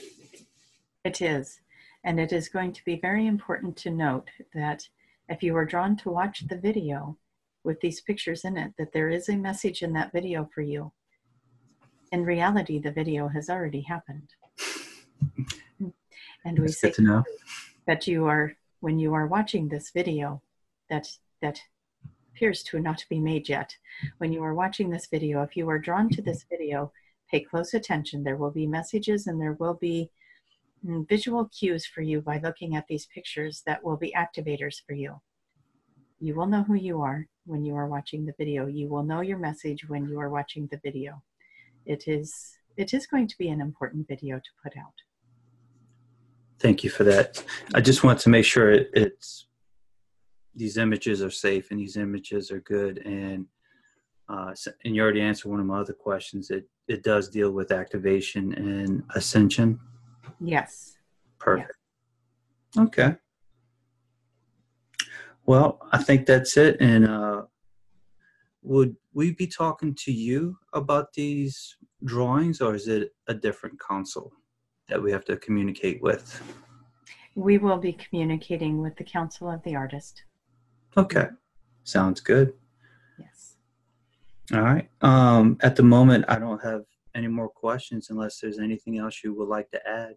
It 1.05 1.21
is. 1.21 1.61
And 2.05 2.19
it 2.19 2.33
is 2.33 2.49
going 2.49 2.73
to 2.73 2.85
be 2.85 2.99
very 3.01 3.27
important 3.27 3.77
to 3.79 3.91
note 3.91 4.29
that 4.55 4.89
if 5.29 5.43
you 5.43 5.55
are 5.57 5.67
drawn 5.67 5.97
to 5.99 6.11
watch 6.11 6.47
the 6.49 6.57
video 6.57 7.17
with 7.63 7.81
these 7.81 8.01
pictures 8.01 8.45
in 8.45 8.57
it, 8.57 8.73
that 8.79 8.93
there 8.93 9.11
is 9.11 9.29
a 9.29 9.37
message 9.37 9.83
in 9.83 9.93
that 9.93 10.13
video 10.13 10.49
for 10.55 10.63
you 10.63 10.93
in 12.13 12.25
reality, 12.25 12.79
the 12.79 12.91
video 12.91 13.29
has 13.29 13.49
already 13.49 13.83
happened. 13.83 14.29
and 16.45 16.59
we 16.59 16.67
That's 16.67 16.81
say 16.81 16.93
that 17.87 18.07
you 18.07 18.27
are, 18.27 18.57
when 18.81 18.99
you 18.99 19.15
are 19.15 19.27
watching 19.27 19.69
this 19.69 19.91
video, 19.91 20.43
that 20.89 21.07
that 21.41 21.61
appears 22.33 22.63
to 22.65 22.81
not 22.81 23.05
be 23.09 23.21
made 23.21 23.49
yet. 23.49 23.77
When 24.19 24.33
you 24.33 24.43
are 24.43 24.55
watching 24.55 24.91
this 24.91 25.07
video, 25.07 25.43
if 25.43 25.57
you 25.57 25.69
are 25.69 25.79
drawn 25.79 26.09
to 26.11 26.23
this 26.23 26.45
video, 26.51 26.93
pay 27.31 27.41
close 27.41 27.75
attention. 27.75 28.23
There 28.23 28.37
will 28.37 28.51
be 28.51 28.67
messages 28.67 29.27
and 29.27 29.41
there 29.41 29.55
will 29.55 29.75
be 29.75 30.11
mm, 30.85 31.09
visual 31.09 31.47
cues 31.47 31.87
for 31.87 32.03
you 32.03 32.21
by 32.21 32.39
looking 32.39 32.77
at 32.77 32.87
these 32.89 33.07
pictures 33.07 33.63
that 33.67 33.85
will 33.85 33.97
be 33.97 34.15
activators 34.17 34.77
for 34.87 34.95
you. 34.95 35.21
You 36.19 36.35
will 36.35 36.47
know 36.47 36.63
who 36.65 36.75
you 36.75 37.01
are 37.03 37.27
when 37.47 37.65
you 37.65 37.75
are 37.77 37.87
watching 37.87 38.27
the 38.27 38.35
video. 38.37 38.67
You 38.67 38.89
will 38.89 39.05
know 39.05 39.21
your 39.21 39.39
message 39.39 39.89
when 39.89 40.07
you 40.09 40.19
are 40.21 40.29
watching 40.29 40.67
the 40.67 40.81
video 40.83 41.23
it 41.87 42.05
is 42.07 42.57
it 42.77 42.95
is 42.95 43.07
going 43.07 43.27
to 43.29 43.37
be 43.39 43.49
an 43.49 43.61
important 43.61 44.07
video 44.09 44.39
to 44.39 44.51
put 44.63 44.77
out. 44.77 44.95
Thank 46.59 46.85
you 46.85 46.91
for 46.91 47.05
that. 47.05 47.43
I 47.75 47.81
just 47.81 48.05
want 48.05 48.19
to 48.21 48.29
make 48.29 48.45
sure 48.45 48.71
it, 48.71 48.91
it's 48.93 49.47
these 50.55 50.77
images 50.77 51.23
are 51.23 51.31
safe 51.31 51.71
and 51.71 51.81
these 51.81 51.97
images 51.97 52.51
are 52.51 52.61
good 52.61 52.99
and 52.99 53.47
uh, 54.29 54.55
and 54.85 54.95
you 54.95 55.03
already 55.03 55.21
answered 55.21 55.51
one 55.51 55.61
of 55.61 55.67
my 55.67 55.81
other 55.81 55.93
questions. 55.93 56.51
It 56.51 56.69
it 56.89 57.03
does 57.03 57.29
deal 57.29 57.51
with 57.53 57.73
activation 57.73 58.53
and 58.55 59.03
ascension. 59.15 59.81
Yes. 60.41 60.97
Perfect. 61.39 61.77
Yes. 62.77 62.87
Okay. 62.87 63.17
Well, 65.47 65.81
I 65.91 66.03
think 66.03 66.27
that's 66.27 66.57
it. 66.57 66.77
And 66.81 67.09
uh, 67.09 67.43
would 68.63 68.97
we 69.13 69.33
be 69.33 69.47
talking 69.47 69.95
to 69.95 70.13
you 70.13 70.57
about 70.73 71.13
these 71.13 71.77
drawings 72.05 72.61
or 72.61 72.75
is 72.75 72.89
it 72.89 73.11
a 73.29 73.35
different 73.35 73.79
council 73.81 74.33
that 74.89 75.03
we 75.03 75.11
have 75.11 75.25
to 75.25 75.37
communicate 75.37 76.01
with? 76.03 76.41
We 77.35 77.59
will 77.59 77.79
be 77.79 77.93
communicating 77.93 78.83
with 78.83 78.97
the 78.97 79.05
Council 79.05 79.51
of 79.51 79.63
the 79.63 79.77
Artist. 79.77 80.25
Okay, 80.97 81.29
sounds 81.85 82.21
good. 82.21 82.53
Yes. 83.19 83.57
All 84.53 84.63
right. 84.63 84.89
Um, 85.01 85.57
at 85.63 85.77
the 85.77 85.85
moment, 85.85 86.25
I 86.29 86.39
don't 86.39 86.63
have 86.63 86.83
any 87.15 87.29
more 87.29 87.49
questions 87.49 88.11
unless 88.11 88.41
there's 88.41 88.59
anything 88.59 88.99
else 88.99 89.23
you 89.23 89.33
would 89.35 89.49
like 89.49 89.71
to 89.71 89.89
add. 89.89 90.15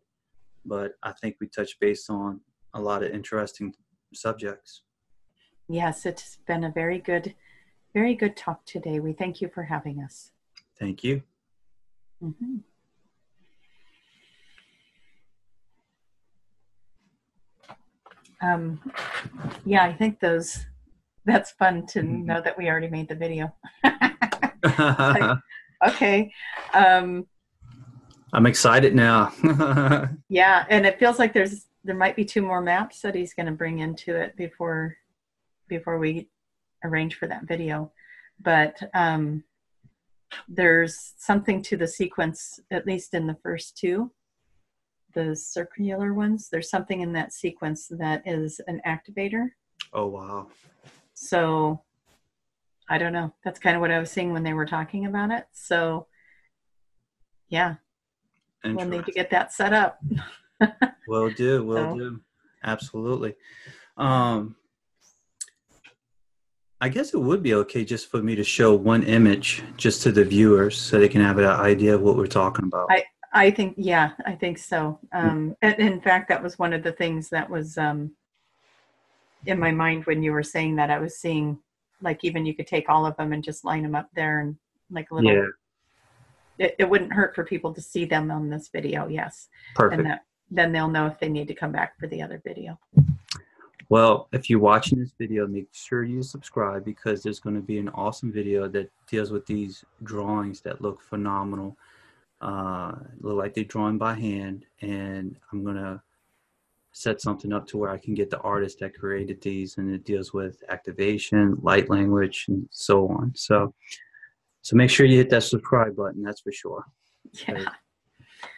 But 0.66 0.94
I 1.04 1.12
think 1.12 1.36
we 1.40 1.48
touched 1.48 1.80
base 1.80 2.10
on 2.10 2.42
a 2.74 2.82
lot 2.82 3.04
of 3.04 3.12
interesting 3.12 3.74
subjects. 4.14 4.82
Yes, 5.70 6.06
it's 6.06 6.40
been 6.48 6.64
a 6.64 6.72
very 6.72 7.00
good 7.00 7.36
very 7.94 8.16
good 8.16 8.36
talk 8.36 8.66
today. 8.66 9.00
We 9.00 9.14
thank 9.14 9.42
you 9.42 9.50
for 9.54 9.64
having 9.64 10.02
us. 10.02 10.32
Thank 10.80 11.04
you. 11.04 11.22
Mm-hmm. 12.24 12.58
Um, 18.42 18.82
yeah, 19.64 19.84
I 19.84 19.94
think 19.94 20.20
those, 20.20 20.66
that's 21.26 21.52
fun 21.52 21.86
to 21.88 22.00
mm-hmm. 22.00 22.26
know 22.26 22.42
that 22.42 22.58
we 22.58 22.68
already 22.68 22.90
made 22.90 23.08
the 23.08 23.16
video. 23.16 23.54
like, 23.84 25.38
okay. 25.88 26.32
Um, 26.74 27.26
I'm 28.34 28.48
excited 28.48 28.96
now. 28.96 29.32
yeah, 30.30 30.66
and 30.70 30.86
it 30.86 31.00
feels 31.00 31.20
like 31.20 31.34
there's 31.34 31.68
there 31.86 31.96
might 31.96 32.16
be 32.16 32.26
two 32.26 32.42
more 32.42 32.62
maps 32.62 33.02
that 33.02 33.14
he's 33.14 33.34
going 33.34 33.46
to 33.46 33.52
bring 33.52 33.80
into 33.80 34.16
it 34.16 34.36
before 34.36 34.96
before 35.68 36.00
we 36.00 36.30
arrange 36.84 37.16
for 37.16 37.28
that 37.28 37.48
video. 37.48 37.92
But 38.42 38.78
um, 38.94 39.44
there's 40.48 41.14
something 41.18 41.62
to 41.64 41.78
the 41.78 41.88
sequence, 41.88 42.60
at 42.72 42.86
least 42.86 43.14
in 43.14 43.28
the 43.28 43.38
first 43.44 43.78
two, 43.78 44.12
the 45.14 45.36
circular 45.36 46.14
ones. 46.14 46.50
There's 46.50 46.70
something 46.70 47.02
in 47.02 47.14
that 47.14 47.34
sequence 47.34 47.88
that 47.92 48.24
is 48.26 48.60
an 48.68 48.82
activator. 48.86 49.50
Oh, 49.94 50.08
wow. 50.08 50.48
So 51.14 51.82
I 52.90 52.98
don't 52.98 53.14
know. 53.14 53.34
That's 53.44 53.60
kind 53.60 53.76
of 53.76 53.82
what 53.82 53.92
I 53.92 54.00
was 54.00 54.12
seeing 54.12 54.34
when 54.34 54.44
they 54.44 54.54
were 54.54 54.66
talking 54.66 55.06
about 55.06 55.32
it. 55.32 55.46
So 55.52 56.08
yeah, 57.50 57.76
we'll 58.64 58.88
need 58.88 59.06
to 59.06 59.12
get 59.12 59.30
that 59.30 59.54
set 59.54 59.74
up. 59.74 60.04
will 61.08 61.30
do. 61.30 61.64
Will 61.64 61.92
so. 61.92 61.98
do. 61.98 62.22
Absolutely. 62.64 63.36
Um, 63.98 64.56
I 66.84 66.90
guess 66.90 67.14
it 67.14 67.18
would 67.18 67.42
be 67.42 67.54
okay 67.54 67.86
just 67.86 68.12
for 68.12 68.22
me 68.22 68.36
to 68.36 68.44
show 68.44 68.76
one 68.76 69.04
image 69.04 69.64
just 69.78 70.04
to 70.04 70.12
the 70.12 70.26
viewers 70.26 70.78
so 70.78 71.00
they 71.00 71.08
can 71.08 71.22
have 71.22 71.38
an 71.38 71.46
idea 71.46 71.96
of 71.96 72.02
what 72.02 72.18
we're 72.18 72.28
talking 72.28 72.66
about. 72.66 72.88
I, 72.92 73.06
I 73.32 73.52
think, 73.52 73.76
yeah, 73.78 74.12
I 74.26 74.34
think 74.34 74.58
so. 74.58 75.00
Um, 75.14 75.56
mm. 75.64 75.80
In 75.80 76.02
fact, 76.02 76.28
that 76.28 76.44
was 76.44 76.60
one 76.60 76.74
of 76.74 76.84
the 76.84 76.92
things 76.92 77.30
that 77.30 77.50
was 77.50 77.78
um, 77.78 78.12
in 79.46 79.58
my 79.58 79.72
mind 79.72 80.04
when 80.04 80.22
you 80.22 80.34
were 80.34 80.44
saying 80.44 80.76
that. 80.76 80.92
I 80.92 81.00
was 81.00 81.18
seeing 81.18 81.58
like 82.02 82.20
even 82.22 82.46
you 82.46 82.54
could 82.54 82.68
take 82.68 82.90
all 82.90 83.06
of 83.06 83.16
them 83.16 83.32
and 83.32 83.42
just 83.42 83.64
line 83.64 83.84
them 83.84 83.96
up 83.96 84.10
there 84.14 84.42
and 84.42 84.58
like 84.92 85.10
a 85.10 85.16
little 85.16 85.32
Yeah, 85.32 86.66
it, 86.66 86.76
it 86.80 86.90
wouldn't 86.90 87.14
hurt 87.14 87.34
for 87.34 87.46
people 87.46 87.74
to 87.76 87.82
see 87.82 88.04
them 88.04 88.30
on 88.30 88.50
this 88.50 88.68
video 88.68 89.08
yes 89.08 89.48
perfect. 89.74 90.02
and 90.02 90.10
that 90.12 90.26
then 90.52 90.72
they'll 90.74 90.90
know 90.90 91.08
if 91.08 91.18
they 91.20 91.30
need 91.30 91.48
to 91.48 91.56
come 91.56 91.72
back 91.72 91.98
for 91.98 92.08
the 92.08 92.22
other 92.22 92.42
video 92.46 92.78
Well, 93.90 94.28
if 94.32 94.50
you're 94.50 94.60
watching 94.60 95.00
this 95.00 95.14
video, 95.18 95.48
make 95.48 95.68
sure 95.72 96.04
you 96.04 96.24
subscribe 96.24 96.86
because 96.86 97.22
there's 97.22 97.40
going 97.40 97.56
to 97.56 97.62
be 97.62 97.78
an 97.78 97.90
awesome 97.90 98.32
video 98.32 98.68
that 98.70 98.92
deals 99.08 99.32
with 99.32 99.46
these 99.46 99.84
drawings 100.04 100.62
that 100.62 100.82
look 100.82 101.02
phenomenal. 101.02 101.78
Uh, 102.42 102.94
look 103.22 103.38
like 103.38 103.54
they're 103.54 103.64
drawn 103.64 103.98
by 103.98 104.14
hand, 104.14 104.66
and 104.82 105.38
I'm 105.52 105.64
going 105.64 105.78
to 105.78 106.02
set 106.92 107.22
something 107.22 107.54
up 107.54 107.66
to 107.68 107.78
where 107.78 107.90
I 107.90 107.98
can 107.98 108.14
get 108.14 108.30
the 108.30 108.40
artist 108.40 108.80
that 108.80 108.98
created 108.98 109.42
these, 109.42 109.78
and 109.78 109.94
it 109.94 110.04
deals 110.06 110.34
with 110.34 110.64
activation, 110.70 111.58
light 111.62 111.90
language, 111.90 112.46
and 112.50 112.68
so 112.72 113.08
on. 113.08 113.34
So, 113.36 113.74
so 114.62 114.76
make 114.76 114.90
sure 114.90 115.06
you 115.06 115.18
hit 115.18 115.30
that 115.30 115.44
subscribe 115.44 115.96
button. 115.96 116.22
That's 116.22 116.42
for 116.42 116.52
sure. 116.52 116.86
yeah 117.48 117.66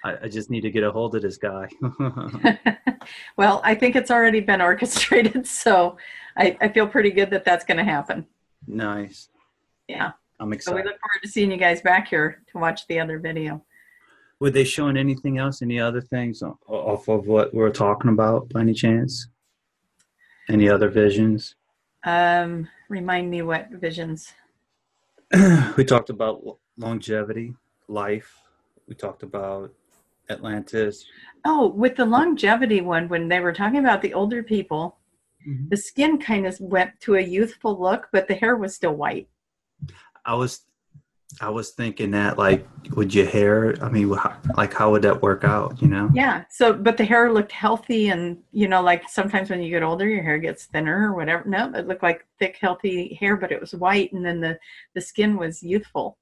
I, 0.06 0.18
I 0.26 0.28
just 0.28 0.52
need 0.52 0.62
to 0.62 0.70
get 0.70 0.84
a 0.84 0.92
hold 0.92 1.16
of 1.16 1.24
this 1.24 1.38
guy. 1.38 1.68
well 3.38 3.62
i 3.64 3.74
think 3.74 3.96
it's 3.96 4.12
already 4.12 4.40
been 4.40 4.62
orchestrated 4.62 5.46
so 5.64 5.98
i, 6.38 6.56
I 6.62 6.70
feel 6.70 6.88
pretty 6.88 7.12
good 7.12 7.30
that 7.32 7.44
that's 7.44 7.66
going 7.66 7.78
to 7.78 7.84
happen 7.84 8.26
nice. 8.68 9.30
yeah 9.88 10.12
I'm 10.40 10.52
excited. 10.54 10.72
so 10.72 10.76
we 10.76 10.84
look 10.84 11.00
forward 11.00 11.22
to 11.24 11.30
seeing 11.30 11.50
you 11.52 11.58
guys 11.58 11.82
back 11.82 12.08
here 12.10 12.44
to 12.52 12.58
watch 12.58 12.88
the 12.88 13.00
other 13.00 13.20
video 13.20 13.64
Were 14.40 14.50
they 14.50 14.66
showing 14.66 14.98
anything 14.98 15.38
else? 15.38 15.62
Any 15.62 15.80
other 15.80 16.02
things 16.02 16.44
off 16.44 17.08
of 17.08 17.28
what 17.28 17.54
we're 17.54 17.70
talking 17.70 18.12
about 18.12 18.50
by 18.50 18.60
any 18.60 18.74
chance? 18.74 19.30
Any 20.50 20.70
other 20.70 20.90
visions? 20.90 21.56
um 22.04 22.68
remind 22.90 23.32
me 23.32 23.42
what 23.42 23.70
visions 23.72 24.34
we 25.78 25.84
talked 25.84 26.10
about 26.10 26.58
longevity, 26.78 27.56
life. 27.88 28.38
We 28.88 28.94
talked 28.94 29.24
about 29.24 29.74
Atlantis. 30.30 31.06
Oh, 31.46 31.68
with 31.68 31.96
the 31.96 32.06
longevity 32.06 32.82
one, 32.82 33.08
when 33.08 33.28
they 33.28 33.40
were 33.40 33.54
talking 33.54 33.80
about 33.80 34.02
the 34.02 34.14
older 34.14 34.42
people, 34.44 34.98
mm-hmm. 35.48 35.70
the 35.70 35.78
skin 35.78 36.18
kind 36.18 36.48
of 36.48 36.60
went 36.60 36.92
to 37.02 37.16
a 37.16 37.22
youthful 37.22 37.80
look, 37.80 38.08
but 38.12 38.28
the 38.28 38.34
hair 38.34 38.56
was 38.56 38.76
still 38.76 38.96
white. 38.96 39.28
I 40.26 40.34
was, 40.34 40.62
I 41.42 41.50
was 41.50 41.72
thinking 41.72 42.12
that 42.12 42.38
like, 42.38 42.68
would 42.96 43.14
your 43.14 43.26
hair? 43.26 43.76
I 43.82 43.90
mean, 43.90 44.12
how, 44.14 44.38
like, 44.58 44.74
how 44.74 44.92
would 44.92 45.02
that 45.04 45.22
work 45.22 45.44
out? 45.44 45.82
You 45.82 45.88
know? 45.88 46.10
Yeah. 46.14 46.46
So, 46.50 46.74
but 46.74 46.98
the 46.98 47.06
hair 47.06 47.32
looked 47.32 47.52
healthy, 47.52 48.10
and 48.10 48.38
you 48.52 48.68
know, 48.68 48.82
like 48.82 49.08
sometimes 49.10 49.50
when 49.50 49.62
you 49.62 49.70
get 49.70 49.84
older, 49.84 50.08
your 50.08 50.24
hair 50.24 50.38
gets 50.38 50.66
thinner 50.66 51.12
or 51.12 51.16
whatever. 51.16 51.44
No, 51.48 51.72
it 51.74 51.88
looked 51.88 52.04
like 52.04 52.26
thick, 52.40 52.58
healthy 52.60 53.16
hair, 53.20 53.38
but 53.38 53.52
it 53.52 53.60
was 53.60 53.76
white, 53.76 54.14
and 54.14 54.26
then 54.26 54.40
the 54.40 54.58
the 54.94 55.02
skin 55.02 55.38
was 55.38 55.62
youthful. 55.62 56.18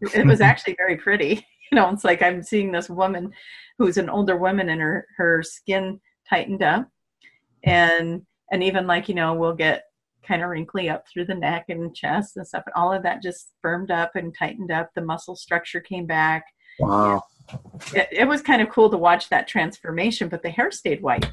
It 0.00 0.26
was 0.26 0.40
actually 0.50 0.74
very 0.76 0.96
pretty. 0.96 1.46
You 1.70 1.76
know, 1.76 1.90
it's 1.90 2.04
like 2.04 2.22
I'm 2.22 2.42
seeing 2.42 2.72
this 2.72 2.90
woman 2.90 3.32
who's 3.78 3.96
an 3.96 4.10
older 4.10 4.36
woman, 4.36 4.68
and 4.68 4.80
her 4.80 5.06
her 5.16 5.42
skin 5.42 6.00
tightened 6.28 6.62
up, 6.62 6.88
and 7.64 8.22
and 8.50 8.62
even 8.62 8.86
like 8.86 9.08
you 9.08 9.14
know, 9.14 9.34
we'll 9.34 9.54
get 9.54 9.84
kind 10.22 10.42
of 10.42 10.50
wrinkly 10.50 10.90
up 10.90 11.04
through 11.08 11.24
the 11.24 11.34
neck 11.34 11.66
and 11.68 11.94
chest 11.94 12.36
and 12.36 12.46
stuff, 12.46 12.64
and 12.66 12.74
all 12.74 12.92
of 12.92 13.02
that 13.02 13.22
just 13.22 13.52
firmed 13.62 13.90
up 13.90 14.16
and 14.16 14.34
tightened 14.36 14.70
up. 14.70 14.90
The 14.94 15.02
muscle 15.02 15.36
structure 15.36 15.80
came 15.80 16.06
back 16.06 16.44
Wow. 16.78 17.24
it, 17.94 18.08
it 18.10 18.28
was 18.28 18.42
kind 18.42 18.62
of 18.62 18.68
cool 18.70 18.90
to 18.90 18.96
watch 18.96 19.28
that 19.30 19.48
transformation, 19.48 20.28
but 20.28 20.42
the 20.42 20.50
hair 20.50 20.70
stayed 20.70 21.02
white. 21.02 21.30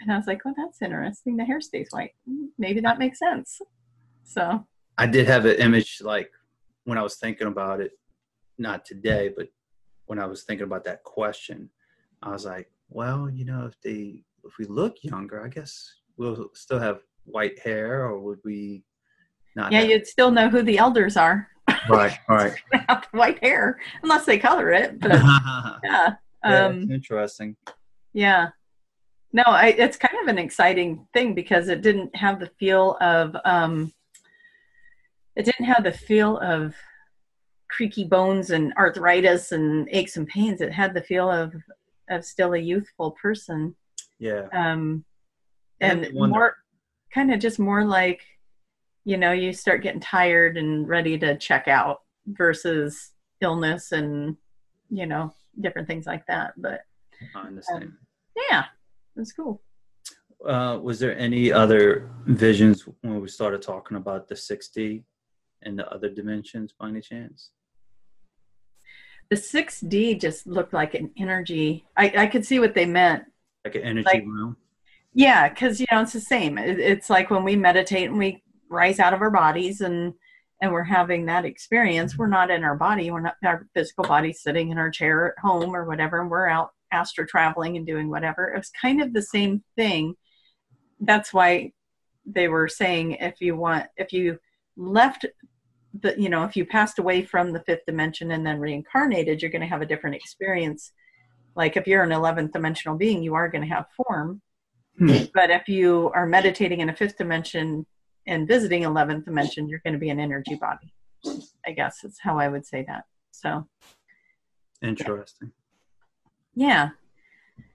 And 0.00 0.12
I 0.12 0.16
was 0.16 0.26
like, 0.26 0.44
well, 0.44 0.54
that's 0.56 0.82
interesting. 0.82 1.36
The 1.36 1.44
hair 1.44 1.60
stays 1.60 1.88
white. 1.90 2.12
Maybe 2.58 2.80
that 2.80 2.98
makes 2.98 3.18
sense. 3.18 3.60
So, 4.24 4.66
I 4.98 5.06
did 5.06 5.26
have 5.26 5.46
an 5.46 5.56
image 5.56 6.00
like 6.02 6.30
when 6.84 6.98
I 6.98 7.02
was 7.02 7.16
thinking 7.16 7.46
about 7.46 7.80
it, 7.80 7.92
not 8.58 8.84
today, 8.84 9.32
but 9.34 9.48
when 10.06 10.18
I 10.18 10.26
was 10.26 10.42
thinking 10.42 10.64
about 10.64 10.84
that 10.84 11.02
question, 11.04 11.70
I 12.22 12.30
was 12.30 12.44
like, 12.44 12.70
well, 12.88 13.28
you 13.30 13.44
know, 13.44 13.66
if 13.66 13.80
they 13.82 14.22
if 14.44 14.58
we 14.58 14.66
look 14.66 14.96
younger, 15.02 15.44
I 15.44 15.48
guess 15.48 15.94
we'll 16.16 16.50
still 16.54 16.78
have 16.78 17.00
white 17.24 17.58
hair, 17.58 18.04
or 18.04 18.18
would 18.20 18.40
we 18.44 18.84
not? 19.56 19.72
yeah, 19.72 19.80
have- 19.80 19.88
you'd 19.90 20.06
still 20.06 20.30
know 20.30 20.48
who 20.48 20.62
the 20.62 20.78
elders 20.78 21.16
are. 21.16 21.48
right, 21.88 22.18
right. 22.28 22.54
white 23.12 23.42
hair, 23.42 23.78
unless 24.02 24.26
they 24.26 24.38
color 24.38 24.70
it. 24.70 25.00
But 25.00 25.12
yeah, 25.84 26.14
yeah. 26.44 26.66
Um, 26.66 26.90
interesting. 26.90 27.56
yeah. 28.12 28.48
No, 29.32 29.42
I, 29.46 29.68
it's 29.68 29.96
kind 29.96 30.14
of 30.22 30.28
an 30.28 30.38
exciting 30.38 31.08
thing 31.12 31.34
because 31.34 31.68
it 31.68 31.82
didn't 31.82 32.14
have 32.14 32.38
the 32.38 32.50
feel 32.60 32.96
of, 33.00 33.34
um, 33.44 33.92
it 35.34 35.44
didn't 35.44 35.64
have 35.64 35.82
the 35.82 35.90
feel 35.90 36.38
of 36.38 36.74
creaky 37.74 38.04
bones 38.04 38.50
and 38.50 38.72
arthritis 38.74 39.52
and 39.52 39.88
aches 39.90 40.16
and 40.16 40.28
pains. 40.28 40.60
It 40.60 40.72
had 40.72 40.94
the 40.94 41.02
feel 41.02 41.30
of, 41.30 41.54
of 42.08 42.24
still 42.24 42.52
a 42.54 42.58
youthful 42.58 43.10
person. 43.12 43.74
Yeah, 44.18 44.46
um, 44.52 45.04
and 45.80 46.08
more 46.14 46.56
kind 47.12 47.32
of 47.34 47.40
just 47.40 47.58
more 47.58 47.84
like 47.84 48.22
you 49.04 49.16
know 49.16 49.32
you 49.32 49.52
start 49.52 49.82
getting 49.82 50.00
tired 50.00 50.56
and 50.56 50.88
ready 50.88 51.18
to 51.18 51.36
check 51.36 51.68
out 51.68 52.02
versus 52.26 53.10
illness 53.40 53.92
and 53.92 54.36
you 54.88 55.06
know 55.06 55.34
different 55.60 55.86
things 55.86 56.06
like 56.06 56.24
that 56.26 56.54
but 56.56 56.80
I 57.34 57.40
understand. 57.48 57.92
yeah 58.48 58.64
that's 59.14 59.32
cool 59.32 59.60
Uh, 60.46 60.78
was 60.82 60.98
there 60.98 61.16
any 61.18 61.52
other 61.52 62.10
visions 62.26 62.86
when 63.02 63.20
we 63.20 63.28
started 63.28 63.62
talking 63.62 63.96
about 63.96 64.28
the 64.28 64.34
6D 64.34 65.02
and 65.62 65.78
the 65.78 65.86
other 65.94 66.10
dimensions 66.10 66.72
by 66.78 66.88
any 66.88 67.00
chance? 67.00 67.50
The 69.30 69.36
6d 69.36 70.20
just 70.20 70.46
looked 70.46 70.72
like 70.72 70.94
an 70.94 71.10
energy 71.16 71.84
i, 71.96 72.12
I 72.16 72.26
could 72.26 72.44
see 72.44 72.58
what 72.60 72.74
they 72.74 72.86
meant 72.86 73.24
Like 73.64 73.74
an 73.76 73.82
energy 73.82 74.04
Like- 74.06 74.24
realm? 74.26 74.56
Yeah, 75.16 75.48
because 75.48 75.78
you 75.78 75.86
know 75.92 76.00
it's 76.02 76.12
the 76.12 76.20
same. 76.20 76.58
It, 76.58 76.80
it's 76.80 77.08
like 77.08 77.30
when 77.30 77.44
we 77.44 77.54
meditate 77.54 78.08
and 78.10 78.18
we 78.18 78.42
rise 78.68 78.98
out 78.98 79.14
of 79.14 79.20
our 79.22 79.30
bodies 79.30 79.80
and 79.80 80.12
and 80.60 80.72
we're 80.72 80.82
having 80.82 81.26
that 81.26 81.44
experience. 81.44 82.18
We're 82.18 82.26
not 82.26 82.50
in 82.50 82.64
our 82.64 82.74
body. 82.74 83.10
We're 83.12 83.20
not 83.20 83.36
our 83.44 83.68
physical 83.74 84.04
body 84.04 84.32
sitting 84.32 84.70
in 84.70 84.78
our 84.78 84.90
chair 84.90 85.28
at 85.28 85.38
home 85.38 85.74
or 85.76 85.84
whatever. 85.84 86.20
And 86.20 86.28
we're 86.30 86.48
out 86.48 86.72
astro 86.90 87.24
traveling 87.26 87.76
and 87.76 87.86
doing 87.86 88.10
whatever. 88.10 88.52
It 88.52 88.58
was 88.58 88.70
kind 88.70 89.00
of 89.00 89.12
the 89.12 89.22
same 89.22 89.62
thing. 89.76 90.16
That's 90.98 91.32
why 91.32 91.72
they 92.26 92.48
were 92.48 92.66
saying 92.66 93.12
if 93.12 93.40
you 93.40 93.54
want 93.54 93.86
if 93.96 94.12
you 94.12 94.40
left 94.76 95.26
the 96.00 96.14
you 96.18 96.28
know 96.28 96.44
if 96.44 96.56
you 96.56 96.66
passed 96.66 96.98
away 96.98 97.22
from 97.22 97.52
the 97.52 97.60
fifth 97.60 97.86
dimension 97.86 98.32
and 98.32 98.46
then 98.46 98.58
reincarnated, 98.58 99.40
you're 99.40 99.50
going 99.50 99.62
to 99.62 99.68
have 99.68 99.82
a 99.82 99.86
different 99.86 100.16
experience. 100.16 100.92
Like 101.56 101.76
if 101.76 101.86
you're 101.86 102.02
an 102.02 102.10
11th 102.10 102.52
dimensional 102.52 102.96
being, 102.96 103.22
you 103.22 103.34
are 103.34 103.48
going 103.48 103.62
to 103.62 103.74
have 103.74 103.86
form 103.96 104.42
Hmm. 104.98 105.24
but 105.34 105.50
if 105.50 105.68
you 105.68 106.10
are 106.14 106.26
meditating 106.26 106.80
in 106.80 106.88
a 106.88 106.94
fifth 106.94 107.18
dimension 107.18 107.84
and 108.26 108.46
visiting 108.46 108.82
11th 108.82 109.24
dimension, 109.24 109.68
you're 109.68 109.80
going 109.84 109.92
to 109.92 109.98
be 109.98 110.10
an 110.10 110.20
energy 110.20 110.54
body. 110.54 110.94
I 111.66 111.72
guess 111.72 112.04
is 112.04 112.18
how 112.22 112.38
I 112.38 112.48
would 112.48 112.64
say 112.64 112.84
that. 112.86 113.04
So, 113.32 113.66
Interesting. 114.82 115.50
yeah. 116.54 116.90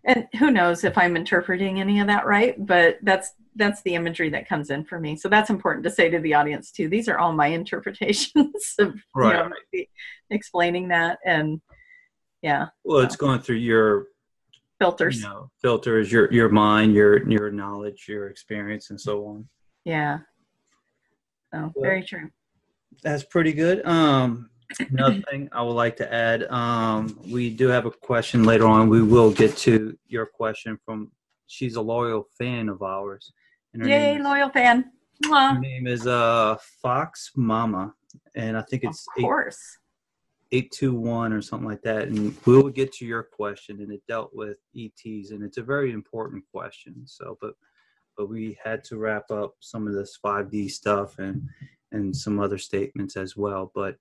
And 0.06 0.28
who 0.38 0.50
knows 0.52 0.84
if 0.84 0.98
I'm 0.98 1.18
interpreting 1.18 1.80
any 1.82 2.00
of 2.00 2.08
that 2.08 2.26
right, 2.26 2.56
but 2.66 3.00
that's 3.04 3.34
that's 3.56 3.82
the 3.82 3.96
imagery 3.96 4.30
that 4.30 4.48
comes 4.48 4.70
in 4.70 4.86
for 4.86 5.00
me. 5.00 5.16
So 5.16 5.28
that's 5.30 5.50
important 5.50 5.84
to 5.86 5.92
say 5.92 6.10
to 6.10 6.20
the 6.20 6.34
audience 6.34 6.72
too. 6.72 6.88
These 6.88 7.10
are 7.10 7.18
all 7.18 7.34
my 7.34 7.48
interpretations 7.60 8.76
of 8.80 8.96
Right, 9.16 9.50
you 9.74 9.80
know, 9.82 9.86
explaining 10.30 10.90
that 10.90 11.20
and 11.26 11.62
yeah, 12.42 12.68
Well, 12.84 13.00
it's 13.00 13.18
going 13.18 13.40
through 13.42 13.58
your 13.58 14.08
filters. 14.80 15.18
you 15.18 15.24
know 15.24 15.52
filters, 15.62 16.10
your 16.12 16.32
your 16.32 16.48
mind, 16.50 16.94
your 16.94 17.28
your 17.30 17.52
knowledge, 17.52 18.06
your 18.08 18.28
experience, 18.28 18.92
and 18.92 19.00
so 19.02 19.26
on. 19.26 19.50
Yeah. 19.84 20.20
So 21.54 21.74
very 21.78 22.04
true. 22.04 22.30
That's 23.04 23.24
pretty 23.24 23.54
good. 23.54 23.86
Um, 23.86 24.50
another 24.92 25.22
thing 25.30 25.50
I 25.52 25.62
would 25.64 25.74
like 25.74 25.98
to 25.98 26.14
add, 26.14 26.44
um, 26.44 27.20
we 27.28 27.50
do 27.50 27.68
have 27.68 27.86
a 27.86 27.92
question 27.92 28.44
later 28.44 28.68
on. 28.68 28.88
We 28.88 29.02
will 29.02 29.32
get 29.32 29.58
to 29.58 29.98
your 30.08 30.26
question 30.26 30.78
from. 30.86 31.12
She's 31.50 31.76
a 31.76 31.82
loyal 31.82 32.28
fan 32.38 32.70
of 32.70 32.82
ours. 32.84 33.34
And 33.74 33.86
Yay, 33.86 34.16
is- 34.16 34.24
loyal 34.24 34.50
fan. 34.50 34.92
Her 35.26 35.60
name 35.60 35.86
is 35.86 36.08
uh 36.08 36.56
Fox 36.82 37.32
Mama, 37.36 37.94
and 38.36 38.56
I 38.56 38.62
think 38.62 38.86
it's 38.86 39.06
Of 39.18 39.22
course. 39.24 39.60
eight 40.54 40.72
two 40.72 40.94
one 40.96 41.34
or 41.34 41.42
something 41.42 41.68
like 41.68 41.82
that. 41.82 42.08
And 42.08 42.34
we 42.46 42.56
will 42.56 42.70
get 42.70 42.94
to 42.94 43.06
your 43.06 43.24
question, 43.24 43.82
and 43.82 43.92
it 43.92 44.02
dealt 44.08 44.34
with 44.34 44.58
ETs, 44.78 45.32
and 45.32 45.44
it's 45.44 45.58
a 45.58 45.62
very 45.64 45.92
important 45.92 46.46
question. 46.54 47.02
So, 47.06 47.38
but 47.42 47.56
but 48.16 48.30
we 48.30 48.58
had 48.64 48.84
to 48.86 48.98
wrap 48.98 49.30
up 49.30 49.56
some 49.60 49.88
of 49.88 49.94
this 49.94 50.16
five 50.16 50.50
D 50.50 50.70
stuff 50.70 51.20
and 51.20 51.50
and 51.92 52.16
some 52.16 52.40
other 52.40 52.58
statements 52.58 53.18
as 53.18 53.36
well. 53.36 53.72
But 53.76 53.98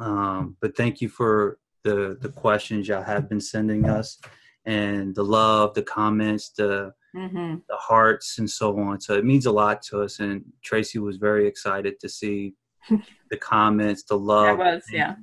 um, 0.00 0.56
but 0.60 0.76
thank 0.76 1.00
you 1.00 1.08
for 1.08 1.58
the 1.84 2.18
the 2.20 2.30
questions 2.30 2.88
y'all 2.88 3.02
have 3.04 3.28
been 3.28 3.40
sending 3.40 3.88
us, 3.88 4.18
and 4.66 5.14
the 5.14 5.22
love, 5.24 5.74
the 5.74 5.82
comments, 5.82 6.50
the 6.50 6.92
Mm-hmm. 7.14 7.56
the 7.68 7.76
hearts 7.76 8.38
and 8.38 8.48
so 8.48 8.78
on. 8.80 8.98
So 8.98 9.12
it 9.12 9.24
means 9.26 9.44
a 9.44 9.52
lot 9.52 9.82
to 9.82 10.00
us. 10.00 10.18
And 10.20 10.42
Tracy 10.64 10.98
was 10.98 11.18
very 11.18 11.46
excited 11.46 12.00
to 12.00 12.08
see 12.08 12.54
the 13.30 13.36
comments, 13.36 14.04
the 14.04 14.16
love, 14.16 14.56
was, 14.56 14.82
yeah. 14.90 15.16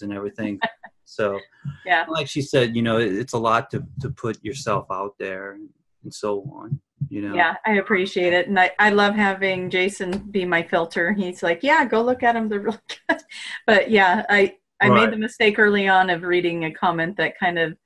and 0.00 0.12
everything. 0.14 0.58
so 1.04 1.38
Yeah. 1.84 2.06
like 2.08 2.26
she 2.26 2.40
said, 2.40 2.74
you 2.74 2.80
know, 2.80 2.96
it, 2.98 3.12
it's 3.14 3.34
a 3.34 3.38
lot 3.38 3.70
to, 3.72 3.84
to 4.00 4.08
put 4.08 4.42
yourself 4.42 4.86
out 4.90 5.12
there 5.18 5.52
and, 5.52 5.68
and 6.04 6.14
so 6.14 6.40
on, 6.56 6.80
you 7.10 7.20
know? 7.20 7.34
Yeah, 7.34 7.56
I 7.66 7.72
appreciate 7.72 8.32
it. 8.32 8.48
And 8.48 8.58
I, 8.58 8.70
I 8.78 8.88
love 8.88 9.14
having 9.14 9.68
Jason 9.68 10.16
be 10.30 10.46
my 10.46 10.62
filter. 10.62 11.12
He's 11.12 11.42
like, 11.42 11.62
yeah, 11.62 11.84
go 11.84 12.00
look 12.00 12.22
at 12.22 12.32
them. 12.32 12.48
They're 12.48 12.60
really 12.60 12.78
good. 13.10 13.20
But 13.66 13.90
yeah, 13.90 14.24
I, 14.30 14.56
I 14.80 14.88
Right. 14.88 15.04
made 15.04 15.12
the 15.12 15.18
mistake 15.20 15.58
early 15.58 15.86
on 15.86 16.08
of 16.08 16.22
reading 16.22 16.64
a 16.64 16.72
comment 16.72 17.18
that 17.18 17.38
kind 17.38 17.58
of, 17.58 17.76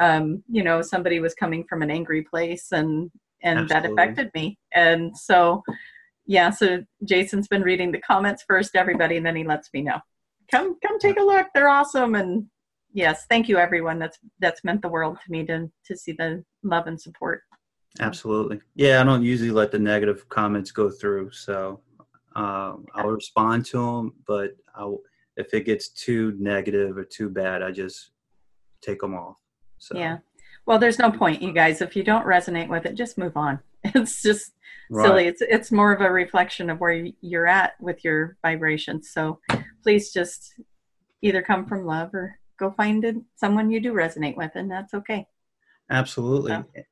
um, 0.00 0.42
you 0.50 0.62
know, 0.62 0.82
somebody 0.82 1.20
was 1.20 1.34
coming 1.34 1.64
from 1.64 1.82
an 1.82 1.90
angry 1.90 2.22
place 2.22 2.72
and, 2.72 3.10
and 3.42 3.68
that 3.68 3.84
affected 3.84 4.30
me. 4.34 4.58
And 4.72 5.16
so, 5.16 5.62
yeah, 6.26 6.50
so 6.50 6.82
Jason's 7.04 7.48
been 7.48 7.62
reading 7.62 7.92
the 7.92 8.00
comments 8.00 8.44
first, 8.48 8.74
everybody, 8.74 9.16
and 9.16 9.26
then 9.26 9.36
he 9.36 9.44
lets 9.44 9.68
me 9.74 9.82
know. 9.82 10.00
Come, 10.50 10.76
come 10.84 10.98
take 10.98 11.18
a 11.18 11.22
look. 11.22 11.46
They're 11.54 11.68
awesome. 11.68 12.14
And 12.14 12.46
yes, 12.92 13.26
thank 13.28 13.48
you 13.48 13.58
everyone. 13.58 13.98
That's, 13.98 14.18
that's 14.40 14.64
meant 14.64 14.82
the 14.82 14.88
world 14.88 15.18
to 15.24 15.30
me 15.30 15.44
to, 15.46 15.70
to 15.86 15.96
see 15.96 16.12
the 16.12 16.42
love 16.62 16.86
and 16.86 17.00
support. 17.00 17.42
Absolutely. 18.00 18.60
Yeah, 18.74 19.00
I 19.00 19.04
don't 19.04 19.22
usually 19.22 19.52
let 19.52 19.70
the 19.70 19.78
negative 19.78 20.28
comments 20.28 20.72
go 20.72 20.90
through, 20.90 21.30
so 21.30 21.80
um, 22.34 22.86
I'll 22.94 23.08
respond 23.08 23.66
to 23.66 23.78
them. 23.78 24.14
But 24.26 24.56
I'll, 24.74 24.98
if 25.36 25.54
it 25.54 25.64
gets 25.64 25.90
too 25.90 26.34
negative 26.38 26.96
or 26.96 27.04
too 27.04 27.28
bad, 27.28 27.62
I 27.62 27.70
just 27.70 28.10
take 28.82 29.00
them 29.00 29.14
off. 29.14 29.36
So 29.78 29.96
Yeah. 29.96 30.18
Well, 30.66 30.78
there's 30.78 30.98
no 30.98 31.10
point, 31.10 31.42
you 31.42 31.52
guys. 31.52 31.82
If 31.82 31.94
you 31.94 32.02
don't 32.02 32.26
resonate 32.26 32.68
with 32.68 32.86
it, 32.86 32.94
just 32.94 33.18
move 33.18 33.36
on. 33.36 33.60
It's 33.94 34.22
just 34.22 34.52
right. 34.90 35.04
silly. 35.04 35.26
It's 35.26 35.42
it's 35.42 35.70
more 35.70 35.92
of 35.92 36.00
a 36.00 36.10
reflection 36.10 36.70
of 36.70 36.80
where 36.80 37.06
you're 37.20 37.46
at 37.46 37.74
with 37.80 38.02
your 38.02 38.38
vibrations. 38.40 39.10
So 39.10 39.40
please 39.82 40.10
just 40.10 40.54
either 41.20 41.42
come 41.42 41.66
from 41.66 41.84
love 41.84 42.14
or 42.14 42.38
go 42.58 42.70
find 42.70 43.04
it, 43.04 43.16
someone 43.36 43.70
you 43.70 43.80
do 43.80 43.92
resonate 43.92 44.36
with, 44.36 44.52
and 44.54 44.70
that's 44.70 44.94
okay. 44.94 45.26
Absolutely. 45.90 46.52
Yeah. 46.52 46.82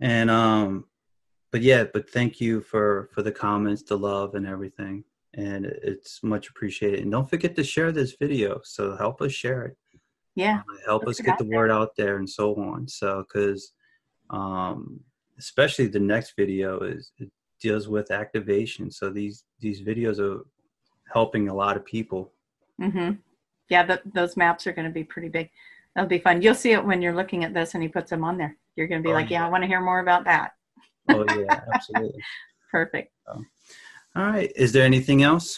And 0.00 0.30
um, 0.30 0.84
but 1.52 1.62
yeah, 1.62 1.84
but 1.84 2.10
thank 2.10 2.40
you 2.40 2.60
for 2.60 3.08
for 3.14 3.22
the 3.22 3.32
comments, 3.32 3.82
the 3.82 3.96
love, 3.96 4.34
and 4.34 4.46
everything. 4.46 5.04
And 5.34 5.66
it's 5.66 6.22
much 6.22 6.48
appreciated. 6.48 7.00
And 7.00 7.10
don't 7.10 7.28
forget 7.28 7.56
to 7.56 7.64
share 7.64 7.92
this 7.92 8.16
video. 8.18 8.60
So 8.64 8.96
help 8.96 9.20
us 9.20 9.32
share 9.32 9.66
it. 9.66 9.76
Yeah. 10.36 10.58
uh, 10.70 10.76
help 10.86 11.04
Let's 11.06 11.20
get 11.20 11.38
the 11.38 11.44
there. 11.44 11.56
word 11.58 11.70
out 11.72 11.96
there 11.96 12.18
and 12.18 12.28
so 12.28 12.54
on 12.56 12.86
so 12.86 13.24
because 13.26 13.72
um 14.30 15.00
especially 15.38 15.86
the 15.88 15.98
next 16.14 16.34
video 16.36 16.80
is 16.80 17.12
it 17.18 17.30
deals 17.60 17.88
with 17.88 18.10
activation 18.10 18.90
so 18.90 19.10
these 19.10 19.44
these 19.60 19.80
videos 19.82 20.18
are 20.20 20.44
helping 21.12 21.48
a 21.48 21.54
lot 21.54 21.76
of 21.76 21.84
people 21.84 22.32
mm-hmm. 22.80 23.12
Yeah. 23.70 23.82
th 23.86 24.00
those 24.14 24.36
maps 24.36 24.66
are 24.66 24.72
going 24.72 24.86
to 24.86 24.92
be 25.00 25.04
pretty 25.04 25.28
big. 25.28 25.50
That'll 25.94 26.08
be 26.08 26.18
fun. 26.18 26.42
You'll 26.42 26.54
see 26.64 26.72
it 26.72 26.84
when 26.84 27.00
you're 27.02 27.14
looking 27.20 27.42
at 27.42 27.54
this, 27.54 27.72
and 27.74 27.82
he 27.82 27.88
puts 27.88 28.10
them 28.10 28.22
on 28.22 28.36
there. 28.36 28.54
You're 28.76 28.86
going 28.86 29.02
to 29.02 29.06
be 29.08 29.12
Oh, 29.12 29.14
like, 29.20 29.30
yeah, 29.30 29.40
yeah. 29.40 29.46
I 29.46 29.50
want 29.50 29.62
to 29.64 29.66
hear 29.66 29.80
more 29.80 30.00
about 30.00 30.24
that. 30.24 30.52
oh 31.08 31.24
yeah 31.40 31.60
absolutely 31.74 32.22
Perfect. 32.70 33.12
all 33.28 33.42
right 34.16 34.52
is 34.56 34.70
there 34.72 34.84
anything 34.84 35.22
else 35.22 35.48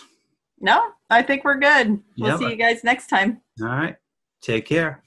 No, 0.60 0.78
I 1.10 1.22
think 1.22 1.44
we're 1.44 1.58
good. 1.70 1.86
We'll 2.18 2.30
Yeah, 2.30 2.38
see 2.38 2.50
you 2.50 2.56
guys 2.66 2.84
next 2.84 3.06
time. 3.08 3.40
all 3.60 3.68
right 3.68 3.96
take 4.40 4.66
care 4.66 5.02